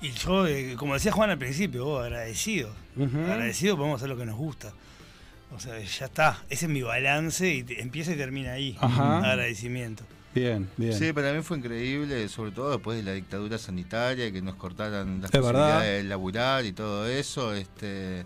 Y 0.00 0.10
yo, 0.10 0.46
eh, 0.46 0.76
como 0.78 0.94
decía 0.94 1.10
Juan 1.12 1.30
al 1.30 1.38
principio, 1.38 1.84
vos, 1.84 2.04
agradecido. 2.04 2.70
Agradecido, 2.96 3.76
podemos 3.76 3.96
hacer 3.96 4.08
lo 4.08 4.16
que 4.16 4.26
nos 4.26 4.36
gusta. 4.36 4.72
O 5.54 5.58
sea, 5.58 5.78
ya 5.80 6.06
está. 6.06 6.42
Ese 6.50 6.66
es 6.66 6.70
mi 6.70 6.82
balance 6.82 7.52
y 7.52 7.62
te- 7.64 7.80
empieza 7.82 8.12
y 8.12 8.16
termina 8.16 8.52
ahí. 8.52 8.76
Ajá. 8.80 9.18
Agradecimiento. 9.18 10.04
Bien, 10.34 10.68
bien. 10.76 10.92
Sí, 10.92 11.12
para 11.12 11.32
mí 11.32 11.42
fue 11.42 11.56
increíble, 11.58 12.28
sobre 12.28 12.52
todo 12.52 12.70
después 12.72 12.98
de 12.98 13.02
la 13.02 13.12
dictadura 13.12 13.58
sanitaria, 13.58 14.30
que 14.30 14.40
nos 14.42 14.54
cortaran 14.56 15.20
las 15.22 15.32
Es 15.34 15.40
verdad. 15.42 15.52
posibilidades 15.52 16.02
de 16.04 16.08
laburar 16.08 16.64
y 16.66 16.72
todo 16.72 17.08
eso. 17.08 17.54
Este, 17.54 18.24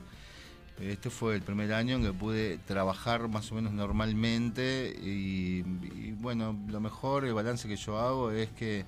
Este 0.80 1.10
fue 1.10 1.36
el 1.36 1.42
primer 1.42 1.72
año 1.72 1.94
en 1.96 2.02
que 2.02 2.12
pude 2.12 2.58
trabajar 2.66 3.28
más 3.28 3.50
o 3.52 3.54
menos 3.54 3.72
normalmente 3.72 4.92
y, 5.00 5.58
y 5.94 6.12
bueno, 6.18 6.58
lo 6.68 6.80
mejor, 6.80 7.24
el 7.24 7.34
balance 7.34 7.68
que 7.68 7.76
yo 7.76 7.98
hago 7.98 8.32
es 8.32 8.50
que 8.50 8.84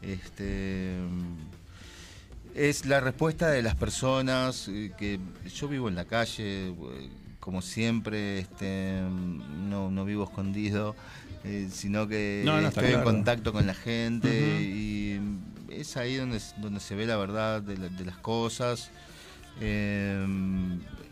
este 0.00 0.94
es 2.54 2.86
la 2.86 3.00
respuesta 3.00 3.50
de 3.50 3.62
las 3.62 3.74
personas 3.74 4.68
eh, 4.68 4.92
que 4.96 5.18
yo 5.54 5.68
vivo 5.68 5.88
en 5.88 5.94
la 5.94 6.04
calle, 6.04 6.68
eh, 6.68 6.74
como 7.40 7.60
siempre, 7.62 8.38
este, 8.38 9.00
no, 9.68 9.90
no 9.90 10.04
vivo 10.04 10.24
escondido, 10.24 10.94
eh, 11.44 11.68
sino 11.70 12.06
que 12.08 12.42
No, 12.46 12.52
no, 12.52 12.68
está 12.68 12.80
estoy 12.80 12.94
en 12.94 13.02
contacto 13.04 13.52
con 13.52 13.66
la 13.66 13.74
gente 13.74 14.28
y 14.62 15.20
es 15.68 15.96
ahí 15.96 16.16
donde, 16.16 16.40
donde 16.58 16.80
se 16.80 16.94
ve 16.94 17.06
la 17.06 17.16
verdad 17.16 17.60
de, 17.60 17.76
la- 17.76 17.88
de 17.88 18.04
las 18.04 18.16
cosas. 18.18 18.90
eh, 19.60 20.24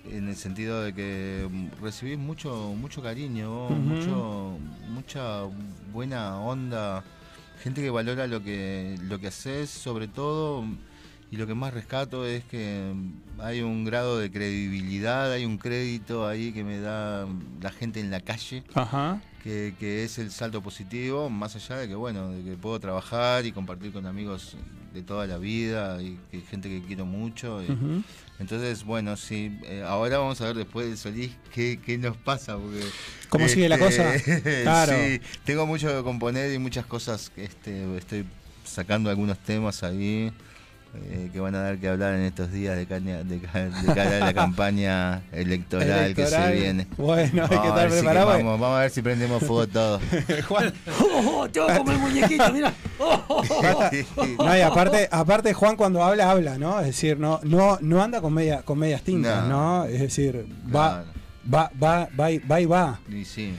en 0.04 0.28
el 0.28 0.34
sentido 0.34 0.82
de 0.82 0.92
que 0.94 1.48
recibís 1.80 2.18
mucho 2.18 2.74
mucho 2.76 3.00
cariño, 3.02 3.70
mucho 3.70 4.58
mucha 4.88 5.42
buena 5.92 6.40
onda, 6.40 7.04
gente 7.62 7.80
que 7.82 7.90
valora 7.90 8.26
lo 8.26 8.42
que 8.42 8.98
lo 9.02 9.20
que 9.20 9.28
haces, 9.28 9.70
sobre 9.70 10.08
todo 10.08 10.64
y 11.32 11.36
lo 11.36 11.46
que 11.46 11.54
más 11.54 11.72
rescato 11.72 12.26
es 12.26 12.44
que 12.44 12.92
hay 13.38 13.62
un 13.62 13.84
grado 13.84 14.18
de 14.18 14.30
credibilidad, 14.30 15.32
hay 15.32 15.44
un 15.46 15.56
crédito 15.58 16.28
ahí 16.28 16.52
que 16.52 16.62
me 16.62 16.78
da 16.78 17.26
la 17.60 17.72
gente 17.72 18.00
en 18.00 18.10
la 18.10 18.20
calle 18.20 18.62
Ajá. 18.74 19.20
que, 19.42 19.74
que 19.80 20.04
es 20.04 20.18
el 20.18 20.30
salto 20.30 20.62
positivo, 20.62 21.30
más 21.30 21.56
allá 21.56 21.76
de 21.78 21.88
que 21.88 21.94
bueno, 21.94 22.28
de 22.30 22.44
que 22.44 22.56
puedo 22.58 22.78
trabajar 22.78 23.46
y 23.46 23.52
compartir 23.52 23.92
con 23.92 24.04
amigos 24.06 24.56
de 24.92 25.02
toda 25.02 25.26
la 25.26 25.38
vida 25.38 26.02
y 26.02 26.18
que 26.30 26.42
gente 26.42 26.68
que 26.68 26.82
quiero 26.86 27.06
mucho. 27.06 27.62
y- 27.62 27.72
Ujú. 27.72 28.02
Entonces, 28.38 28.84
bueno, 28.84 29.16
sí, 29.16 29.56
eh, 29.64 29.82
ahora 29.86 30.18
vamos 30.18 30.38
a 30.42 30.46
ver 30.46 30.56
después 30.56 30.90
de 30.90 30.96
Solís 30.98 31.30
qué, 31.54 31.80
qué 31.82 31.96
nos 31.96 32.16
pasa. 32.18 32.58
Porque, 32.58 32.82
¿Cómo 33.30 33.48
sigue 33.48 33.68
la 33.70 33.78
cosa? 33.78 34.12
Claro. 34.64 34.92
sí, 34.92 35.20
tengo 35.44 35.66
mucho 35.66 35.88
que 35.88 36.02
componer 36.02 36.52
y 36.52 36.58
muchas 36.58 36.84
cosas 36.84 37.32
este, 37.36 37.96
estoy 37.96 38.26
sacando 38.64 39.08
algunos 39.08 39.38
temas 39.38 39.82
ahí. 39.82 40.30
Eh, 40.94 41.30
que 41.32 41.40
van 41.40 41.54
a 41.54 41.60
dar 41.62 41.78
que 41.78 41.88
hablar 41.88 42.14
en 42.14 42.22
estos 42.22 42.52
días 42.52 42.76
de, 42.76 42.86
caña- 42.86 43.22
de, 43.24 43.38
ca- 43.40 43.64
de 43.68 43.94
cara 43.94 44.16
a 44.16 44.20
la 44.26 44.34
campaña 44.42 45.22
electoral, 45.32 46.14
que 46.14 46.26
se 46.26 46.52
viene. 46.52 46.86
Bueno, 46.96 47.42
hay 47.44 47.48
que 47.48 47.56
Vamos 47.56 47.64
a 47.66 47.68
estar 47.68 47.82
ver 47.82 47.90
si 47.90 47.96
que 47.96 48.02
preparado. 48.02 48.26
Vamos, 48.26 48.60
vamos 48.60 48.76
a 48.76 48.80
ver 48.80 48.90
si 48.90 49.02
prendemos 49.02 49.42
fuego 49.42 49.66
todo. 49.68 50.00
Juan, 50.48 50.72
Oh, 51.00 51.40
oh, 51.42 51.48
te 51.48 51.60
va 51.60 51.74
a 51.74 51.78
comer 51.78 51.94
el 51.94 52.00
muñequito, 52.00 52.52
mira. 52.52 52.72
Oh, 52.98 53.22
oh, 53.28 53.42
oh. 53.48 53.62
basta. 53.62 53.90
No, 54.38 54.56
y 54.56 54.60
aparte, 54.60 55.08
aparte 55.10 55.52
Juan 55.54 55.76
cuando 55.76 56.02
habla, 56.02 56.30
habla, 56.30 56.58
¿no? 56.58 56.78
Es 56.80 56.86
decir, 56.86 57.18
no, 57.18 57.40
no, 57.42 57.78
no 57.80 58.02
anda 58.02 58.20
con, 58.20 58.32
media, 58.34 58.62
con 58.62 58.78
medias 58.78 59.02
tintas, 59.02 59.46
¿no? 59.48 59.78
No. 59.80 59.84
Es 59.84 60.00
decir, 60.00 60.46
va, 60.74 61.04
Claro. 61.04 61.06
va, 61.52 61.70
va, 61.82 62.08
va, 62.18 62.30
y- 62.30 62.38
va 62.38 62.60
y 62.60 62.66
va. 62.66 63.00
Y 63.10 63.24
sí, 63.24 63.54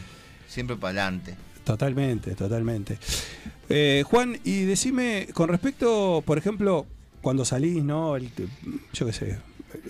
siempre 0.48 0.76
para 0.76 0.92
adelante. 1.04 1.36
Totalmente, 1.64 2.36
totalmente. 2.36 2.98
Eh, 3.70 4.04
Juan, 4.06 4.38
y 4.44 4.66
decime, 4.66 5.28
con 5.34 5.48
respecto, 5.50 6.22
por 6.26 6.38
ejemplo, 6.38 6.86
cuando 7.24 7.44
salís, 7.46 7.84
¿no? 7.84 8.16
El- 8.16 8.30
yo 8.94 9.06
qué 9.08 9.14
sé, 9.14 9.38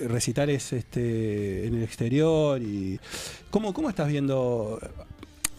recitales 0.07 0.71
este, 0.71 1.67
en 1.67 1.75
el 1.75 1.83
exterior 1.83 2.61
y. 2.61 2.99
¿Cómo, 3.51 3.73
cómo 3.73 3.89
estás 3.89 4.07
viendo, 4.07 4.79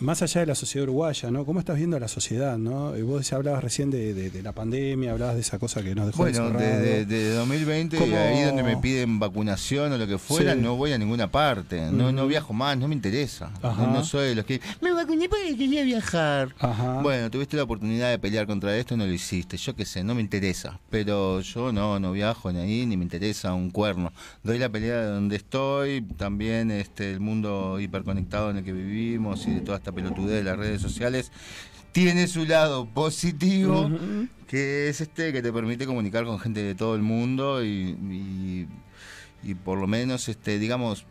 más 0.01 0.23
allá 0.23 0.41
de 0.41 0.47
la 0.49 0.55
sociedad 0.55 0.85
uruguaya, 0.85 1.31
¿no? 1.31 1.45
¿Cómo 1.45 1.61
estás 1.61 1.77
viendo 1.77 1.99
la 2.01 2.09
sociedad, 2.09 2.59
¿no? 2.59 2.97
Y 2.97 3.03
vos 3.03 3.33
hablabas 3.33 3.63
recién 3.63 3.91
de, 3.91 4.13
de- 4.13 4.31
de 4.31 4.43
la 4.43 4.53
pandemia, 4.53 5.13
hablabas 5.13 5.37
de 5.37 5.41
esa 5.43 5.59
cosa 5.59 5.83
que 5.83 5.95
nos 5.95 6.07
dejó 6.07 6.19
Bueno, 6.19 6.51
desde 6.51 7.05
de, 7.07 7.31
2020, 7.35 7.97
¿Cómo? 7.99 8.17
ahí 8.17 8.43
donde 8.43 8.63
me 8.63 8.77
piden 8.77 9.19
vacunación 9.19 9.93
o 9.93 9.97
lo 9.99 10.07
que 10.07 10.19
fuera, 10.19 10.55
Sí. 10.55 10.61
no 10.61 10.77
voy 10.77 10.93
a 10.93 10.99
ninguna 10.99 11.31
parte. 11.31 11.91
No, 11.93 12.11
no 12.13 12.23
Ujú. 12.23 12.29
viajo 12.29 12.53
más, 12.53 12.77
no 12.77 12.89
me 12.89 12.95
interesa. 12.95 13.51
No, 13.63 13.75
no 13.93 14.05
soy 14.05 14.29
de 14.29 14.35
los 14.35 14.45
que. 14.45 14.61
Me 14.81 14.93
vacuné 14.93 15.29
porque 15.29 15.57
quería 15.57 15.85
viajar. 15.85 16.55
Ajá. 16.59 17.01
Bueno, 17.03 17.31
tuviste 17.31 17.57
la 17.57 17.63
oportunidad 17.63 18.11
de 18.11 18.19
pelear 18.19 18.47
contra 18.47 18.77
esto 18.77 18.95
y 18.95 18.97
no 18.99 19.07
lo 19.07 19.13
hiciste. 19.13 19.57
Yo 19.57 19.75
qué 19.77 19.85
sé, 19.85 20.03
no 20.05 20.15
me 20.15 20.21
interesa. 20.21 20.79
Pero 20.91 21.41
yo 21.41 21.73
no, 21.73 21.99
no 22.01 22.13
viajo 22.13 22.51
ni 22.53 22.59
ahí, 22.61 22.87
ni 22.87 22.97
me 22.97 23.05
interesa 23.05 23.55
un 23.55 23.71
cuerno. 23.71 24.13
Doy 24.43 24.59
la 24.59 24.69
pelea 24.69 25.01
de 25.01 25.07
donde 25.07 25.37
estoy, 25.37 26.03
también 26.17 26.71
este, 26.71 27.13
el 27.13 27.21
mundo 27.21 27.79
hiperconectado 27.81 28.51
en 28.51 28.59
el 28.59 28.65
que 28.65 28.73
vivimos 28.73 29.47
y 29.47 29.53
de 29.55 29.61
toda 29.61 29.79
esta 29.85 29.93
pelotudez 29.93 30.37
de 30.37 30.45
las 30.45 30.57
redes 30.59 30.81
sociales. 30.81 31.31
Tiene 31.93 32.27
su 32.27 32.45
lado 32.47 32.87
positivo, 32.87 33.89
que 34.49 34.89
es 34.89 35.01
este 35.03 35.33
que 35.33 35.43
te 35.43 35.53
permite 35.53 35.85
comunicar 35.87 36.25
con 36.25 36.39
gente 36.41 36.63
de 36.63 36.75
todo 36.75 36.95
el 36.97 37.03
mundo 37.03 37.63
y, 37.63 37.69
y- 38.11 38.69
y 39.43 39.55
por 39.55 39.79
lo 39.79 39.87
menos, 39.87 40.29
este, 40.31 40.59
digamos, 40.59 41.05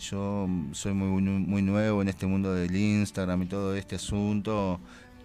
yo 0.00 0.48
soy 0.72 0.92
muy, 0.94 1.20
muy 1.22 1.60
nuevo 1.62 2.00
en 2.02 2.08
este 2.08 2.26
mundo 2.26 2.54
del 2.54 2.74
Instagram 2.74 3.42
y 3.42 3.46
todo 3.46 3.74
este 3.74 3.96
asunto, 3.96 4.78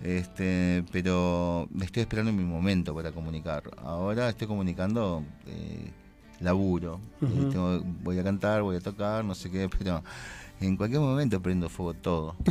este, 0.03 0.83
pero 0.91 1.69
estoy 1.81 2.01
esperando 2.01 2.33
mi 2.33 2.43
momento 2.43 2.93
para 2.95 3.11
comunicar. 3.11 3.63
Ahora 3.83 4.29
estoy 4.29 4.47
comunicando 4.47 5.23
eh, 5.45 5.91
laburo. 6.39 6.99
Tengo- 7.51 7.83
voy 8.03 8.17
a 8.19 8.23
cantar, 8.23 8.63
voy 8.63 8.75
a 8.77 8.81
tocar, 8.81 9.23
no 9.23 9.35
sé 9.35 9.49
qué, 9.51 9.69
pero 9.69 10.03
en 10.59 10.75
cualquier 10.75 11.01
momento 11.01 11.41
prendo 11.41 11.69
fuego 11.69 11.93
todo. 11.93 12.35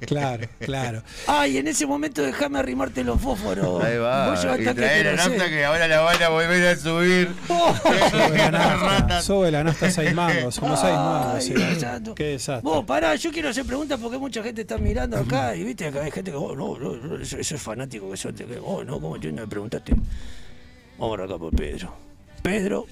Claro, 0.00 0.46
claro. 0.58 1.02
Ay, 1.26 1.58
en 1.58 1.66
ese 1.68 1.86
momento 1.86 2.22
déjame 2.22 2.58
arrimarte 2.58 3.02
los 3.02 3.20
fósforos. 3.20 3.82
Ahí 3.82 3.96
va. 3.96 4.30
Vos 4.30 4.44
Y 4.44 4.46
a 4.46 4.56
que 4.58 4.74
trae 4.74 5.02
te 5.02 5.04
la 5.04 5.16
nafta 5.16 5.48
que 5.48 5.64
ahora 5.64 5.88
la 5.88 6.00
van 6.00 6.22
a 6.22 6.28
volver 6.28 6.68
a 6.68 6.76
subir. 6.76 7.34
Sube 7.48 8.36
la 8.36 8.50
nafta, 8.50 9.22
sube 9.22 9.50
la 9.50 9.64
nafta 9.64 9.90
seis 9.90 10.14
mangos, 10.14 10.60
como 10.60 10.76
seis 10.76 10.94
mangos. 10.94 11.44
Sí. 11.44 11.54
Qué 12.14 12.24
desastre. 12.24 12.62
Vos, 12.62 12.84
pará, 12.84 13.14
yo 13.16 13.32
quiero 13.32 13.48
hacer 13.48 13.64
preguntas 13.64 13.98
porque 13.98 14.18
mucha 14.18 14.42
gente 14.42 14.60
está 14.60 14.78
mirando 14.78 15.16
acá 15.16 15.56
y 15.56 15.64
viste 15.64 15.90
que 15.90 15.98
hay 15.98 16.10
gente 16.10 16.30
que, 16.30 16.36
oh, 16.36 16.54
no, 16.54 16.78
no, 16.78 16.96
no, 16.96 17.16
eso, 17.16 17.38
eso 17.38 17.54
es 17.54 17.62
fanático 17.62 18.10
que 18.10 18.16
son, 18.16 18.34
que, 18.34 18.60
oh, 18.62 18.84
no, 18.84 19.00
¿cómo 19.00 19.18
tú 19.18 19.28
no 19.28 19.42
me 19.42 19.48
preguntaste? 19.48 19.94
Vamos 20.98 21.18
acá 21.18 21.38
por 21.38 21.54
Pedro. 21.54 21.94
Pedro, 22.42 22.86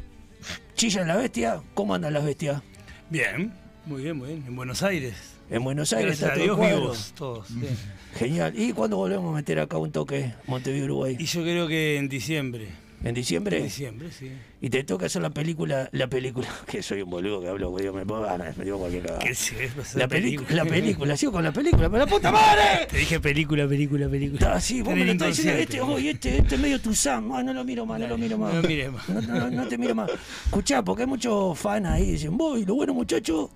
chilla 0.74 1.04
la 1.04 1.16
bestia, 1.16 1.60
¿cómo 1.74 1.94
andan 1.94 2.14
las 2.14 2.24
bestias? 2.24 2.62
Bien, 3.10 3.52
muy 3.88 4.02
bien, 4.02 4.16
muy 4.16 4.28
bien. 4.28 4.44
En 4.46 4.54
Buenos 4.54 4.82
Aires. 4.82 5.14
En 5.50 5.64
Buenos 5.64 5.92
Aires 5.92 6.20
Gracias 6.20 6.30
a 6.30 6.34
está 6.34 6.46
todo 6.46 6.56
Dios 6.66 6.80
vivos 6.80 7.12
todos. 7.16 7.54
bien. 7.58 7.76
Genial. 8.16 8.52
¿Y 8.56 8.72
cuándo 8.72 8.96
volvemos 8.98 9.32
a 9.32 9.36
meter 9.36 9.58
acá 9.58 9.78
un 9.78 9.90
toque 9.90 10.34
Montevideo, 10.46 10.84
Uruguay? 10.84 11.16
Y 11.18 11.24
yo 11.24 11.42
creo 11.42 11.66
que 11.66 11.96
en 11.96 12.08
diciembre. 12.08 12.68
¿En 13.04 13.14
diciembre? 13.14 13.58
En 13.58 13.64
diciembre, 13.64 14.08
sí. 14.10 14.32
Y 14.60 14.70
te 14.70 14.82
toca 14.82 15.06
hacer 15.06 15.22
la 15.22 15.30
película, 15.30 15.88
la 15.92 16.08
película, 16.08 16.48
que 16.66 16.82
soy 16.82 17.02
un 17.02 17.10
boludo 17.10 17.40
que 17.40 17.48
hablo, 17.48 17.74
Dios, 17.76 17.94
me 17.94 18.04
pongo, 18.04 18.26
me 18.56 18.64
digo 18.64 18.78
cualquier 18.78 19.04
cagada. 19.04 19.20
¿Qué? 19.20 19.70
Pues 19.74 19.94
La, 19.94 20.08
película. 20.08 20.48
la 20.50 20.64
película, 20.64 21.16
sigo 21.16 21.30
con 21.30 21.44
la 21.44 21.52
película, 21.52 21.88
pero 21.88 22.04
la 22.04 22.10
puta 22.10 22.32
madre. 22.32 22.86
Te 22.90 22.98
dije 22.98 23.20
película, 23.20 23.68
película, 23.68 24.08
película. 24.08 24.54
Ah, 24.54 24.60
sí, 24.60 24.82
vos 24.82 24.96
me 24.96 25.04
lo 25.04 25.12
estás 25.12 25.36
diciendo, 25.36 25.60
este, 25.60 25.80
oh, 25.80 25.96
este, 25.96 26.38
este 26.38 26.54
es 26.56 26.60
medio 26.60 26.80
tu 26.80 26.92
Sam, 26.92 27.30
ah, 27.32 27.42
no 27.44 27.52
lo 27.54 27.62
miro 27.62 27.86
más, 27.86 28.00
no 28.00 28.08
lo 28.08 28.18
miro 28.18 28.36
más. 28.36 28.52
No 28.52 28.62
lo 28.62 28.68
mires 28.68 28.90
más. 28.90 29.08
No, 29.08 29.20
no, 29.20 29.50
no 29.50 29.68
te 29.68 29.78
miro 29.78 29.94
más. 29.94 30.10
Escuchá, 30.46 30.82
porque 30.82 31.02
hay 31.02 31.08
muchos 31.08 31.56
fans 31.56 31.86
ahí, 31.86 32.10
dicen, 32.10 32.36
voy, 32.36 32.64
lo 32.64 32.74
bueno 32.74 32.94
muchacho. 32.94 33.48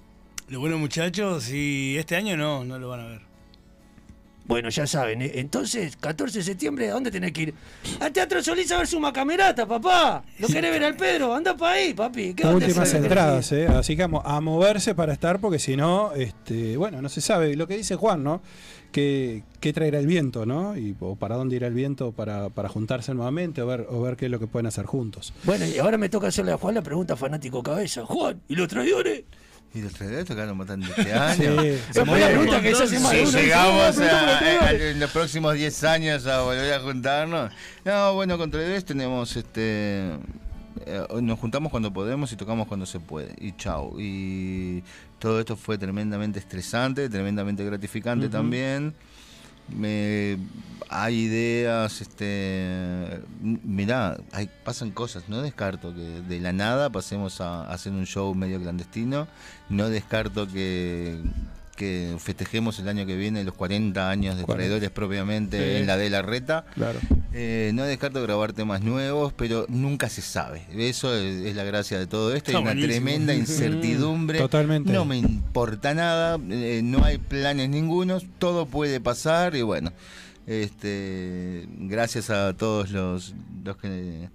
Los 0.49 0.61
buenos 0.61 0.79
muchachos, 0.79 1.51
y 1.51 1.97
este 1.97 2.17
año 2.17 2.37
no, 2.37 2.65
no 2.65 2.79
lo 2.79 2.89
van 2.89 3.01
a 3.01 3.07
ver. 3.07 3.21
Bueno, 4.45 4.69
ya 4.71 4.87
saben, 4.89 5.23
¿eh? 5.23 5.31
entonces, 5.37 5.97
14 5.97 6.39
de 6.39 6.45
septiembre, 6.45 6.91
¿a 6.91 6.95
dónde 6.95 7.13
tenés 7.13 7.33
que 7.33 7.43
ir? 7.43 7.55
Al 8.01 8.13
Teatro 8.13 8.43
Solís 8.43 8.71
a 8.73 8.79
ver 8.79 8.89
su 8.89 8.99
macamerata, 8.99 9.67
papá. 9.67 10.25
¿Lo 10.41 10.49
querés 10.49 10.73
ver 10.73 10.83
al 10.85 10.97
Pedro? 10.97 11.33
Anda 11.33 11.57
para 11.57 11.75
ahí, 11.75 11.95
papi. 11.95 12.35
¿Qué 12.35 12.45
Últimas 12.47 12.93
entradas, 12.93 13.53
¿eh? 13.53 13.69
así 13.69 13.97
que 13.97 14.03
a, 14.03 14.09
mo- 14.09 14.21
a 14.25 14.41
moverse 14.41 14.97
para 14.97 15.13
estar, 15.13 15.41
porque 15.41 15.61
si 15.61 15.77
no, 15.77 16.13
este, 16.13 16.77
bueno, 16.77 17.01
no 17.01 17.09
se 17.09 17.21
sabe. 17.21 17.55
Lo 17.55 17.69
que 17.69 17.77
dice 17.77 17.95
Juan, 17.95 18.25
¿no? 18.25 18.43
¿Qué, 18.91 19.45
qué 19.61 19.73
traerá 19.73 20.01
el 20.01 20.07
viento, 20.09 20.45
¿no? 20.45 20.77
Y, 20.77 20.95
o 21.01 21.15
para 21.15 21.37
dónde 21.37 21.57
irá 21.57 21.69
el 21.69 21.75
viento 21.75 22.11
para, 22.13 22.51
para 22.51 22.69
juntarse 22.69 23.15
nuevamente 23.15 23.63
o 23.63 23.67
ver, 23.67 23.87
o 23.89 24.03
ver 24.03 24.17
qué 24.17 24.25
es 24.27 24.31
lo 24.31 24.41
que 24.41 24.49
pueden 24.49 24.67
hacer 24.67 24.87
juntos. 24.87 25.33
Bueno, 25.45 25.65
y 25.67 25.79
ahora 25.79 25.97
me 25.99 26.09
toca 26.09 26.27
hacerle 26.27 26.51
a 26.53 26.59
Juan 26.59 26.75
la 26.75 26.83
pregunta 26.83 27.17
fanático 27.17 27.63
cabeza. 27.63 28.05
Juan, 28.05 28.43
¿y 28.49 28.57
los 28.57 28.67
traidores? 28.69 29.23
Y 29.75 29.81
los 29.81 29.93
traidores 29.95 30.27
tocaron 30.27 30.59
bastante 30.59 30.87
este 30.97 31.13
año. 31.15 31.63
Sí, 31.63 31.79
la 31.95 32.05
pregunta 32.29 32.61
que 32.61 32.75
se 32.75 32.83
hace 32.83 33.01
más 33.01 33.13
de 33.13 33.25
Si 33.27 33.31
uno. 33.31 33.39
llegamos 33.41 33.97
Dice, 33.97 34.11
"No, 34.13 34.19
a- 34.19 34.39
traidores". 34.39 34.83
en 34.95 35.01
los 35.01 35.11
próximos 35.11 35.55
10 35.55 35.85
años 35.85 36.27
a 36.27 36.43
volver 36.43 36.75
a 36.75 36.81
juntarnos. 36.81 37.53
No, 37.85 38.15
bueno, 38.15 38.37
con 38.37 38.51
traidores 38.51 38.85
tenemos 38.85 39.35
este. 39.37 40.11
eh, 40.85 41.07
nos 41.23 41.39
juntamos 41.39 41.71
cuando 41.71 41.93
podemos 41.93 42.31
y 42.33 42.37
tocamos 42.37 42.67
cuando 42.69 42.85
se 42.87 43.01
puede. 43.01 43.35
Y 43.39 43.53
chao. 43.57 43.95
Y 43.99 44.85
todo 45.19 45.41
esto 45.41 45.57
fue 45.57 45.79
tremendamente 45.79 46.39
estresante, 46.39 47.09
tremendamente 47.09 47.65
gratificante 47.65 48.29
también. 48.29 48.93
Me, 49.75 50.39
hay 50.93 51.21
ideas, 51.21 52.01
este, 52.01 53.23
mirá, 53.41 54.19
hay, 54.33 54.51
pasan 54.65 54.91
cosas, 54.91 55.29
no 55.29 55.41
descarto 55.41 55.95
que 55.95 56.01
de 56.01 56.41
la 56.41 56.53
nada 56.53 56.91
pasemos 56.91 57.41
a, 57.41 57.63
hacer 57.73 57.93
un 57.93 58.05
show 58.05 58.35
medio 58.35 58.61
clandestino, 58.61 59.27
no 59.71 59.89
descarto 59.89 60.47
que, 60.47 61.19
que 61.83 62.17
festejemos 62.19 62.79
el 62.79 62.89
año 62.89 63.05
que 63.07 63.17
viene 63.17 63.43
los 63.45 63.55
40 63.55 64.09
años 64.09 64.37
de 64.37 64.45
40. 64.45 64.55
Traidores 64.69 64.91
propiamente 64.91 65.59
Sí. 65.59 65.81
en 65.81 65.87
la 65.87 65.97
de 65.97 66.11
la 66.11 66.23
reta. 66.23 66.65
Claro. 66.75 67.01
Eh, 67.33 67.73
no 67.75 67.85
descarto 67.85 68.23
grabar 68.23 68.53
temas 68.53 68.83
nuevos, 68.83 69.33
pero 69.33 69.67
nunca 69.69 70.09
se 70.09 70.23
sabe. 70.23 70.63
Eso 70.77 71.15
es, 71.17 71.45
es 71.47 71.57
la 71.57 71.65
gracia 71.65 71.99
de 71.99 72.07
todo 72.07 72.35
esto. 72.35 72.51
Está 72.51 72.59
Hay 72.59 72.63
una 72.63 72.71
buenísimo. 72.73 72.93
tremenda 73.05 73.35
incertidumbre. 73.45 74.39
Totalmente. 74.39 74.93
No 74.93 75.05
me 75.05 75.17
importa 75.19 75.93
nada, 75.95 76.39
eh, 76.51 76.81
no 76.85 77.05
hay 77.05 77.19
planes 77.19 77.69
ningunos, 77.69 78.25
todo 78.39 78.67
puede 78.67 79.01
pasar 79.01 79.57
y 79.57 79.63
bueno, 79.63 79.93
este, 80.47 81.67
gracias 81.79 82.31
a 82.31 82.55
todos 82.57 82.91
los, 82.91 83.35
los 83.65 83.77
que 83.77 84.29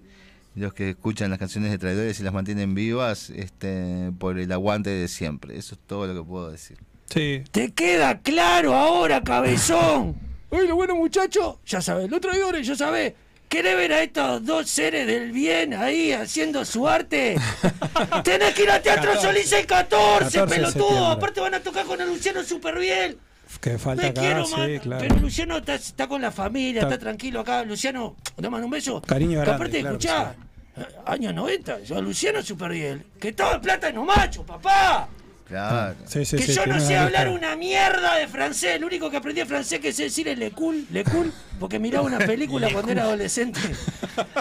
los 0.54 0.74
que 0.74 0.90
escuchan 0.90 1.30
las 1.30 1.38
canciones 1.38 1.70
de 1.70 1.78
Traidores 1.78 2.18
y 2.18 2.24
las 2.24 2.32
mantienen 2.32 2.74
vivas, 2.74 3.30
este, 3.30 4.10
por 4.18 4.40
el 4.40 4.50
aguante 4.50 4.90
de 4.90 5.06
siempre. 5.06 5.56
Eso 5.56 5.76
es 5.76 5.80
todo 5.86 6.08
lo 6.08 6.14
que 6.20 6.28
puedo 6.28 6.50
decir. 6.50 6.78
Sí. 7.08 7.42
¿Te 7.50 7.72
queda 7.72 8.20
claro 8.20 8.74
ahora, 8.74 9.22
cabezón? 9.22 10.16
Bueno, 10.50 10.76
bueno, 10.76 10.96
muchacho, 10.96 11.60
ya 11.66 11.82
sabes, 11.82 12.08
los 12.10 12.22
traidores, 12.22 12.66
ya 12.66 12.74
sabes. 12.74 13.12
¿Querés 13.50 13.76
ver 13.76 13.92
a 13.92 14.02
estos 14.02 14.44
dos 14.46 14.66
seres 14.68 15.06
del 15.06 15.30
bien 15.30 15.74
ahí 15.74 16.12
haciendo 16.12 16.64
su 16.64 16.88
arte? 16.88 17.36
Tenés 18.24 18.54
que 18.54 18.62
ir 18.62 18.70
al 18.70 18.80
Teatro 18.80 19.20
Solís 19.20 19.52
el 19.52 19.66
14, 19.66 20.38
14 20.38 20.40
de 20.40 20.46
pelotudo. 20.46 21.06
Aparte 21.08 21.40
van 21.40 21.52
a 21.52 21.60
tocar 21.60 21.84
con 21.84 22.00
el 22.00 22.08
Luciano 22.08 22.42
super 22.44 22.78
bien. 22.78 23.18
Que 23.60 23.76
falta 23.76 24.02
Me 24.04 24.08
acá, 24.08 24.20
quiero, 24.22 24.46
sí, 24.46 24.78
claro. 24.82 25.02
Pero 25.06 25.16
Luciano 25.20 25.58
está, 25.58 25.74
está 25.74 26.06
con 26.06 26.22
la 26.22 26.30
familia, 26.30 26.80
Está- 26.82 26.94
está, 26.94 27.04
tranquilo 27.04 27.40
acá. 27.40 27.62
Luciano, 27.64 28.16
mando 28.38 28.64
un 28.66 28.70
beso. 28.70 29.02
Cariño 29.02 29.40
grande, 29.40 29.52
aparte, 29.54 29.80
claro 29.80 29.96
escuchá, 29.96 30.34
eh, 30.76 30.84
años 31.04 31.34
90, 31.34 31.80
yo 31.84 32.00
Luciano 32.00 32.42
super 32.42 32.70
bien. 32.72 33.04
Que 33.20 33.32
todo 33.32 33.52
el 33.54 33.60
plátano 33.60 34.02
macho, 34.04 34.44
papá. 34.46 35.08
Claro. 35.48 35.94
Sí, 36.06 36.24
sí, 36.26 36.36
que 36.36 36.42
sí, 36.44 36.52
yo 36.52 36.66
no 36.66 36.78
sé 36.78 36.96
hablar 36.96 37.28
una 37.30 37.56
mierda 37.56 38.16
de 38.16 38.28
francés. 38.28 38.78
Lo 38.80 38.86
único 38.86 39.10
que 39.10 39.16
aprendí 39.16 39.40
de 39.40 39.46
francés 39.46 39.80
que 39.80 39.92
sé 39.94 40.04
decir 40.04 40.28
es 40.28 40.38
le 40.38 40.50
cool, 40.50 40.86
le 40.90 41.04
cool, 41.04 41.32
porque 41.58 41.78
miraba 41.78 42.04
una 42.04 42.18
película 42.18 42.68
cuando 42.72 42.92
era 42.92 43.04
adolescente. 43.04 43.58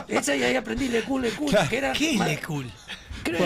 Esa 0.09 0.35
y 0.35 0.43
ahí 0.43 0.55
aprendí 0.55 0.89
le 0.89 1.03
cool, 1.03 1.21
le 1.21 1.31
cool, 1.31 1.55
que 1.69 1.77
era 1.77 1.93
¿Qué 1.93 2.11
es 2.15 2.19
Le 2.19 2.39
Cool? 2.41 2.69
creo- 3.23 3.39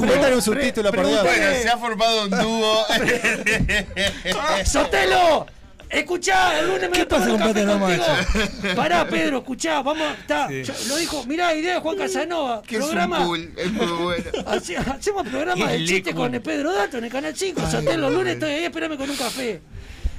Métale 0.00 0.34
un 0.34 0.42
subtítulo, 0.42 0.92
por 0.92 1.06
Dios. 1.06 1.22
Bueno, 1.22 1.46
se 1.62 1.68
ha 1.68 1.78
formado 1.78 2.24
un 2.24 2.30
dúo. 2.30 2.86
¡Sotelo! 4.64 5.46
Escuchá, 5.92 6.58
el 6.58 6.68
lunes 6.68 6.90
me 6.90 6.96
¿Qué 6.96 7.06
pasa 7.06 7.24
un 7.26 7.30
con 7.32 7.38
café 7.40 7.52
Plátano 7.64 7.80
contigo. 7.80 8.74
Pará, 8.74 9.06
Pedro, 9.06 9.38
escuchá, 9.38 9.82
vamos, 9.82 10.06
está. 10.18 10.50
yo- 10.50 10.72
lo 10.88 10.96
dijo, 10.96 11.24
mirá, 11.26 11.54
idea 11.54 11.74
de 11.74 11.80
Juan 11.80 11.96
Casanova. 11.98 12.62
que 12.62 12.76
es 12.76 12.82
un 12.82 12.88
programa. 12.88 13.24
cool, 13.26 13.52
es 13.56 13.72
muy 13.72 13.86
bueno. 13.86 14.24
Hace- 14.46 14.76
hacemos 14.78 15.28
programa 15.28 15.70
de 15.70 15.84
chiste 15.84 16.14
con 16.14 16.34
el 16.34 16.40
Pedro 16.40 16.72
Dato 16.72 16.96
en 16.98 17.04
el 17.04 17.10
canal 17.10 17.36
5. 17.36 17.60
Sotelo, 17.70 18.08
el 18.08 18.14
lunes 18.14 18.34
estoy 18.34 18.52
ahí, 18.52 18.64
espérame 18.64 18.96
con 18.96 19.10
un 19.10 19.16
café. 19.16 19.60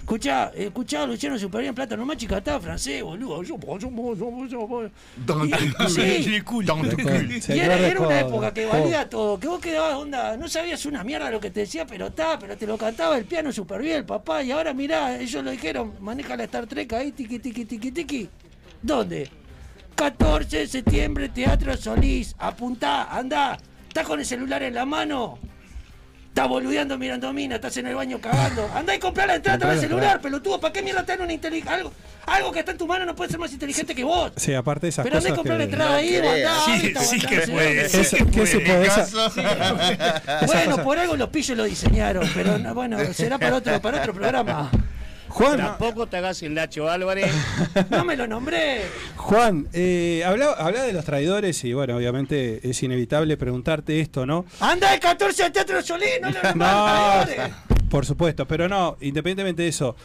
Escuchá, 0.04 0.52
escuchá, 0.54 1.06
Luciano 1.06 1.40
Superior 1.40 1.70
en 1.70 1.76
Plata, 1.76 1.96
no 1.96 2.06
más 2.06 2.18
chicatá, 2.18 2.60
francés, 2.60 3.02
boludo. 3.02 3.42
Yo, 3.42 3.58
yo, 3.58 3.80
yo, 3.80 4.16
yo, 4.16 4.48
yo, 4.48 4.68
yo. 4.68 4.90
Y- 5.46 5.50
sí, 5.90 6.42
Le 6.84 7.04
Cool. 7.04 7.42
Se 7.42 7.56
y 7.56 7.60
era, 7.62 8.02
una 8.02 8.20
época 8.20 8.54
que 8.54 8.66
valía 8.66 9.08
todo, 9.08 9.40
que 9.40 9.48
vos 9.48 9.62
quedabas 9.62 9.96
onda, 9.96 10.36
no 10.36 10.50
sabías 10.50 10.86
una 10.86 11.06
mierda 11.06 11.32
lo 11.32 11.40
que 11.40 11.52
te 11.52 11.62
decía, 11.62 11.88
pero 11.88 12.08
está, 12.08 12.38
pero 12.38 12.58
te 12.58 12.68
lo 12.68 12.78
cantaba 12.78 13.18
el 13.18 13.24
piano 13.24 13.54
súper 13.54 13.82
bien, 13.82 13.96
el 13.96 14.06
papá, 14.06 14.44
y 14.44 14.52
ahora 14.52 14.74
mirá, 14.74 15.18
ellos 15.18 15.42
lo 15.42 15.52
dijeron, 15.52 15.94
maneja 16.02 16.36
la 16.36 16.44
Star 16.44 16.68
Trek 16.68 16.92
ahí, 16.92 17.14
tiqui, 17.14 17.40
tiqui, 17.40 17.64
tiqui, 17.64 17.92
tiqui. 17.92 18.30
¿Dónde? 18.82 19.30
14 19.96 20.58
de 20.58 20.68
septiembre, 20.68 21.30
Teatro 21.30 21.78
Solís, 21.78 22.36
apuntá, 22.40 23.06
anda, 23.06 23.58
estás 23.88 24.06
con 24.06 24.20
el 24.20 24.26
celular 24.26 24.64
en 24.64 24.74
la 24.74 24.86
mano. 24.86 25.40
Estás 26.34 26.50
boludeando 26.50 26.98
mirando 26.98 27.32
mina, 27.32 27.58
estás 27.58 27.78
en 27.78 27.86
el 27.86 27.94
baño 27.94 28.20
cagando. 28.20 28.68
Andá 28.74 28.96
y 28.96 28.98
comprá 28.98 29.28
la 29.28 29.36
entrada 29.36 29.76
la 29.76 29.80
celular, 29.80 30.20
pelotudo. 30.20 30.60
¿Para 30.60 30.74
qué 30.74 30.82
mierda 30.82 31.06
te 31.06 31.12
dan 31.12 31.22
una 31.22 31.34
inteligencia? 31.34 31.76
Algo, 31.76 31.94
algo 32.26 32.52
que 32.52 32.58
está 32.58 32.72
en 32.72 32.80
tu 32.80 32.88
mano 32.88 33.06
no 33.06 33.14
puede 33.14 33.30
ser 33.30 33.40
más 33.40 33.54
inteligente 33.54 33.94
que 33.94 34.04
vos. 34.04 34.32
Sí, 34.38 34.52
aparte 34.52 34.88
de 34.88 34.90
esas 34.90 35.04
Pero 35.04 35.18
andá 35.20 35.30
y 35.30 35.34
comprá 35.34 35.60
la 35.60 35.66
entrada 35.66 35.96
ahí, 35.96 36.20
No 36.20 36.32
andá. 36.32 36.60
Sí, 36.66 36.72
ahorita, 36.72 37.02
sí 37.02 37.20
que 37.20 37.38
puede, 37.42 37.88
sí 37.88 38.16
que 38.16 38.26
¿qué 38.32 38.48
se 38.48 38.60
puede. 38.62 38.90
Bueno, 40.48 40.84
por 40.84 40.98
algo 40.98 41.16
los 41.16 41.30
pillos 41.30 41.56
lo 41.56 41.66
diseñaron, 41.66 42.28
pero 42.34 42.58
no, 42.58 42.74
bueno, 42.74 42.98
será 43.14 43.38
para 43.38 43.58
otro, 43.58 43.80
para 43.80 44.00
otro 44.00 44.16
programa. 44.16 44.72
Juan, 45.34 45.58
Tampoco 45.58 46.06
te 46.06 46.18
hagas 46.18 46.44
el 46.44 46.54
Nacho 46.54 46.88
Álvarez. 46.88 47.32
No 47.90 48.06
me 48.06 48.16
lo 48.16 48.28
nombré. 48.28 48.84
Juan, 49.16 49.68
eh, 49.74 50.24
habla, 50.26 50.52
habla 50.52 50.84
de 50.84 50.94
los 50.94 51.04
traidores 51.04 51.64
y 51.64 51.74
bueno, 51.74 51.96
obviamente 51.96 52.68
es 52.68 52.84
inevitable 52.84 53.36
preguntarte 53.36 54.00
esto, 54.00 54.28
¿no? 54.28 54.46
Anda 54.60 54.94
el 54.94 55.00
14 55.00 55.44
al 55.44 55.52
Teatro 55.52 55.82
Solís, 55.82 56.22
no 56.22 56.30
lo 56.30 56.54
No, 56.56 57.26
por 57.90 58.06
supuesto, 58.06 58.48
pero 58.48 58.70
no, 58.70 58.98
independientemente 59.02 59.64
de 59.64 59.70
eso, 59.70 59.96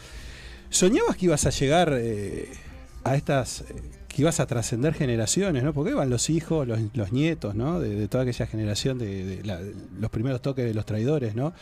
¿soñabas 0.69 1.15
que 1.15 1.25
ibas 1.25 1.45
a 1.45 1.51
llegar 1.51 1.93
eh, 1.95 2.49
a 3.03 3.15
estas, 3.15 3.63
que 4.19 4.23
ibas 4.23 4.41
a 4.41 4.45
trascender 4.47 4.93
generaciones, 4.93 5.63
¿no? 5.63 5.73
Porque 5.73 5.91
iban 5.91 6.09
los 6.09 6.29
hijos, 6.29 6.67
los, 6.67 6.77
los 6.93 7.13
nietos, 7.13 7.55
¿no? 7.55 7.79
De, 7.79 7.95
de 7.95 8.07
toda 8.09 8.23
aquella 8.23 8.45
generación 8.47 8.97
de, 8.99 9.23
de 9.25 9.43
la- 9.45 9.61
los 9.97 10.11
primeros 10.11 10.41
toques 10.41 10.65
de 10.65 10.73
los 10.73 10.85
traidores, 10.85 11.35
¿no? 11.35 11.53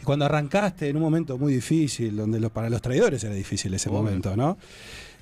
Y 0.00 0.04
cuando 0.04 0.24
arrancaste 0.24 0.88
en 0.88 0.96
un 0.96 1.02
momento 1.02 1.38
muy 1.38 1.52
difícil, 1.54 2.16
donde 2.16 2.40
lo- 2.40 2.50
para 2.50 2.68
los 2.68 2.82
traidores 2.82 3.22
era 3.22 3.32
difícil 3.34 3.72
ese 3.74 3.90
momento, 3.90 4.36
¿no? 4.36 4.58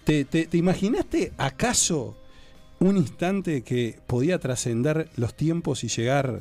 ¿Te, 0.05 0.24
te, 0.24 0.46
te 0.46 0.57
imaginaste 0.57 1.33
acaso 1.37 2.16
un 2.81 2.96
instante 2.96 3.61
que 3.62 3.98
podía 4.07 4.38
trascender 4.38 5.11
los 5.16 5.35
tiempos 5.35 5.85
y 5.85 5.88
llegar 5.88 6.40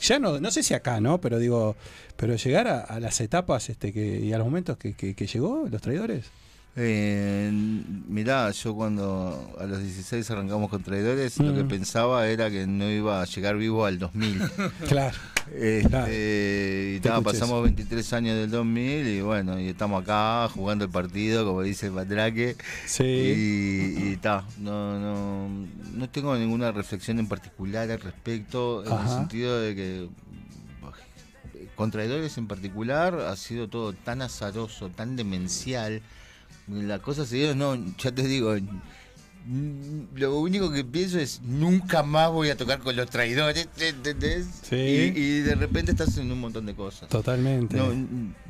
ya 0.00 0.18
no, 0.18 0.40
no 0.40 0.50
sé 0.50 0.62
si 0.62 0.72
acá, 0.74 1.00
¿no? 1.00 1.20
Pero 1.20 1.38
digo, 1.38 1.76
pero 2.16 2.36
llegar 2.36 2.68
a, 2.68 2.80
a 2.80 3.00
las 3.00 3.20
etapas 3.20 3.68
este 3.68 3.92
que, 3.92 4.20
y 4.20 4.32
a 4.32 4.38
los 4.38 4.46
momentos 4.46 4.76
que, 4.78 4.94
que- 4.94 5.14
que 5.14 5.26
llegó 5.26 5.66
los 5.70 5.82
traidores. 5.82 6.26
Eh, 6.78 7.50
mirá, 8.06 8.50
yo 8.50 8.74
cuando 8.74 9.50
a 9.58 9.64
los 9.64 9.80
16 9.82 10.30
arrancamos 10.30 10.68
con 10.68 10.82
Traidores, 10.82 11.38
lo 11.38 11.54
que 11.54 11.64
Mm. 11.64 11.68
pensaba 11.68 12.28
era 12.28 12.50
que 12.50 12.66
no 12.66 12.90
iba 12.90 13.22
a 13.22 13.24
llegar 13.24 13.56
vivo 13.56 13.86
al 13.86 13.98
2000. 13.98 14.38
Claro. 14.86 15.16
Este, 15.54 15.88
Claro. 15.88 16.12
y 16.12 17.00
ta, 17.00 17.20
pasamos 17.22 17.62
23 17.62 18.12
años 18.12 18.36
del 18.36 18.50
2000 18.50 19.06
y 19.08 19.20
bueno, 19.22 19.58
y 19.58 19.68
estamos 19.68 20.02
acá 20.02 20.48
jugando 20.52 20.84
el 20.84 20.90
partido, 20.90 21.46
como 21.46 21.62
dice 21.62 21.86
el 21.86 21.92
Patraque. 21.92 22.56
Sí. 22.84 23.04
Y, 24.12 24.16
ta, 24.16 24.44
no, 24.58 24.98
no, 24.98 25.48
no 25.94 26.08
tengo 26.10 26.36
ninguna 26.36 26.72
reflexión 26.72 27.18
en 27.20 27.26
particular 27.28 27.90
al 27.90 28.00
respecto, 28.00 28.84
en 28.84 28.92
el 28.92 29.08
sentido 29.08 29.58
de 29.60 29.74
que 29.74 30.08
con 31.74 31.90
traidores 31.90 32.36
en 32.38 32.48
particular 32.48 33.14
ha 33.20 33.36
sido 33.36 33.68
todo 33.68 33.92
tan 33.94 34.20
azaroso, 34.22 34.88
tan 34.90 35.16
demencial. 35.16 36.02
La 36.68 36.98
cosa 36.98 37.24
se 37.24 37.36
dio, 37.36 37.54
no, 37.54 37.76
ya 37.96 38.12
te 38.12 38.22
digo, 38.22 38.56
lo 40.14 40.38
único 40.40 40.72
que 40.72 40.84
pienso 40.84 41.20
es 41.20 41.40
nunca 41.42 42.02
más 42.02 42.32
voy 42.32 42.50
a 42.50 42.56
tocar 42.56 42.80
con 42.80 42.96
los 42.96 43.08
traidores, 43.08 43.68
¿entendés? 43.78 44.46
Sí. 44.62 44.74
Y, 44.76 45.20
y 45.20 45.40
de 45.40 45.54
repente 45.54 45.92
estás 45.92 46.18
en 46.18 46.32
un 46.32 46.40
montón 46.40 46.66
de 46.66 46.74
cosas. 46.74 47.08
Totalmente. 47.08 47.76
No, 47.76 47.92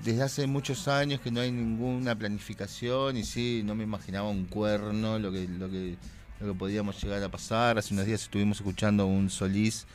desde 0.03 0.23
hace 0.23 0.47
muchos 0.47 0.89
años 0.89 1.21
que 1.21 1.31
no 1.31 1.41
hay 1.41 1.53
ninguna 1.53 2.17
planificación 2.17 3.19
y 3.19 3.25
sí, 3.25 3.61
no 3.65 3.75
me 3.75 3.85
imaginaba 3.85 4.31
un 4.31 4.47
cuerno, 4.47 5.19
lo 5.19 5.31
que, 5.31 5.47
lo 5.47 5.69
que, 5.69 5.97
lo 6.41 6.53
que 6.53 6.59
podíamos 6.59 7.03
llegar 7.03 7.23
a 7.23 7.29
pasar. 7.29 7.77
Hace 7.77 7.93
unos 7.93 8.07
días 8.07 8.23
estuvimos 8.23 8.57
escuchando 8.59 9.07
un 9.07 9.29
Solís 9.29 9.87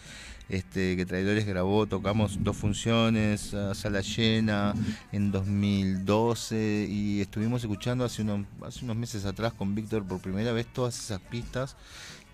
este, 0.51 0.97
que 0.97 1.05
Traidores 1.05 1.45
grabó, 1.45 1.87
tocamos 1.87 2.43
dos 2.43 2.57
funciones, 2.57 3.53
a 3.53 3.73
sala 3.73 4.01
llena 4.01 4.73
en 5.13 5.31
2012 5.31 6.87
y 6.89 7.21
estuvimos 7.21 7.61
escuchando 7.63 8.03
hace 8.03 8.21
unos, 8.21 8.45
hace 8.61 8.83
unos 8.83 8.97
meses 8.97 9.23
atrás 9.23 9.53
con 9.53 9.73
Víctor 9.75 10.05
por 10.05 10.19
primera 10.19 10.51
vez 10.51 10.67
todas 10.67 10.99
esas 10.99 11.21
pistas. 11.21 11.77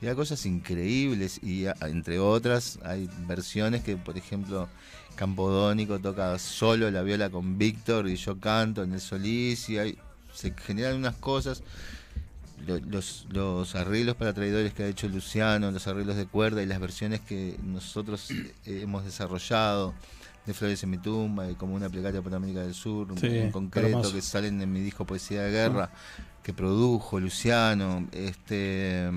Y 0.01 0.08
hay 0.08 0.15
cosas 0.15 0.43
increíbles 0.47 1.39
y 1.43 1.65
entre 1.82 2.17
otras 2.17 2.80
hay 2.84 3.08
versiones 3.27 3.84
que, 3.84 3.97
por 3.97 4.17
ejemplo, 4.17 4.67
Campodónico 5.15 5.99
toca 5.99 6.39
solo 6.39 6.89
la 6.89 7.03
viola 7.03 7.30
con 7.30 7.60
Víctor 7.60 8.10
y 8.10 8.15
yo 8.15 8.39
canto 8.39 8.82
en 8.82 8.93
el 8.93 8.99
Solís 8.99 9.69
y 9.69 9.77
hay, 9.77 9.97
se 10.34 10.56
generan 10.56 10.95
unas 10.95 11.17
cosas. 11.17 11.62
Lo- 12.65 12.80
Los, 12.80 13.28
los 13.30 13.76
arreglos 13.76 14.15
para 14.15 14.34
traidores 14.34 14.74
que 14.74 14.84
ha 14.84 14.88
hecho 14.88 15.08
Luciano, 15.08 15.72
los 15.72 15.88
arreglos 15.88 16.15
de 16.15 16.26
cuerda 16.26 16.63
y 16.63 16.65
las 16.65 16.80
versiones 16.80 17.22
que 17.22 17.58
nosotros 17.63 18.30
eh, 18.32 18.80
hemos 18.82 19.06
desarrollado 19.06 19.93
de 20.46 20.54
Flores 20.54 20.82
en 20.84 20.89
mi 20.91 20.98
tumba 20.98 21.52
y 21.52 21.56
como 21.56 21.76
una 21.76 21.89
plegaria 21.89 22.22
por 22.22 22.34
América 22.34 22.62
del 22.62 22.74
Sur 22.74 23.08
Sí, 23.20 23.28
en 23.28 23.52
concreto 23.52 23.88
hermoso. 23.89 24.13
que 24.13 24.22
salen 24.22 24.62
en 24.62 24.72
mi 24.72 24.80
disco 24.82 25.06
Poesía 25.06 25.41
de 25.43 25.52
Guerra 25.52 25.91
que 26.41 26.54
produjo 26.54 27.20
Luciano 27.20 28.08
este 28.13 29.10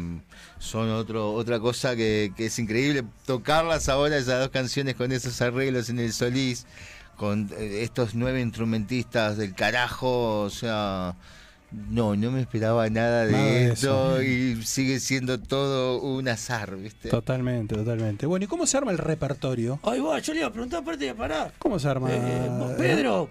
son 0.58 0.90
otro 0.90 1.32
otra 1.32 1.60
cosa 1.60 1.94
que, 1.94 2.32
que 2.36 2.46
es 2.46 2.58
increíble 2.58 3.04
tocarlas 3.26 3.88
ahora 3.88 4.16
esas 4.16 4.40
dos 4.40 4.48
canciones 4.50 4.96
con 4.96 5.12
esos 5.12 5.40
arreglos 5.40 5.88
en 5.88 6.00
el 6.00 6.12
Solís 6.12 6.66
con 7.16 7.48
eh, 7.56 7.82
estos 7.84 8.16
nueve 8.16 8.40
instrumentistas 8.40 9.36
del 9.36 9.54
carajo 9.54 10.40
o 10.42 10.50
sea 10.50 11.14
No, 11.72 12.16
no 12.16 12.30
me 12.32 12.40
esperaba 12.40 12.88
nada 12.90 13.26
de 13.26 13.32
Nada 13.32 13.44
de 13.44 13.68
esto 13.72 14.16
eso. 14.20 14.22
y 14.22 14.62
sigue 14.64 14.98
siendo 14.98 15.38
todo 15.38 16.00
un 16.02 16.26
azar, 16.28 16.76
¿viste? 16.76 17.08
Totalmente, 17.08 17.74
totalmente. 17.76 18.26
Bueno, 18.26 18.44
¿y 18.44 18.48
cómo 18.48 18.66
se 18.66 18.76
arma 18.76 18.90
el 18.90 18.98
repertorio? 18.98 19.78
Ahí 19.84 20.00
va, 20.00 20.18
yo 20.18 20.32
le 20.32 20.40
iba 20.40 20.48
a 20.48 20.52
preguntar 20.52 20.80
aparte 20.82 21.04
de 21.04 21.14
parar. 21.14 21.52
¿Cómo 21.58 21.78
se 21.78 21.88
arma? 21.88 22.08
Eh, 22.10 22.74
Pedro, 22.76 23.30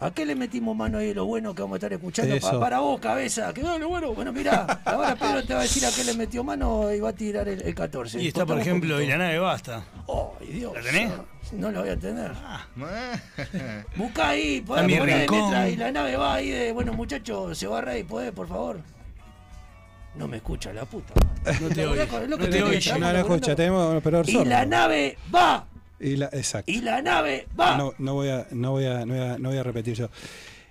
¿a 0.00 0.10
qué 0.12 0.26
le 0.26 0.34
metimos 0.34 0.76
mano 0.76 0.98
ahí 0.98 1.14
lo 1.14 1.24
bueno 1.26 1.54
que 1.54 1.62
vamos 1.62 1.76
a 1.76 1.78
estar 1.78 1.92
escuchando? 1.92 2.38
Pa- 2.40 2.60
para 2.60 2.80
vos, 2.80 3.00
cabeza. 3.00 3.52
Que 3.54 3.62
no, 3.62 3.78
lo 3.78 3.88
bueno. 3.88 4.12
Bueno, 4.14 4.32
mirá, 4.32 4.80
ahora 4.84 5.14
Pedro 5.16 5.44
te 5.44 5.54
va 5.54 5.60
a 5.60 5.62
decir 5.62 5.84
a 5.86 5.90
qué 5.90 6.04
le 6.04 6.14
metió 6.14 6.44
mano 6.44 6.92
y 6.92 7.00
va 7.00 7.10
a 7.10 7.12
tirar 7.14 7.48
el, 7.48 7.62
el 7.62 7.74
14. 7.74 8.20
Y 8.20 8.28
está, 8.28 8.44
por 8.44 8.58
ejemplo, 8.58 9.00
y 9.00 9.06
la 9.06 9.16
nave 9.18 9.38
basta. 9.38 9.84
Ay, 10.40 10.46
Dios. 10.52 10.74
¿La 10.74 10.82
tenés? 10.82 11.12
No 11.52 11.70
la 11.70 11.80
voy 11.80 11.90
a 11.90 11.96
tener. 11.98 12.32
Ah. 12.34 12.66
Buscá 13.96 14.30
ahí, 14.30 14.60
podés 14.60 14.84
poner 14.98 15.30
letra 15.30 15.68
y 15.68 15.76
la 15.76 15.92
nave 15.92 16.16
va 16.16 16.34
ahí 16.34 16.50
de, 16.50 16.72
bueno, 16.72 16.92
muchachos, 16.92 17.56
se 17.56 17.66
va 17.66 17.78
a 17.78 17.80
reír, 17.82 18.06
¿podés, 18.06 18.32
por 18.32 18.48
favor? 18.48 18.80
No 20.16 20.28
me 20.28 20.36
escucha 20.36 20.72
la 20.72 20.84
puta. 20.84 21.12
No 21.60 21.68
te 21.68 21.86
oye. 21.86 22.06
No 22.28 22.38
te 22.38 22.62
oye. 22.62 22.92
No 22.98 23.12
la 23.12 23.20
escucha, 23.20 23.54
tenemos 23.56 24.02
Y 24.28 24.44
la 24.44 24.64
nave 24.64 25.18
va, 25.34 25.66
Y 26.04 26.16
la- 26.16 26.30
exacto. 26.32 26.70
y 26.70 26.80
la 26.80 27.00
nave 27.02 27.46
va. 27.58 27.76
No, 27.76 27.94
no 27.98 28.14
voy 28.14 28.28
a, 28.28 28.46
no 28.50 28.72
voy 28.72 28.84
a, 28.86 29.04
no 29.06 29.14
voy 29.14 29.22
a, 29.22 29.38
no 29.38 29.48
voy 29.48 29.58
a 29.58 29.62
repetir 29.62 29.94
yo. 29.94 30.08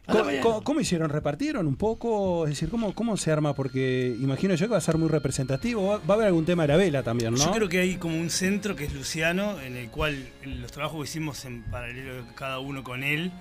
¿Cómo, 0.06 0.26
bien. 0.26 0.42
cómo- 0.42 0.64
cómo 0.64 0.80
hicieron? 0.82 1.10
¿Repartieron 1.10 1.66
un 1.66 1.78
poco? 1.78 2.44
Es 2.46 2.52
decir, 2.52 2.70
¿cómo, 2.70 2.94
¿cómo 2.94 3.16
se 3.16 3.32
arma? 3.32 3.54
Porque 3.56 4.14
imagino 4.20 4.54
yo 4.56 4.68
que 4.68 4.72
va 4.74 4.78
a 4.78 4.82
ser 4.82 4.98
muy 4.98 5.08
representativo. 5.08 5.88
Va, 5.88 5.98
va 6.00 6.14
a 6.14 6.14
haber 6.16 6.28
algún 6.28 6.44
tema 6.46 6.64
de 6.64 6.68
la 6.68 6.76
vela 6.78 7.04
también, 7.04 7.34
¿no? 7.34 7.38
Yo 7.40 7.52
creo 7.52 7.70
que 7.70 7.80
hay 7.80 7.96
como 7.96 8.18
un 8.20 8.30
centro 8.30 8.76
que 8.76 8.84
es 8.84 8.94
Luciano, 8.94 9.60
en 9.62 9.78
el 9.78 9.90
cual 9.90 10.28
en 10.42 10.62
los 10.62 10.72
trabajos 10.74 10.98
que 11.04 11.10
hicimos 11.10 11.46
en 11.46 11.64
paralelo 11.64 12.26
cada 12.36 12.60
uno 12.60 12.84
con 12.84 13.02
él, 13.04 13.32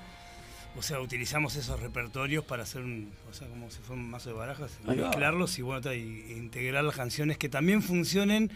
o 0.78 0.82
sea, 0.82 1.00
utilizamos 1.00 1.56
esos 1.56 1.80
repertorios 1.80 2.44
para 2.44 2.62
hacer 2.62 2.82
un, 2.82 3.10
o 3.28 3.34
sea, 3.34 3.48
como 3.48 3.68
si 3.70 3.80
fuera 3.80 4.00
un 4.00 4.08
mazo 4.08 4.30
de 4.30 4.36
barajas, 4.36 4.70
mezclarlos 4.86 5.58
y 5.58 5.62
bueno, 5.62 5.92
y- 5.92 5.98
e 6.28 6.32
integrar 6.38 6.84
las 6.84 6.94
canciones 6.94 7.38
que 7.38 7.48
también 7.48 7.82
funcionen. 7.82 8.52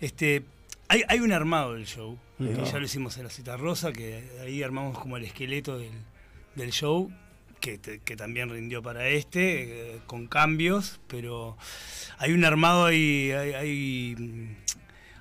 Este, 0.00 0.44
hay, 0.86 1.02
hay 1.08 1.18
un 1.18 1.32
armado 1.32 1.74
del 1.74 1.84
show, 1.86 2.16
Ya 2.64 2.78
lo 2.78 2.84
hicimos 2.84 3.16
en 3.18 3.24
la 3.24 3.30
cita 3.30 3.56
rosa, 3.56 3.92
que 3.92 4.22
ahí 4.42 4.62
armamos 4.62 4.98
como 4.98 5.16
el 5.16 5.24
esqueleto 5.24 5.78
del, 5.78 5.90
del 6.54 6.70
show. 6.70 7.10
Que, 7.60 7.76
te- 7.76 7.98
que 7.98 8.14
también 8.14 8.50
rindió 8.50 8.82
para 8.84 9.08
este, 9.08 9.94
eh, 9.96 9.98
con 10.06 10.28
cambios, 10.28 11.00
pero 11.08 11.56
hay 12.18 12.30
un 12.30 12.44
armado 12.44 12.84
ahí, 12.86 13.32
hay, 13.32 13.52
hay, 13.52 14.56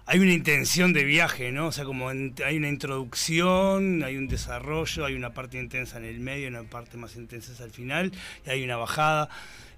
hay 0.06 0.20
una 0.20 0.34
intención 0.34 0.94
de 0.94 1.04
viaje, 1.04 1.52
¿no? 1.52 1.66
O 1.66 1.72
sea, 1.72 1.84
como 1.84 2.12
en- 2.12 2.36
hay 2.46 2.58
una 2.58 2.70
introducción, 2.70 4.04
hay 4.04 4.18
un 4.18 4.28
desarrollo, 4.28 5.04
hay 5.06 5.16
una 5.16 5.34
parte 5.34 5.60
intensa 5.60 5.98
en 5.98 6.06
el 6.06 6.20
medio, 6.20 6.48
una 6.50 6.62
parte 6.62 6.96
más 6.98 7.16
intensa 7.16 7.52
al 7.64 7.72
final, 7.72 8.12
y 8.46 8.50
hay 8.52 8.64
una 8.64 8.78
bajada. 8.78 9.30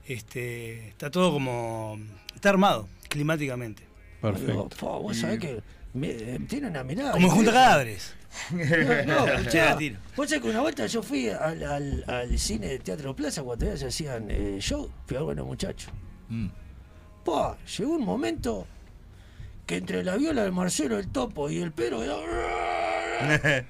Este, 0.06 0.90
está 0.90 1.10
todo 1.10 1.32
como. 1.32 1.98
Está 2.36 2.50
armado, 2.50 2.90
climáticamente. 3.08 3.84
Digo, 4.22 4.34
Perfecto. 4.34 4.70
"Fa, 4.76 4.86
vos 4.98 5.16
sabés 5.16 5.40
que 5.40 5.62
tiene 6.48 6.68
una 6.68 6.84
mirada. 6.84 7.12
Como 7.12 7.30
Junta 7.30 7.50
increíble". 7.50 7.60
Cadáveres. 7.60 8.16
No, 8.52 9.26
no. 9.26 9.26
Vos 10.16 10.30
sabés 10.30 10.42
que 10.44 10.50
una 10.50 10.62
vuelta 10.62 10.86
yo 10.86 11.02
fui 11.02 11.30
al, 11.30 11.64
al, 11.64 12.04
al 12.08 12.40
cine 12.40 12.68
de 12.68 12.80
Teatro 12.80 13.16
Plaza 13.16 13.42
cuando 13.44 13.66
todavía 13.66 13.80
se 13.80 13.88
hacían 13.88 14.30
eh, 14.30 14.58
show. 14.60 14.90
Fui 15.06 15.18
a 15.18 15.20
ver 15.20 15.26
buenos 15.26 15.48
muchachos. 15.48 15.92
Mm. 16.30 16.48
Pa, 17.26 17.58
llegó 17.78 17.94
un 17.94 18.06
momento 18.06 18.68
que 19.66 19.78
entre 19.78 20.04
la 20.04 20.16
viola 20.16 20.44
del 20.44 20.52
Marcelo, 20.52 20.98
el 20.98 21.10
topo 21.10 21.50
y 21.50 21.60
el 21.60 21.72
Pedro. 21.72 22.04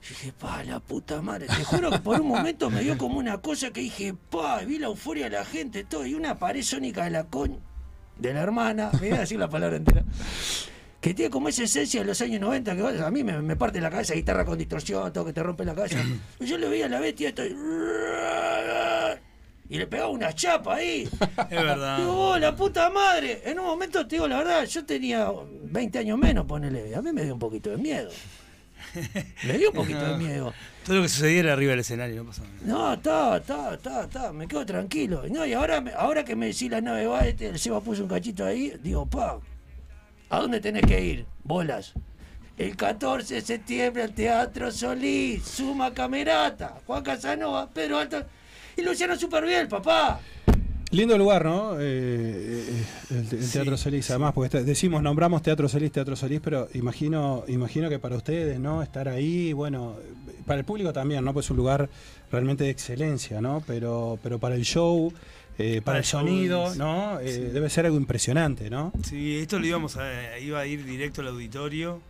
Yo 0.00 0.10
dije, 0.10 0.32
pa, 0.32 0.62
la 0.64 0.80
puta 0.80 1.20
madre. 1.20 1.46
Te 1.46 1.64
juro 1.64 1.90
que 1.90 1.98
por 1.98 2.20
un 2.20 2.28
momento 2.28 2.70
me 2.70 2.82
dio 2.82 2.96
como 2.96 3.18
una 3.18 3.38
cosa 3.38 3.70
que 3.72 3.80
dije, 3.80 4.14
pa, 4.30 4.58
vi 4.60 4.78
la 4.78 4.86
euforia 4.86 5.24
de 5.24 5.36
la 5.36 5.44
gente, 5.44 5.84
todo, 5.84 6.06
y 6.06 6.14
una 6.14 6.38
pared 6.38 6.62
sónica 6.62 7.04
de 7.04 7.10
la 7.10 7.24
con. 7.24 7.58
de 8.16 8.32
la 8.32 8.40
hermana. 8.40 8.90
Me 9.00 9.08
voy 9.08 9.16
a 9.18 9.20
decir 9.20 9.38
la 9.38 9.48
palabra 9.48 9.76
entera. 9.76 10.04
Que 11.00 11.14
tiene 11.14 11.30
como 11.30 11.48
esa 11.48 11.62
esencia 11.62 12.00
de 12.00 12.06
los 12.06 12.20
años 12.20 12.40
90 12.40 12.74
que 12.74 12.82
a 13.02 13.10
mí 13.10 13.22
me, 13.22 13.40
me 13.40 13.54
parte 13.54 13.80
la 13.80 13.88
cabeza, 13.90 14.14
guitarra 14.14 14.44
con 14.44 14.58
distorsión, 14.58 15.12
todo 15.12 15.24
que 15.24 15.32
te 15.32 15.42
rompe 15.42 15.64
la 15.64 15.74
cabeza. 15.74 16.02
Y 16.40 16.46
yo 16.46 16.58
le 16.58 16.68
veía 16.68 16.86
a 16.86 16.88
la 16.88 16.98
bestia 17.00 17.28
esto 17.28 17.44
y, 17.44 17.54
le 19.76 19.86
pegaba 19.86 20.08
una 20.08 20.32
chapa 20.32 20.76
ahí. 20.76 21.08
Es 21.50 21.62
verdad. 21.62 21.98
Digo, 21.98 22.30
"Oh, 22.30 22.38
la 22.38 22.56
puta 22.56 22.90
madre. 22.90 23.42
En 23.44 23.58
un 23.60 23.66
momento 23.66 24.06
te 24.06 24.16
digo 24.16 24.26
la 24.26 24.38
verdad, 24.38 24.64
yo 24.64 24.84
tenía 24.84 25.30
20 25.64 25.98
años 25.98 26.18
menos, 26.18 26.46
ponele. 26.46 26.94
A 26.96 27.02
mí 27.02 27.12
me 27.12 27.22
dio 27.22 27.34
un 27.34 27.38
poquito 27.38 27.70
de 27.70 27.76
miedo. 27.76 28.10
Me 29.44 29.58
dio 29.58 29.68
un 29.68 29.74
poquito 29.74 30.04
de 30.04 30.16
miedo. 30.24 30.52
Todo 30.84 30.96
lo 30.96 31.02
que 31.02 31.08
sucediera 31.10 31.52
arriba 31.52 31.70
del 31.72 31.80
escenario, 31.80 32.16
no 32.16 32.24
pasa 32.30 32.42
nada. 32.42 32.54
No, 32.62 32.92
está, 32.94 33.36
está, 33.36 33.74
está, 33.74 34.04
está, 34.04 34.32
me 34.32 34.48
quedo 34.48 34.64
tranquilo. 34.64 35.22
No, 35.28 35.44
y 35.44 35.52
ahora, 35.52 35.84
ahora 35.96 36.24
que 36.24 36.34
me 36.34 36.46
decís 36.46 36.70
la 36.70 36.80
nave 36.80 37.06
va, 37.06 37.26
este, 37.26 37.48
el 37.48 37.58
Seba 37.58 37.80
puso 37.80 38.02
un 38.02 38.08
cachito 38.08 38.44
ahí, 38.46 38.72
digo, 38.82 39.04
pa, 39.06 39.38
¿a 40.30 40.40
dónde 40.40 40.60
tenés 40.60 40.84
que 40.86 41.04
ir? 41.04 41.26
Bolas. 41.44 41.94
El 42.56 42.76
14 42.76 43.34
de 43.34 43.40
septiembre 43.40 44.02
al 44.02 44.12
Teatro 44.12 44.72
Solís, 44.72 45.44
Suma 45.44 45.94
Camerata, 45.94 46.80
Juan 46.86 47.04
Casanova, 47.04 47.68
Pedro 47.70 47.98
Alto 47.98 48.24
y 48.76 48.82
Luciano 48.82 49.16
Superviel, 49.16 49.68
papá. 49.68 50.20
Lindo 50.90 51.18
lugar, 51.18 51.44
¿no? 51.44 51.78
Eh, 51.78 51.82
eh, 51.82 52.84
el, 53.10 53.50
Teatro 53.50 53.76
Solís, 53.76 54.08
además, 54.10 54.32
porque 54.32 54.62
decimos, 54.62 55.02
nombramos 55.02 55.42
Teatro 55.42 55.68
Solís, 55.68 55.92
Teatro 55.92 56.16
Solís, 56.16 56.40
pero 56.42 56.68
imagino, 56.72 57.44
imagino 57.46 57.90
que 57.90 57.98
para 57.98 58.16
ustedes, 58.16 58.58
¿no? 58.58 58.82
Estar 58.82 59.06
ahí, 59.06 59.52
bueno, 59.52 59.96
para 60.46 60.58
el 60.60 60.64
público 60.64 60.92
también, 60.92 61.24
¿no? 61.24 61.34
Pues 61.34 61.46
es 61.46 61.50
un 61.50 61.58
lugar 61.58 61.90
realmente 62.32 62.64
de 62.64 62.70
excelencia, 62.70 63.42
¿no? 63.42 63.62
Pero, 63.66 64.18
pero 64.22 64.38
para 64.38 64.54
el 64.54 64.64
show, 64.64 65.12
eh, 65.58 65.74
para, 65.76 65.84
Para 65.84 65.98
el 65.98 66.04
sonido. 66.04 66.74
¿no? 66.76 67.18
Eh, 67.20 67.50
Debe 67.52 67.68
ser 67.68 67.84
algo 67.86 67.96
impresionante, 67.98 68.70
¿no? 68.70 68.92
Sí, 69.02 69.38
esto 69.38 69.58
lo 69.58 69.66
íbamos 69.66 69.96
a, 69.96 70.38
iba 70.38 70.60
a 70.60 70.66
ir 70.66 70.84
directo 70.84 71.20
al 71.20 71.28
auditorio 71.28 72.00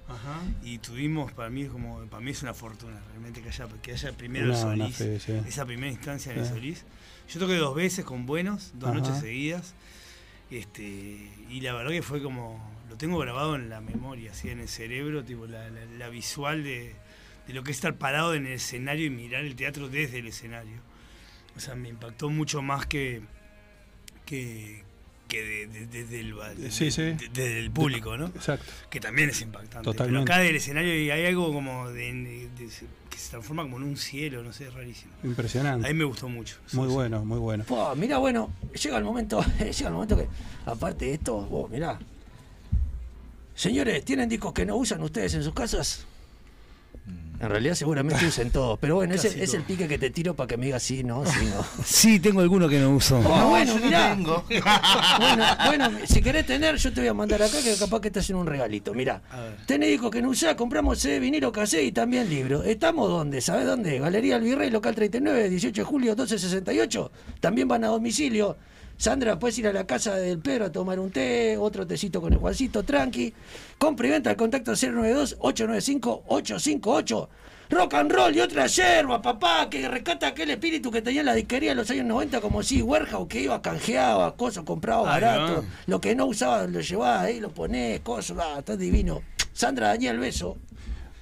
y 0.62 0.78
tuvimos, 0.78 1.32
para 1.32 1.48
mí, 1.50 1.64
como 1.66 2.00
para 2.06 2.22
mí 2.22 2.30
es 2.32 2.42
una 2.42 2.52
fortuna 2.54 3.00
realmente 3.10 3.40
que 3.40 3.48
haya, 3.48 3.66
que 3.82 3.92
haya 3.92 4.12
primero 4.12 4.46
el 4.46 4.56
Solís, 4.56 4.96
fe, 4.96 5.18
sí. 5.18 5.32
esa 5.46 5.64
primera 5.64 5.90
instancia 5.90 6.32
en 6.32 6.40
el. 6.40 6.46
Solís. 6.46 6.84
Yo 7.32 7.40
toqué 7.40 7.56
dos 7.56 7.74
veces 7.74 8.04
con 8.04 8.24
buenos, 8.26 8.72
dos 8.74 8.90
Ajá. 8.90 8.98
noches 9.00 9.18
seguidas, 9.20 9.74
este, 10.50 10.82
y 11.50 11.60
la 11.60 11.74
verdad 11.74 11.90
que 11.90 12.02
fue 12.02 12.22
como, 12.22 12.58
lo 12.88 12.96
tengo 12.96 13.18
grabado 13.18 13.54
en 13.54 13.68
la 13.68 13.80
memoria, 13.80 14.30
así 14.32 14.48
en 14.48 14.60
el 14.60 14.68
cerebro, 14.68 15.24
tipo 15.24 15.46
la, 15.46 15.68
la- 15.70 15.84
la 15.98 16.08
visual 16.08 16.64
de, 16.64 16.94
de 17.46 17.52
lo 17.54 17.62
que 17.62 17.70
es 17.72 17.76
estar 17.76 17.96
parado 17.96 18.34
en 18.34 18.46
el 18.46 18.52
escenario 18.54 19.06
y 19.06 19.10
mirar 19.10 19.44
el 19.44 19.56
teatro 19.56 19.88
desde 19.88 20.18
el 20.20 20.26
escenario. 20.28 20.80
O 21.56 21.60
sea, 21.60 21.74
me 21.74 21.88
impactó 21.88 22.30
mucho 22.30 22.62
más 22.62 22.86
que, 22.86 23.20
que, 24.28 24.82
que 25.28 25.42
de- 25.42 25.66
de- 25.66 25.86
desde 25.86 26.20
el, 26.20 26.34
de- 26.56 26.70
Sí, 26.70 26.90
sí. 26.90 27.02
de- 27.02 27.14
desde 27.32 27.58
el 27.60 27.70
público, 27.70 28.16
¿no? 28.16 28.26
Exacto. 28.26 28.64
que 28.90 29.00
también 29.00 29.30
es 29.30 29.40
impactante. 29.40 29.84
Totalmente. 29.84 30.24
Pero 30.26 30.34
acá 30.36 30.42
del 30.44 30.56
escenario 30.56 30.92
hay 30.92 31.10
hay 31.10 31.26
algo 31.26 31.52
como 31.52 31.88
de, 31.90 32.12
de- 32.12 32.48
de- 32.58 32.68
que 33.10 33.18
se 33.18 33.30
transforma 33.30 33.62
como 33.62 33.78
en 33.78 33.82
un 33.84 33.96
cielo, 33.96 34.42
no 34.42 34.52
sé, 34.52 34.68
es 34.68 34.74
rarísimo. 34.74 35.12
A 35.22 35.26
Impresionante. 35.26 35.88
mí 35.88 35.94
me 35.94 36.04
gustó 36.04 36.28
mucho. 36.28 36.56
Muy 36.72 36.88
Sí, 36.88 36.94
bueno, 36.94 37.24
muy 37.24 37.38
bueno. 37.38 37.64
Pa, 37.64 37.94
mira, 37.94 38.18
bueno, 38.18 38.50
llega 38.80 38.98
el 38.98 39.04
momento, 39.04 39.42
llega 39.58 39.88
el 39.88 39.92
momento 39.94 40.16
que, 40.16 40.28
aparte 40.66 41.06
de 41.06 41.14
esto, 41.14 41.40
vos, 41.40 41.70
mirá. 41.70 41.98
Señores, 43.54 44.04
¿tienen 44.04 44.28
discos 44.28 44.52
que 44.52 44.64
no 44.64 44.76
usan 44.76 45.02
ustedes 45.02 45.34
en 45.34 45.42
sus 45.42 45.52
casas? 45.52 46.06
En 47.40 47.50
realidad 47.50 47.74
seguramente 47.74 48.26
usen 48.26 48.50
todos, 48.52 48.78
pero 48.78 48.96
bueno, 48.96 49.14
ese 49.14 49.42
es 49.42 49.54
el 49.54 49.62
pique 49.62 49.86
que 49.86 49.98
te 49.98 50.10
tiro 50.10 50.34
para 50.34 50.48
que 50.48 50.56
me 50.56 50.66
digas 50.66 50.82
sí, 50.82 51.04
no, 51.04 51.24
sí, 51.24 51.46
no. 51.46 51.64
Sí, 51.84 52.18
tengo 52.18 52.40
alguno 52.40 52.68
que 52.68 52.78
no 52.78 52.90
uso. 52.90 53.18
Oh, 53.18 53.48
bueno, 53.50 53.78
yo 53.78 53.90
no 53.90 54.14
tengo. 54.14 54.44
Bueno, 55.18 55.44
bueno, 55.66 55.90
si 56.06 56.22
querés 56.22 56.46
tener, 56.46 56.76
yo 56.76 56.92
te 56.92 57.00
voy 57.00 57.08
a 57.08 57.14
mandar 57.14 57.42
acá 57.42 57.58
que 57.62 57.74
capaz 57.76 58.00
que 58.00 58.10
te 58.10 58.20
hacen 58.20 58.36
un 58.36 58.46
regalito. 58.46 58.94
Mirá, 58.94 59.20
tenés 59.66 59.90
discos 59.90 60.10
que 60.10 60.22
no 60.22 60.30
usás, 60.30 60.54
compramos 60.54 60.98
CD, 60.98 61.18
vinilo, 61.20 61.52
cassette 61.52 61.84
y 61.84 61.92
también 61.92 62.28
libros. 62.28 62.64
¿Estamos 62.66 63.08
dónde? 63.08 63.40
¿Sabés 63.40 63.66
dónde? 63.66 63.98
Galería 63.98 64.36
El 64.36 64.42
Virrey, 64.42 64.70
local 64.70 64.94
39, 64.94 65.48
18 65.48 65.80
de 65.80 65.84
julio, 65.84 66.10
1268. 66.12 67.10
También 67.40 67.68
van 67.68 67.84
a 67.84 67.88
domicilio. 67.88 68.56
Sandra, 68.98 69.38
puedes 69.38 69.58
ir 69.60 69.68
a 69.68 69.72
la 69.72 69.86
casa 69.86 70.16
del 70.16 70.40
Pedro 70.40 70.64
a 70.66 70.72
tomar 70.72 70.98
un 70.98 71.12
té, 71.12 71.56
otro 71.56 71.86
tecito 71.86 72.20
con 72.20 72.32
el 72.32 72.40
Juancito, 72.40 72.82
tranqui. 72.82 73.32
Compra 73.78 74.08
y 74.08 74.10
venta 74.10 74.30
al 74.30 74.36
contacto 74.36 74.72
092-895-858. 74.72 77.28
Rock 77.70 77.94
and 77.94 78.10
roll 78.10 78.34
y 78.34 78.40
otra 78.40 78.66
yerba, 78.66 79.22
papá, 79.22 79.70
que 79.70 79.88
rescata 79.88 80.26
aquel 80.26 80.50
espíritu 80.50 80.90
que 80.90 81.00
tenía 81.00 81.22
la 81.22 81.34
disquería 81.34 81.70
en 81.72 81.76
los 81.76 81.88
años 81.90 82.06
90, 82.06 82.40
como 82.40 82.64
si 82.64 82.82
Warehouse, 82.82 83.28
que 83.28 83.42
iba, 83.42 83.62
canjeaba 83.62 84.34
cosas, 84.34 84.64
compraba 84.64 85.02
barato. 85.02 85.64
Lo 85.86 86.00
que 86.00 86.16
no 86.16 86.26
usaba 86.26 86.66
lo 86.66 86.80
llevaba 86.80 87.20
ahí, 87.20 87.38
lo 87.38 87.50
ponés, 87.50 88.00
cosas, 88.00 88.38
ah, 88.40 88.56
está 88.58 88.76
divino. 88.76 89.22
Sandra 89.52 89.86
Daniel, 89.88 90.18
beso. 90.18 90.56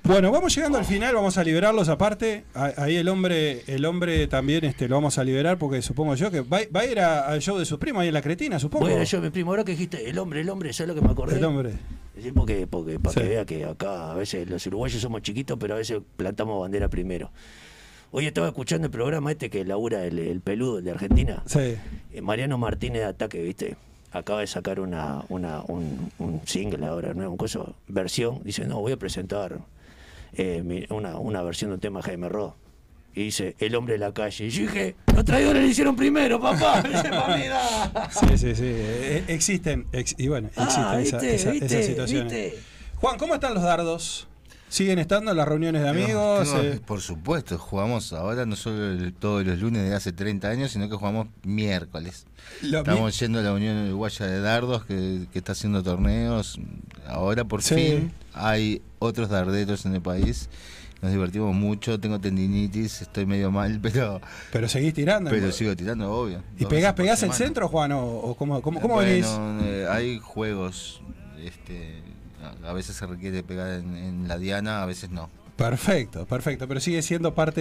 Bueno, 0.07 0.31
vamos 0.31 0.55
llegando 0.55 0.79
al 0.79 0.85
final, 0.85 1.15
vamos 1.17 1.37
a 1.37 1.43
liberarlos 1.43 1.89
aparte. 1.89 2.45
Ahí 2.55 2.95
el 2.97 3.09
hombre, 3.09 3.63
el 3.67 3.85
hombre 3.85 4.29
también 4.29 4.65
este, 4.65 4.89
lo 4.89 4.95
vamos 4.97 5.19
a 5.19 5.25
liberar 5.25 5.59
porque 5.59 5.83
supongo 5.83 6.15
yo 6.15 6.31
que 6.31 6.43
va, 6.43 6.61
va 6.75 6.81
a 6.81 6.87
ir 6.87 7.01
a- 7.01 7.27
al 7.27 7.41
show 7.41 7.59
de 7.59 7.65
sus 7.65 7.79
primos 7.79 8.03
ahí 8.03 8.09
en 8.09 8.15
la 8.15 8.23
Cretina, 8.23 8.59
supongo. 8.61 8.87
Bueno, 8.87 9.03
yo, 9.03 9.21
mi 9.21 9.31
primo, 9.31 9.51
ahora 9.51 9.65
que 9.65 9.73
dijiste, 9.73 10.09
el 10.09 10.19
hombre, 10.19 10.43
el 10.43 10.49
hombre, 10.51 10.73
¿sabes 10.73 10.95
lo 10.95 11.01
que 11.01 11.05
me 11.05 11.13
acordé? 11.13 11.37
El 11.37 11.45
hombre. 11.45 11.73
Sí, 12.23 12.31
porque, 12.33 12.67
porque 12.69 13.01
para 13.01 13.15
Sí. 13.15 13.21
que 13.21 13.29
vea 13.29 13.45
que 13.45 13.65
acá 13.65 14.13
a 14.13 14.15
veces 14.15 14.49
los 14.49 14.65
uruguayos 14.67 15.01
somos 15.03 15.23
chiquitos, 15.23 15.59
pero 15.59 15.75
a 15.75 15.79
veces 15.79 15.99
plantamos 16.17 16.61
bandera 16.61 16.89
primero. 16.89 17.31
Hoy 18.13 18.27
estaba 18.27 18.47
escuchando 18.47 18.87
el 18.87 18.93
programa 18.93 19.33
este 19.33 19.51
que 19.51 19.65
labura 19.65 20.05
el, 20.05 20.19
el 20.21 20.41
peludo, 20.41 20.79
el 20.79 20.85
de 20.85 20.93
Argentina. 20.93 21.43
Sí. 21.47 21.75
Eh, 22.13 22.21
Mariano 22.23 22.59
Martínez 22.59 23.03
de 23.03 23.09
Ataque, 23.09 23.43
¿viste? 23.43 23.77
Acaba 24.13 24.41
de 24.41 24.47
sacar 24.47 24.79
una, 24.79 25.25
una, 25.29 25.63
un, 25.67 26.11
un 26.21 26.41
single 26.47 26.87
ahora, 26.87 27.13
¿no? 27.13 27.29
Un 27.29 27.37
coso, 27.37 27.75
versión. 27.89 28.41
Dice, 28.45 28.65
no, 28.67 28.81
voy 28.81 28.93
a 28.93 28.97
presentar 28.97 29.59
eh, 30.37 30.87
una, 30.91 31.17
una 31.19 31.43
versión 31.43 31.71
de 31.71 31.75
un 31.75 31.81
tema 31.81 32.01
de 32.01 32.05
Jaime 32.05 32.29
Ross. 32.29 32.55
Y 33.15 33.25
dice, 33.25 33.57
El 33.59 33.75
hombre 33.77 33.95
de 33.95 33.99
la 34.01 34.13
calle. 34.13 34.45
Y 34.47 34.51
yo 34.51 34.63
dije, 34.63 34.95
los 35.15 35.25
traidores 35.25 35.63
lo 35.63 35.69
hicieron 35.69 35.97
primero, 35.97 36.39
papá. 36.39 36.83
Sí, 38.11 38.37
sí, 38.39 38.55
sí. 38.55 38.63
Eh, 38.67 39.25
existen, 39.29 39.87
ex- 39.93 40.15
y 40.19 40.29
bueno, 40.29 40.49
existen 40.49 40.85
Ah, 40.85 41.01
esa- 41.01 41.19
¿viste? 41.19 41.35
esa- 41.35 41.51
¿viste? 41.51 41.67
esas 41.67 41.87
situaciones. 41.87 42.33
¿viste? 42.33 42.59
Juan, 42.97 43.19
¿cómo 43.19 43.35
están 43.35 43.55
los 43.55 43.63
dardos? 43.63 44.29
¿Siguen 44.69 44.99
estando 44.99 45.31
en 45.31 45.37
las 45.37 45.47
reuniones 45.49 45.81
de 45.83 45.89
amigos? 45.89 46.51
Tengo- 46.53 46.63
Eh, 46.63 46.81
por 46.85 47.01
supuesto, 47.01 47.57
jugamos 47.57 48.13
ahora 48.13 48.45
no 48.47 48.57
solo 48.57 48.91
el- 48.91 49.15
todos 49.15 49.47
los 49.47 49.59
lunes 49.61 49.89
de 49.89 49.95
hace 49.95 50.13
30 50.13 50.49
años, 50.51 50.73
sino 50.73 50.89
que 50.91 50.97
jugamos 50.97 51.29
miércoles. 51.45 52.27
lo- 52.63 52.79
Estamos 52.79 53.19
yendo 53.19 53.39
a 53.39 53.43
la 53.43 53.53
Unión 53.53 53.87
Uruguaya 53.89 54.27
de 54.27 54.41
Dardos 54.41 54.85
que, 54.85 55.27
que 55.33 55.39
está 55.39 55.53
haciendo 55.53 55.83
torneos. 55.83 56.59
Ahora 57.07 57.45
por 57.45 57.63
Sí. 57.63 57.75
fin 57.77 58.13
hay 58.37 58.83
otros 58.99 59.29
darderos 59.29 59.85
en 59.87 59.95
el 59.95 60.03
país. 60.03 60.49
Nos 61.03 61.13
divertimos 61.13 61.55
mucho, 61.55 62.01
tengo 62.01 62.19
tendinitis, 62.21 63.03
estoy 63.03 63.27
medio 63.27 63.51
mal, 63.51 63.79
pero, 63.83 64.21
pero 64.51 64.67
seguís 64.69 64.95
tirando. 64.95 65.31
pero 65.31 65.53
sigo 65.53 65.77
tirando, 65.77 66.11
obvio. 66.11 66.43
¿Y 66.59 66.65
pegás, 66.65 66.95
pegás 66.95 67.23
el 67.23 67.33
centro, 67.33 67.69
Juan? 67.69 67.93
¿O, 67.93 68.03
o 68.05 68.35
cómo, 68.35 68.63
cómo, 68.63 68.81
cómo 68.81 68.95
Bueno, 68.95 69.11
venís? 69.11 69.27
eh, 69.69 69.87
hay 69.91 70.19
juegos, 70.19 71.03
este, 71.45 72.01
a- 72.65 72.73
veces 72.73 72.97
se 72.97 73.07
requiere 73.07 73.43
pegar 73.43 73.73
en, 73.81 73.95
en 73.97 74.29
la 74.29 74.39
diana, 74.39 74.83
a 74.83 74.87
veces 74.87 75.11
no. 75.11 75.29
Perfecto, 75.57 76.27
perfecto. 76.27 76.67
Pero 76.69 76.81
sigue 76.81 77.01
siendo 77.03 77.35
parte 77.35 77.61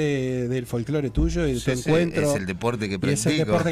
del 0.50 0.66
folclore 0.66 1.10
tuyo 1.12 1.46
y 1.48 1.54
de 1.54 1.60
tu 1.60 1.72
Sí, 1.72 1.76
sí, 1.78 1.90
encuentro. 1.90 2.24
es 2.30 2.36
el 2.36 2.46
deporte 2.46 2.90
que 2.90 3.00
Y 3.02 3.14
es 3.14 3.26
el 3.26 3.46
practico. 3.46 3.72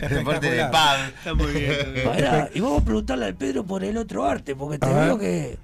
que 0.00 0.06
el 0.06 0.14
deporte 0.14 0.50
de 0.50 0.64
pub. 0.64 1.14
Está 1.16 1.34
muy 1.34 1.52
bien. 1.52 1.76
Pará, 2.04 2.50
y 2.54 2.60
vamos 2.60 2.82
a 2.82 2.84
preguntarle 2.84 3.26
al 3.26 3.34
Pedro 3.36 3.64
por 3.64 3.84
el 3.84 3.96
otro 3.96 4.24
arte, 4.24 4.54
porque 4.56 4.78
te 4.78 4.86
A 4.86 4.90
ver. 4.90 5.04
veo 5.06 5.18
que. 5.18 5.58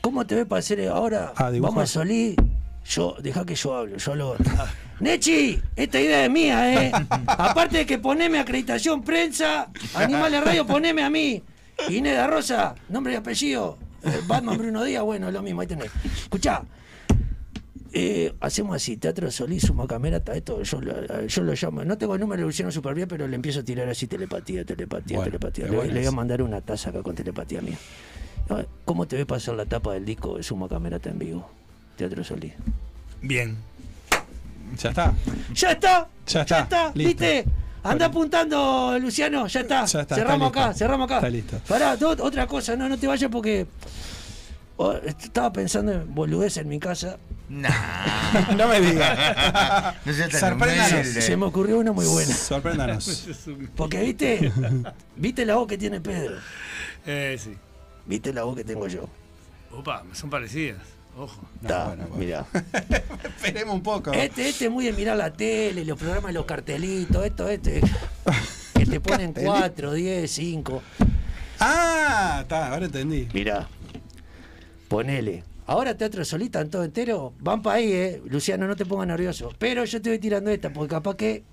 ¿Cómo 0.00 0.26
te 0.26 0.34
ves 0.34 0.46
para 0.46 0.60
hacer 0.60 0.86
ahora? 0.88 1.32
Ah, 1.36 1.50
vamos 1.60 1.82
a 1.84 1.86
Solí. 1.86 2.36
Yo, 2.86 3.14
deja 3.22 3.44
que 3.44 3.54
yo 3.54 3.76
hable, 3.76 3.98
yo 3.98 4.14
lo. 4.14 4.36
Nechi, 5.00 5.60
esta 5.76 6.00
idea 6.00 6.24
es 6.24 6.30
mía, 6.30 6.86
¿eh? 6.88 6.92
Aparte 7.26 7.78
de 7.78 7.86
que 7.86 7.98
poneme 7.98 8.38
acreditación 8.38 9.02
prensa, 9.02 9.68
Animales 9.94 10.42
Radio, 10.44 10.66
poneme 10.66 11.02
a 11.02 11.10
mí. 11.10 11.42
Inés 11.88 12.16
de 12.16 12.26
Rosa, 12.26 12.74
nombre 12.88 13.12
y 13.12 13.16
apellido. 13.16 13.78
eh, 14.02 14.20
Batman 14.26 14.56
Bruno 14.58 14.82
Díaz, 14.84 15.02
bueno, 15.04 15.30
lo 15.30 15.42
mismo, 15.42 15.60
ahí 15.60 15.66
tenés. 15.66 15.90
Escuchá, 16.22 16.62
eh, 17.92 18.34
hacemos 18.40 18.76
así, 18.76 18.96
Teatro 18.96 19.30
Solís, 19.30 19.62
Suma 19.62 19.86
Camerata, 19.86 20.34
esto 20.34 20.62
yo, 20.62 20.80
lo- 20.80 21.26
yo 21.26 21.42
lo 21.42 21.52
llamo, 21.54 21.84
no 21.84 21.96
tengo 21.98 22.14
el 22.14 22.20
número 22.20 22.40
de 22.40 22.46
Luciano 22.46 22.70
súper 22.70 22.94
bien, 22.94 23.08
pero 23.08 23.26
le 23.28 23.36
empiezo 23.36 23.60
a 23.60 23.62
tirar 23.62 23.88
así 23.88 24.06
telepatía, 24.06 24.64
telepatía, 24.64 25.16
Bueno, 25.18 25.30
telepatía. 25.30 25.66
Le, 25.68 25.86
le 25.92 26.00
voy 26.00 26.06
a 26.06 26.10
mandar 26.12 26.42
una 26.42 26.60
taza 26.60 26.90
acá 26.90 27.02
con 27.02 27.14
telepatía 27.14 27.60
mía. 27.62 27.78
¿Cómo 28.90 29.06
te 29.06 29.14
ve 29.14 29.24
pasar 29.24 29.54
la 29.54 29.66
tapa 29.66 29.92
del 29.92 30.04
disco 30.04 30.36
de 30.36 30.42
Suma 30.42 30.68
Camerata 30.68 31.10
en 31.10 31.18
vivo? 31.20 31.48
Teatro 31.96 32.24
Solís. 32.24 32.54
Bien. 33.22 33.56
Ya 34.82 34.88
está. 34.88 35.14
¡Ya 35.54 35.70
está! 35.70 36.08
Ya 36.26 36.40
está, 36.42 36.90
listo. 36.92 36.92
¿Viste? 36.96 37.44
Anda 37.84 37.92
Bueno. 37.92 38.04
apuntando, 38.06 38.98
Luciano, 38.98 39.46
ya 39.46 39.60
está. 39.60 39.84
Ya 39.84 40.00
está, 40.00 40.16
cerramos 40.16 40.48
está 40.48 40.60
acá, 40.60 40.68
listo. 40.70 40.78
cerramos 40.84 41.04
acá. 41.04 41.16
Está 41.18 41.30
listo. 41.30 41.60
Pará, 41.68 41.96
otra 42.02 42.48
cosa, 42.48 42.74
no, 42.74 42.88
no 42.88 42.98
te 42.98 43.06
vayas 43.06 43.30
porque. 43.30 43.68
oh, 44.76 44.94
estaba 44.94 45.52
pensando 45.52 45.92
en 45.92 46.12
boludez 46.12 46.56
en 46.56 46.66
mi 46.68 46.80
casa. 46.80 47.16
Nah. 47.48 47.70
no 48.56 48.66
me 48.66 48.80
digas. 48.80 49.94
No 50.04 50.12
Sorpréndanos. 50.36 51.06
Se 51.06 51.36
me 51.36 51.46
ocurrió 51.46 51.78
una 51.78 51.92
muy 51.92 52.06
buena. 52.06 52.34
Sorpréndanos. 52.34 53.28
Porque 53.76 54.00
viste, 54.02 54.50
viste 55.14 55.46
la 55.46 55.54
voz 55.54 55.68
que 55.68 55.78
tiene 55.78 56.00
Pedro, 56.00 56.38
Eh, 57.06 57.38
sí. 57.40 57.56
Viste 58.06 58.32
la 58.32 58.44
voz 58.44 58.56
que 58.56 58.64
tengo 58.64 58.86
yo. 58.88 59.08
Opa, 59.72 60.04
son 60.12 60.30
parecidas. 60.30 60.82
Ojo. 61.16 61.42
Está, 61.60 61.88
bueno, 61.88 62.06
bueno. 62.08 62.24
mirá. 62.24 62.46
Esperemos 63.24 63.74
un 63.74 63.82
poco. 63.82 64.12
Este, 64.12 64.48
este 64.48 64.66
es 64.66 64.70
muy 64.70 64.84
de 64.84 64.92
mirar 64.92 65.16
la 65.16 65.32
tele, 65.32 65.84
los 65.84 65.98
programas 65.98 66.30
de 66.30 66.34
los 66.34 66.44
cartelitos, 66.44 67.24
esto, 67.24 67.48
este. 67.48 67.80
Que 68.74 68.86
te 68.86 69.00
ponen 69.00 69.34
Cartelito. 69.34 69.52
4, 69.52 69.92
10, 69.92 70.30
5. 70.30 70.82
Ah, 71.58 72.38
está, 72.42 72.72
ahora 72.72 72.86
entendí. 72.86 73.28
Mirá, 73.34 73.68
ponele. 74.88 75.44
Ahora 75.66 75.96
Teatro 75.96 76.24
Solita 76.24 76.60
en 76.62 76.70
todo 76.70 76.82
entero, 76.82 77.34
van 77.38 77.60
para 77.60 77.76
ahí, 77.76 77.92
eh. 77.92 78.22
Luciano, 78.24 78.66
no 78.66 78.74
te 78.74 78.86
pongas 78.86 79.06
nervioso. 79.06 79.52
Pero 79.58 79.84
yo 79.84 80.00
te 80.00 80.08
voy 80.08 80.18
tirando 80.18 80.50
esta, 80.50 80.72
porque 80.72 80.94
capaz 80.94 81.16
que 81.16 81.44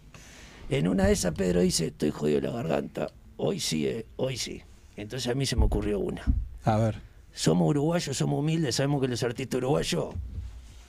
en 0.69 0.87
una 0.87 1.05
de 1.05 1.13
esas 1.13 1.33
Pedro 1.33 1.61
dice, 1.61 1.87
estoy 1.87 2.11
jodido 2.11 2.41
de 2.41 2.47
la 2.47 2.53
garganta. 2.53 3.11
Hoy 3.35 3.59
sí, 3.59 3.85
eh, 3.85 4.05
hoy 4.15 4.37
sí. 4.37 4.63
Entonces 4.97 5.31
a 5.31 5.35
mí 5.35 5.45
se 5.45 5.55
me 5.55 5.65
ocurrió 5.65 5.99
una. 5.99 6.23
A 6.65 6.77
ver. 6.77 6.99
Somos 7.33 7.69
uruguayos, 7.69 8.17
somos 8.17 8.39
humildes, 8.39 8.75
sabemos 8.75 8.99
que 8.99 9.07
los 9.07 9.21
artistas 9.21 9.59
uruguayos, 9.59 10.15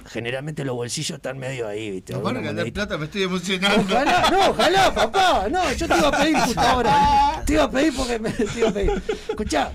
generalmente 0.06 0.64
los 0.64 0.74
bolsillos 0.74 1.16
están 1.16 1.38
medio 1.38 1.68
ahí, 1.68 1.90
¿viste? 1.90 2.14
No, 2.14 2.22
ganar 2.22 2.42
monedita. 2.42 2.86
plata 2.86 2.96
me 2.96 3.04
estoy 3.04 3.24
emocionando. 3.24 3.82
Ojalá, 3.82 4.30
no, 4.30 4.50
ojalá, 4.50 4.94
papá. 4.94 5.48
No, 5.50 5.72
yo 5.74 5.86
te 5.86 5.98
iba 5.98 6.09
a 6.09 6.18
pedir 6.18 6.38
justo 6.38 6.61
ahora. 6.61 7.42
Te 7.44 7.52
iba 7.52 7.64
a 7.64 7.70
pedir 7.70 7.94
porque 7.94 8.18
me 8.18 8.30
te 8.30 8.59
iba 8.59 8.70
a 8.70 8.72
pedir. 8.72 9.02
Escuchá, 9.28 9.72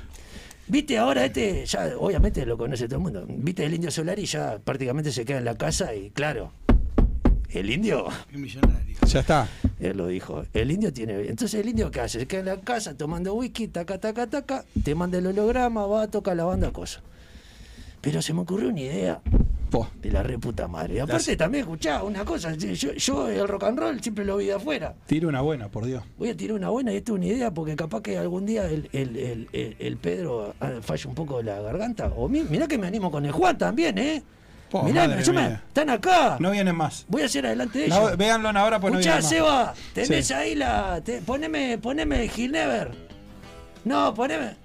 viste 0.67 0.97
ahora 0.97 1.25
este, 1.25 1.63
ya 1.67 1.91
obviamente 1.99 2.43
lo 2.47 2.57
conoce 2.57 2.87
todo 2.87 2.95
el 2.97 3.03
mundo. 3.03 3.25
Viste 3.27 3.63
el 3.65 3.73
indio 3.75 3.91
Solari 3.91 4.25
ya 4.25 4.57
prácticamente 4.57 5.11
se 5.11 5.25
queda 5.25 5.37
en 5.37 5.45
la 5.45 5.55
casa 5.55 5.93
y 5.93 6.09
claro, 6.09 6.51
el 7.53 7.69
indio, 7.69 8.07
Qué 8.31 8.37
millonario. 8.37 8.97
Ya 9.05 9.19
está. 9.19 9.47
él 9.79 9.97
lo 9.97 10.07
dijo, 10.07 10.43
el 10.53 10.71
indio 10.71 10.91
tiene. 10.93 11.13
Entonces 11.27 11.59
el 11.61 11.69
indio 11.69 11.91
qué 11.91 12.01
hace? 12.01 12.19
Se 12.21 12.27
queda 12.27 12.39
en 12.41 12.45
la 12.47 12.57
casa 12.61 12.95
tomando 12.97 13.33
whisky, 13.35 13.67
taca, 13.67 13.99
taca, 13.99 14.27
taca, 14.27 14.65
te 14.83 14.95
manda 14.95 15.17
el 15.19 15.27
holograma, 15.27 15.85
va, 15.85 16.07
toca 16.07 16.33
la 16.35 16.45
banda, 16.45 16.71
cosa. 16.71 17.01
Pero 18.01 18.21
se 18.21 18.33
me 18.33 18.41
ocurrió 18.41 18.69
una 18.69 18.81
idea 18.81 19.21
Po. 19.69 19.87
de 20.01 20.11
la 20.11 20.21
re 20.23 20.37
puta 20.37 20.67
madre. 20.67 20.95
Y 20.95 20.99
aparte 20.99 21.35
también, 21.37 21.61
escuchá, 21.63 22.03
una 22.03 22.23
cosa, 22.25 22.53
yo, 22.55 22.93
yo 22.93 23.27
el 23.29 23.47
rock 23.47 23.63
and 23.63 23.79
roll 23.79 24.01
siempre 24.01 24.23
lo 24.25 24.37
vi 24.37 24.45
de 24.47 24.53
afuera. 24.53 24.93
Tira 25.07 25.27
una 25.27 25.41
buena, 25.41 25.69
por 25.69 25.85
Dios. 25.85 26.03
Voy 26.19 26.29
a 26.29 26.37
tirar 26.37 26.57
una 26.57 26.69
buena 26.69 26.91
y 26.93 26.97
esta 26.97 27.11
es 27.13 27.15
una 27.17 27.25
idea 27.25 27.51
porque 27.53 27.75
capaz 27.75 28.01
que 28.01 28.17
algún 28.17 28.45
día 28.45 28.65
el, 28.69 28.89
el, 28.93 29.15
el, 29.17 29.47
el- 29.53 29.75
el 29.79 29.97
Pedro 29.97 30.53
ah, 30.59 30.73
falle 30.81 31.07
un 31.07 31.15
poco 31.15 31.37
de 31.37 31.43
la 31.45 31.61
garganta. 31.61 32.07
O 32.15 32.27
mi- 32.29 32.43
mirá 32.43 32.67
que 32.67 32.77
me 32.77 32.87
animo 32.87 33.09
con 33.09 33.25
el 33.25 33.31
Juan 33.31 33.57
también, 33.57 33.97
¿eh? 33.97 34.21
Po, 34.73 34.81
mirá, 34.81 35.07
me- 35.07 35.17
mía. 35.17 35.61
están 35.67 35.87
acá. 35.91 36.37
No 36.39 36.49
vienen 36.49 36.75
más. 36.75 37.05
Voy 37.07 37.21
a 37.21 37.25
hacer 37.25 37.45
adelante 37.45 37.77
de 37.77 37.89
No, 37.89 38.07
ellos. 38.07 38.17
véanlo 38.17 38.49
ahora, 38.49 38.79
pues 38.79 38.91
no 38.91 38.99
Escuchá, 38.99 39.19
vienen 39.19 39.23
más. 39.23 39.29
Seba, 39.29 39.73
tenés 39.93 40.25
Sí. 40.27 40.33
ahí 40.33 40.55
la. 40.55 40.99
te- 41.05 41.21
poneme, 41.21 41.77
poneme 41.77 42.27
Ginebra. 42.27 42.89
No, 43.85 44.11
poneme. 44.15 44.55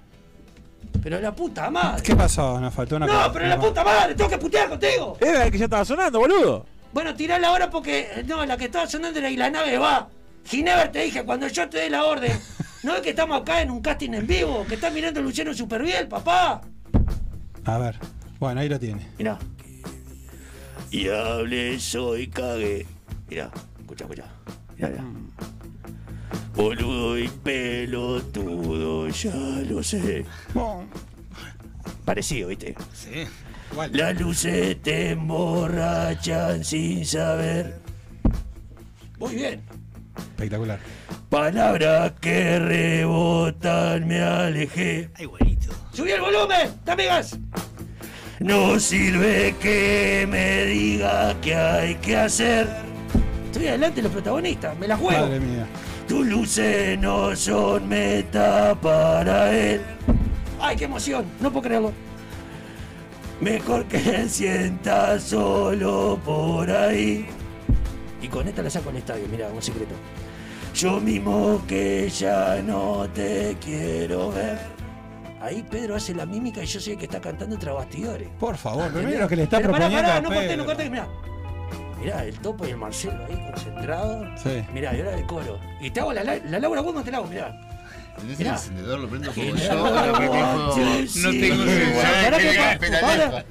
Pero 1.03 1.21
la 1.21 1.31
puta 1.35 1.69
madre. 1.69 2.01
¿Qué 2.01 2.15
pasó? 2.15 2.59
Nos 2.59 2.73
faltó 2.73 2.95
una 2.95 3.05
No, 3.05 3.13
cosa. 3.13 3.31
pero 3.33 3.45
la 3.45 3.59
puta 3.59 3.83
madre, 3.83 4.15
tengo 4.15 4.31
que 4.31 4.39
putear 4.39 4.67
contigo. 4.69 5.15
Era 5.21 5.45
el 5.45 5.51
que 5.51 5.59
ya 5.59 5.65
estaba 5.65 5.85
sonando, 5.85 6.17
boludo. 6.17 6.65
Bueno, 6.91 7.13
tirala 7.13 7.49
ahora 7.49 7.69
porque. 7.69 8.09
eh, 8.15 8.23
No, 8.25 8.43
la 8.47 8.57
que 8.57 8.65
estaba 8.65 8.87
sonando 8.87 9.19
era 9.19 9.29
y 9.29 9.37
la 9.37 9.51
nave 9.51 9.77
va. 9.77 10.09
Ginebra 10.43 10.91
te 10.91 11.03
dije, 11.03 11.23
cuando 11.23 11.47
yo 11.47 11.69
te 11.69 11.77
dé 11.77 11.89
la 11.91 12.03
orden. 12.05 12.31
No 12.81 12.95
es 12.95 13.01
que 13.01 13.09
estamos 13.09 13.41
acá 13.41 13.61
en 13.61 13.69
un 13.71 13.81
casting 13.81 14.13
en 14.13 14.25
vivo, 14.25 14.65
que 14.65 14.75
está 14.75 14.89
mirando 14.89 15.21
Luciano 15.21 15.53
super 15.53 15.83
bien, 15.83 16.07
papá. 16.09 16.61
A 17.65 17.77
ver. 17.77 17.99
Bueno, 18.39 18.61
ahí 18.61 18.69
lo 18.69 18.79
tiene. 18.79 19.05
Mirá. 19.17 19.37
Y 20.91 21.07
hable, 21.09 21.79
soy 21.79 22.27
cague. 22.27 22.85
Mirá, 23.29 23.51
escucha, 23.79 24.05
escucha. 24.05 24.25
Mirá, 24.75 24.89
mirá. 24.89 25.03
Boludo 26.55 27.17
y 27.17 27.27
pelotudo, 27.27 29.07
ya 29.09 29.35
lo 29.69 29.83
sé. 29.83 30.25
Parecido, 32.05 32.49
¿viste? 32.49 32.75
Sí. 32.93 33.25
Las 33.91 34.19
luces 34.19 34.81
te 34.81 35.11
emborrachan 35.11 36.63
sin 36.65 37.05
saber. 37.05 37.79
Muy 39.19 39.35
bien. 39.35 39.61
Espectacular. 40.17 40.79
Palabras 41.29 42.13
que 42.19 42.59
rebotan, 42.59 44.07
me 44.07 44.21
alejé. 44.21 45.11
Ay, 45.15 45.25
güerito. 45.25 45.71
¡Subí 45.93 46.11
el 46.11 46.21
volumen! 46.21 46.71
¡Dame 46.83 47.05
gas! 47.05 47.37
No 48.39 48.79
sirve 48.79 49.53
que 49.59 50.25
me 50.29 50.63
diga 50.65 51.35
qué 51.41 51.55
hay 51.55 51.95
que 51.95 52.15
hacer. 52.15 52.69
Estoy 53.47 53.67
adelante 53.67 53.97
de 53.97 54.03
los 54.03 54.13
protagonistas, 54.13 54.77
me 54.77 54.87
la 54.87 54.95
juego. 54.95 55.25
Madre 55.25 55.39
mía. 55.41 55.67
Tus 56.07 56.25
luces 56.25 56.97
no 56.97 57.35
son 57.35 57.89
meta 57.89 58.73
para 58.81 59.53
él. 59.53 59.81
¡Ay, 60.57 60.77
qué 60.77 60.85
emoción! 60.85 61.25
No 61.41 61.51
puedo 61.51 61.63
creerlo. 61.63 61.91
Mejor 63.41 63.83
que 63.85 64.29
sienta 64.29 65.19
solo 65.19 66.17
por 66.23 66.71
ahí. 66.71 67.25
Y 68.21 68.27
con 68.29 68.47
esta 68.47 68.61
la 68.61 68.69
saco 68.69 68.89
al 68.89 68.97
estadio, 68.97 69.25
mira, 69.29 69.49
un 69.49 69.61
secreto. 69.61 69.95
Yo 70.73 71.01
mismo 71.01 71.61
que 71.67 72.09
ya 72.09 72.61
no 72.65 73.05
te 73.13 73.57
quiero 73.59 74.31
ver. 74.31 74.78
Ahí 75.41 75.63
Pedro 75.69 75.95
hace 75.95 76.13
la 76.13 76.25
mímica 76.25 76.61
y 76.61 76.65
yo 76.65 76.79
soy 76.81 76.93
el 76.93 76.99
que 76.99 77.05
está 77.05 77.21
cantando 77.21 77.57
tras 77.57 77.73
bastidores. 77.75 78.27
Por 78.39 78.57
favor, 78.57 78.89
pero 78.93 79.07
mira 79.07 79.19
lo 79.21 79.27
que 79.27 79.35
le 79.37 79.43
está 79.43 79.57
Pero 79.57 79.71
pará, 79.71 79.85
proponiendo 79.85 80.07
pará, 80.09 80.17
a 80.17 80.21
no 80.21 80.29
corté, 80.29 80.57
no 80.57 80.65
corté, 80.65 80.89
mirá. 80.89 81.07
Mirá, 82.01 82.23
el 82.25 82.39
topo 82.39 82.65
y 82.67 82.71
el 82.71 82.77
Marcelo 82.77 83.25
ahí 83.29 83.35
concentrados. 83.51 84.27
Sí. 84.41 84.63
Mirá, 84.73 84.93
y 84.95 84.99
ahora 84.99 85.15
el 85.15 85.25
coro. 85.25 85.59
Y 85.81 85.91
te 85.91 85.99
hago 85.99 86.13
la, 86.13 86.23
la, 86.23 86.35
la 86.37 86.59
Laura 86.59 86.81
Woodman, 86.81 87.03
te 87.03 87.11
la 87.11 87.17
hago, 87.17 87.27
mirá. 87.27 87.57
¿Tenés 88.19 88.39
el 88.39 88.47
encendedor? 88.47 88.99
Lo 88.99 89.07
prendo 89.07 89.31
como 89.33 89.53
Que 89.53 89.57
yo. 89.61 89.73
No 89.75 89.93
tengo 89.93 91.07
Sí, 91.07 91.39
celular. 91.39 92.79
¿sabes 92.79 93.01
Pará? 93.01 93.45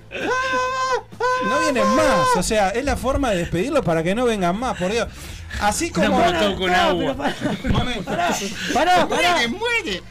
No 1.48 1.58
vienen 1.60 1.86
más, 1.96 2.36
o 2.36 2.42
sea, 2.42 2.68
es 2.70 2.84
la 2.84 2.96
forma 2.96 3.30
de 3.30 3.38
despedirlo 3.38 3.82
para 3.82 4.02
que 4.02 4.14
no 4.14 4.24
vengan 4.26 4.58
más, 4.58 4.76
por 4.78 4.90
Dios. 4.92 5.08
Así 5.60 5.90
como. 5.90 6.10
molotov 6.10 6.58
con 6.58 6.70
No, 6.70 6.76
agua. 6.76 7.02
pero 7.02 7.16
pará, 7.16 7.34
pará, 8.04 8.34
pará, 8.74 9.08
pará, 9.08 9.34
¡Muere, 9.34 9.48
muere! 9.48 10.02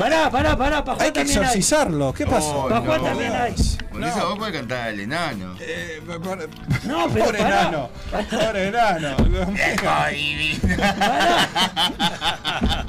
Pará, 0.00 0.30
pará, 0.30 0.56
pará, 0.56 0.84
pa' 0.84 0.96
Hay 1.00 1.12
que 1.12 1.20
exorcizarlo. 1.20 2.12
¿Qué 2.12 2.26
pasó? 2.26 2.66
Pa' 2.68 2.80
Juan 2.80 3.02
también 3.04 3.32
hay. 3.32 3.54
Por 3.90 4.02
eso 4.04 4.28
vos 4.30 4.38
podés 4.38 4.54
cantar 4.54 4.88
al 4.88 5.00
enano. 5.00 5.56
Eh, 5.60 6.00
por- 6.06 6.48
No, 6.84 7.08
pero 7.12 7.24
Pobre 7.26 7.38
pará. 7.38 7.60
enano. 7.68 7.90
Pobre 8.30 8.68
enano. 8.68 9.16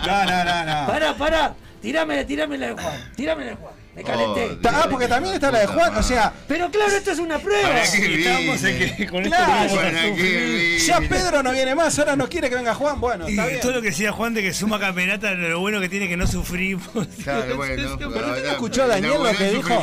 No, 0.05 0.26
no, 0.26 0.43
no, 0.43 0.66
no. 0.66 0.88
Pará, 0.88 1.14
pará. 1.18 1.53
Tirame, 1.82 2.26
tirame 2.26 2.57
la 2.57 2.68
de 2.68 2.74
Juan. 2.74 3.12
Tirame 3.16 3.43
la 3.45 3.49
de 3.51 3.55
Juan. 3.57 3.74
Me 3.96 4.04
calenté. 4.04 4.52
Oh, 4.64 4.70
Ah, 4.74 4.88
porque 4.89 5.08
también 5.08 5.34
está 5.36 5.52
la 5.52 5.60
de 5.60 5.68
Juan, 5.68 5.96
o 5.98 6.02
sea, 6.02 6.32
Pero 6.48 6.72
claro, 6.72 6.96
esto 6.96 7.12
es 7.12 7.20
una 7.20 7.39
prueba. 7.39 7.70
Que 7.92 9.08
con 9.08 9.22
Claro. 9.24 9.44
esto 9.44 9.52
vamos 9.52 9.72
a 9.74 9.76
¿Para 9.76 10.08
sufrir. 10.08 10.16
qué 10.16 10.80
ya? 10.80 11.00
Pedro 11.10 11.44
no 11.44 11.52
viene 11.52 11.76
más, 11.76 12.00
ahora 12.00 12.16
no 12.16 12.30
quiere 12.30 12.50
que 12.50 12.56
venga 12.56 12.74
Juan. 12.74 13.02
Bueno, 13.02 13.28
Y 13.28 13.32
está 13.32 13.48
bien. 13.48 13.60
todo 13.60 13.74
lo 13.74 13.82
que 13.82 13.89
decía 13.89 14.12
Juan 14.14 14.34
de 14.34 14.42
que 14.44 14.54
suma 14.54 14.80
camerata, 14.80 15.32
lo 15.32 15.60
bueno 15.60 15.82
que 15.82 15.89
tiene 15.89 16.08
que 16.08 16.16
no 16.16 16.26
sufrimos. 16.26 16.88
Claro, 17.24 17.58
bueno. 17.58 17.98
Pero 17.98 18.28
usted 18.30 18.44
no 18.46 18.52
escuchó 18.52 18.84
a 18.84 18.88
Daniel 18.88 19.14
lo 19.22 19.34
que 19.38 19.52
dijo. 19.52 19.82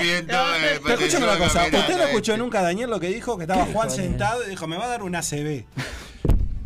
Pero 0.82 0.94
escúchame 0.94 1.24
una 1.26 1.36
cosa, 1.38 1.64
¿usted 1.64 1.96
no 1.98 2.04
escuchó 2.04 2.36
nunca 2.38 2.60
a 2.60 2.62
Daniel 2.62 2.88
lo 2.90 2.98
que 3.00 3.08
dijo? 3.08 3.36
Que 3.36 3.44
estaba 3.44 3.66
Juan 3.66 3.90
sentado 3.90 4.42
y 4.46 4.50
dijo, 4.50 4.66
me 4.66 4.78
va 4.78 4.86
a 4.86 4.88
dar 4.88 5.02
una 5.02 5.20
CB. 5.22 5.66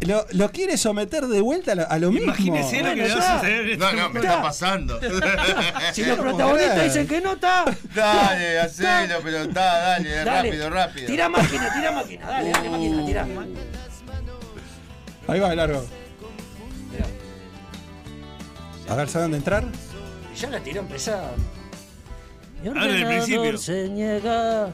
Lo, 0.07 0.27
lo 0.33 0.51
quiere 0.51 0.77
someter 0.77 1.27
de 1.27 1.41
vuelta 1.41 1.73
a 1.73 1.75
lo, 1.77 1.89
a 1.91 1.99
lo 1.99 2.11
mismo. 2.11 2.25
Imagínese 2.27 2.83
lo 2.83 2.95
que 2.95 3.01
Bueno, 3.03 3.17
va 3.19 3.35
a 3.35 3.39
suceder. 3.41 3.71
en 3.71 3.79
No, 3.79 3.93
no, 3.93 4.09
me 4.11 4.21
está 4.21 4.43
pasando. 4.43 5.01
Si 5.93 6.05
los 6.05 6.19
protagonistas 6.19 6.85
dicen 6.85 7.07
que 7.07 7.21
no 7.21 7.33
está. 7.35 7.65
Dale, 7.95 8.59
hacelo, 8.61 9.17
pero 9.23 9.39
está, 9.43 9.79
dale, 9.79 10.11
Dale. 10.11 10.25
rápido, 10.49 10.71
rápido. 10.71 11.07
Tira 11.07 11.29
máquina, 11.29 11.73
tira 11.75 11.93
máquina. 11.93 12.27
Dale, 12.27 12.51
dale 12.51 12.71
máquina, 12.71 13.07
tira. 13.07 13.27
Ahí 15.29 15.41
va 15.41 15.51
de 15.51 15.57
largo. 15.57 15.87
A 18.89 18.95
ver, 18.95 19.09
¿sabe 19.09 19.23
dónde 19.23 19.37
entrar? 19.39 19.65
Y 20.35 20.39
ya 20.39 20.51
la 20.51 20.61
tiró 20.61 20.81
empezada. 20.81 21.31
Mi 22.63 22.69
ordenador 22.69 23.07
principio. 23.07 23.59
se 23.59 23.89
niega. 23.89 24.67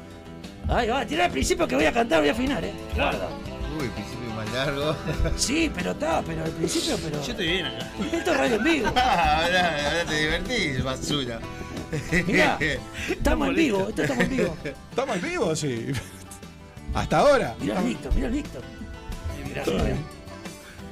Ahí 0.68 0.89
va, 0.89 1.05
tira 1.07 1.26
al 1.26 1.31
principio 1.31 1.68
que 1.68 1.74
voy 1.74 1.85
a 1.87 1.93
cantar, 1.93 2.20
voy 2.20 2.29
a 2.31 2.33
afinar, 2.33 2.64
eh. 2.64 2.72
Guarda. 2.95 3.29
Uy, 3.79 3.85
el 3.85 3.91
principio 3.91 4.18
más 4.39 4.53
largo. 4.53 4.95
Sí, 5.36 5.70
pero 5.74 5.91
está, 5.93 6.22
pero 6.22 6.45
al 6.45 6.51
principio, 6.51 6.97
pero. 7.03 7.22
Yo 7.22 7.30
estoy 7.32 7.47
bien 7.47 7.66
acá. 7.66 7.86
Esto 8.12 8.30
es 8.32 8.36
radio 8.36 8.57
en 8.57 8.64
vivo. 8.64 8.86
ahora, 8.97 9.89
ahora 9.89 10.05
te 10.07 10.14
divertís, 10.14 10.82
basura. 10.84 11.41
Mirá, 12.26 12.59
estamos 13.09 13.49
en 13.49 13.55
vivo, 13.55 13.86
esto 13.89 14.03
estamos 14.03 14.24
en 14.24 14.30
vivo. 14.36 14.57
¿Estamos 14.91 15.16
en 15.16 15.22
vivo? 15.22 15.57
Sí. 15.57 15.86
Hasta 16.95 17.18
ahora. 17.18 17.55
Mirá 17.61 17.80
listo, 17.80 18.11
mirá 18.12 18.28
listo. 18.28 18.61
Mirá, 19.47 19.64
mirá. 19.64 19.97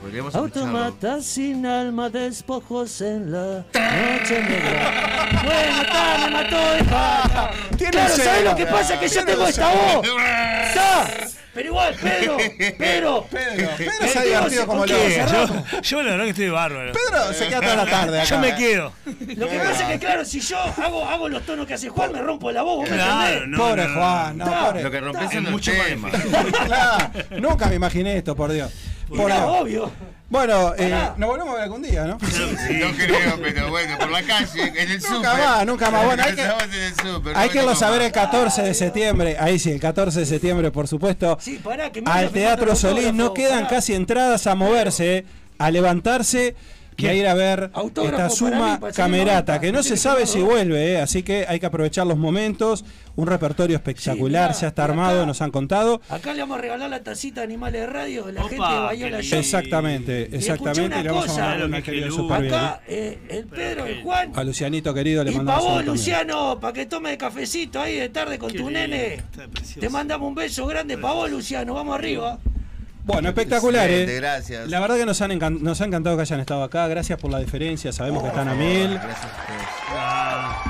Podríamos 0.01 0.35
escucharlo. 0.35 0.69
Automata 0.79 1.21
sin 1.21 1.67
alma, 1.67 2.09
despojos 2.09 3.01
en 3.03 3.31
la 3.33 3.65
noche 3.65 4.43
negra. 4.43 5.31
Bueno, 5.45 5.83
está, 5.83 6.19
me 6.25 6.31
mató, 6.31 6.79
hija. 6.85 7.51
Tiene 7.77 7.91
Claro. 7.93 8.17
¿sabes 8.17 8.45
lo 8.45 8.57
que 8.57 8.67
pasa? 8.67 8.99
Que 9.01 9.09
yo 9.09 9.25
tengo 9.25 9.47
esta 9.47 9.69
voz. 9.75 10.07
Está. 10.07 11.26
Pero 11.57 11.69
igual, 11.71 11.95
Pedro, 11.95 12.37
Pedro. 12.79 13.27
Pedro, 13.31 13.71
se 14.13 14.19
ha 14.19 14.23
divertido 14.23 14.67
como 14.67 14.81
¿Con 14.81 14.91
loco. 14.91 15.65
Yo, 15.73 15.81
yo 15.81 16.03
la 16.03 16.11
verdad 16.11 16.25
que 16.25 16.31
estoy 16.31 16.49
bárbaro. 16.51 16.93
Pedro 16.93 17.33
se 17.33 17.49
queda 17.49 17.61
toda 17.63 17.77
la 17.77 17.87
tarde 17.87 18.21
acá. 18.21 18.29
Yo 18.29 18.39
me 18.39 18.49
¿eh? 18.51 18.55
quedo. 18.59 18.93
Lo 19.37 19.49
que 19.49 19.59
pasa 19.59 19.85
es 19.85 19.89
que, 19.93 19.99
claro, 19.99 20.25
si 20.27 20.41
yo 20.41 20.59
hago, 20.59 21.05
hago 21.07 21.31
los 21.31 21.43
tonos 21.47 21.67
que 21.67 21.73
hace 21.73 21.89
Juan, 21.89 22.13
me 22.13 22.21
rompo 22.21 22.53
la 22.53 22.61
voz, 22.61 22.77
¿vos 22.81 22.91
me 22.91 22.97
Claro, 22.97 23.23
entendés? 23.27 23.49
no, 23.49 23.59
Pobre 23.59 23.83
no, 23.85 23.89
no, 23.89 23.95
Juan, 24.01 24.37
no, 24.39 24.45
pobre. 24.45 24.83
Lo 24.83 24.91
que 24.91 25.01
rompes 25.01 25.33
Es 25.33 25.43
mucho 25.43 25.73
más 25.73 25.87
temas. 25.87 26.13
Claro, 26.67 27.11
nunca 27.41 27.67
me 27.69 27.77
imaginé 27.77 28.19
esto, 28.19 28.37
por 28.37 28.53
Dios. 28.53 28.71
Por 29.09 29.33
obvio. 29.33 29.91
Bueno, 30.29 30.75
eh, 30.77 30.91
nos 31.19 31.29
volvemos 31.31 31.51
a 31.53 31.55
ver 31.55 31.63
algún 31.65 31.83
día, 31.83 32.05
¿no? 32.05 32.15
No 32.19 32.19
creo, 32.97 33.39
pero 33.41 33.71
bueno, 33.71 33.97
por 33.97 34.11
la 34.11 34.23
calle, 34.25 34.63
en 34.75 34.91
el 34.91 35.01
Nunca 35.01 35.09
súper. 35.09 35.45
más, 35.47 35.67
nunca 35.67 35.91
más. 35.93 36.05
Bueno, 36.05 36.23
hay 36.25 36.35
que- 36.35 36.43
súper, 37.01 37.37
Hay 37.37 37.49
que 37.49 37.59
irlo 37.59 37.71
a 37.71 37.75
venimos 37.75 37.79
saber 37.79 38.03
el 38.03 38.09
más. 38.09 38.13
14 38.13 38.63
de 38.63 38.75
septiembre. 38.75 39.37
Ahí 39.39 39.61
sí, 39.61 39.71
el 39.71 39.81
14 39.81 40.19
de 40.21 40.27
septiembre, 40.27 40.73
por 40.73 40.89
supuesto. 40.89 41.39
Sí, 41.41 41.61
pará, 41.63 41.93
que 41.93 42.03
Al 42.05 42.31
Teatro 42.31 42.75
Solís 42.75 43.15
no 43.15 43.35
quedan 43.35 43.65
pará. 43.65 43.69
casi 43.77 43.95
entradas 43.95 44.49
a 44.49 44.57
moverse, 44.57 45.19
eh, 45.19 45.27
a 45.59 45.71
levantarse 45.71 46.57
y 46.99 47.07
a 47.07 47.15
ir 47.15 47.27
a 47.27 47.35
ver 47.35 47.71
Autógrafo 47.73 48.17
esta 48.17 48.31
suma 48.31 48.51
mí, 48.51 48.73
el 48.73 48.79
señor 48.81 48.93
camerata, 48.95 49.53
Noventa. 49.53 49.61
que 49.61 49.73
no 49.73 49.83
se 49.83 49.97
sabe 49.97 50.21
que 50.23 50.27
si 50.27 50.41
vuelve, 50.41 50.93
eh, 50.95 51.01
así 51.01 51.23
que 51.23 51.45
hay 51.49 51.61
que 51.61 51.67
aprovechar 51.67 52.07
los 52.07 52.17
momentos. 52.19 52.85
Un 53.17 53.27
repertorio 53.27 53.77
espectacular, 53.77 54.51
mirá, 54.51 54.61
ya 54.61 54.69
está 54.69 54.85
acá- 54.85 54.93
armado, 54.93 55.25
nos 55.25 55.41
han 55.41 55.51
contado. 55.51 56.03
Acá 56.11 56.35
le 56.35 56.41
vamos 56.41 56.59
a 56.59 56.61
regalar 56.61 56.91
la 56.91 57.03
tacita 57.03 57.41
de 57.41 57.45
animales 57.47 57.81
de 57.81 57.87
radio 57.87 58.25
de 58.25 58.33
la 58.35 58.41
Opa, 58.43 58.49
gente 58.51 58.67
de 58.75 58.79
Bayola. 58.81 59.19
Exactamente, 59.21 60.37
exactamente. 60.37 61.03
le 61.03 61.09
vamos 61.09 61.25
a 61.29 61.33
mandar 61.33 61.59
lo 61.61 61.67
una 61.67 61.77
que 61.79 61.83
querida 61.85 62.07
Lu- 62.09 62.15
super 62.17 62.43
bien. 62.43 62.55
Acá 62.55 62.81
eh, 62.87 63.19
el 63.31 63.45
Pedro, 63.47 63.87
el 63.87 64.03
Juan. 64.03 64.33
A 64.35 64.45
Lucianito 64.45 64.93
querido 64.93 65.25
le 65.25 65.33
Y 65.33 65.35
mandamos 65.37 65.63
vos, 65.63 65.71
un 65.71 65.77
saludo 65.79 65.87
también. 65.95 65.97
Luciano, 66.27 66.61
para 66.61 66.73
que 66.75 66.85
tome 66.87 67.17
cafecito 67.17 67.81
ahí 67.81 67.97
de 67.97 68.09
tarde 68.11 68.39
con 68.39 68.51
Qué 68.51 68.59
tu 68.59 68.65
lindo, 68.69 68.81
nene. 68.81 69.23
Te 69.81 69.89
mandamos 69.89 70.29
un 70.29 70.35
beso 70.35 70.67
grande 70.67 70.99
para 70.99 71.15
vos, 71.15 71.31
Luciano. 71.31 71.73
Vamos 71.73 71.95
arriba. 71.95 72.39
Bueno, 73.07 73.29
espectacular, 73.29 73.85
Excelente, 73.85 74.17
eh. 74.17 74.21
gracias. 74.21 74.69
La 74.69 74.81
verdad 74.81 74.97
que 74.97 75.07
nos, 75.07 75.21
han 75.23 75.39
nos 75.63 75.81
ha 75.81 75.85
encantado 75.85 76.17
que 76.17 76.23
hayan 76.23 76.41
estado 76.41 76.65
acá. 76.65 76.89
Gracias 76.89 77.19
por 77.21 77.31
la 77.31 77.39
diferencia. 77.39 77.93
Sabemos 77.93 78.23
que 78.23 78.31
están 78.31 78.49
a 78.49 78.55
mil. 78.55 78.95
Gracias 78.95 79.25
a 79.25 79.27
ustedes. 79.27 80.67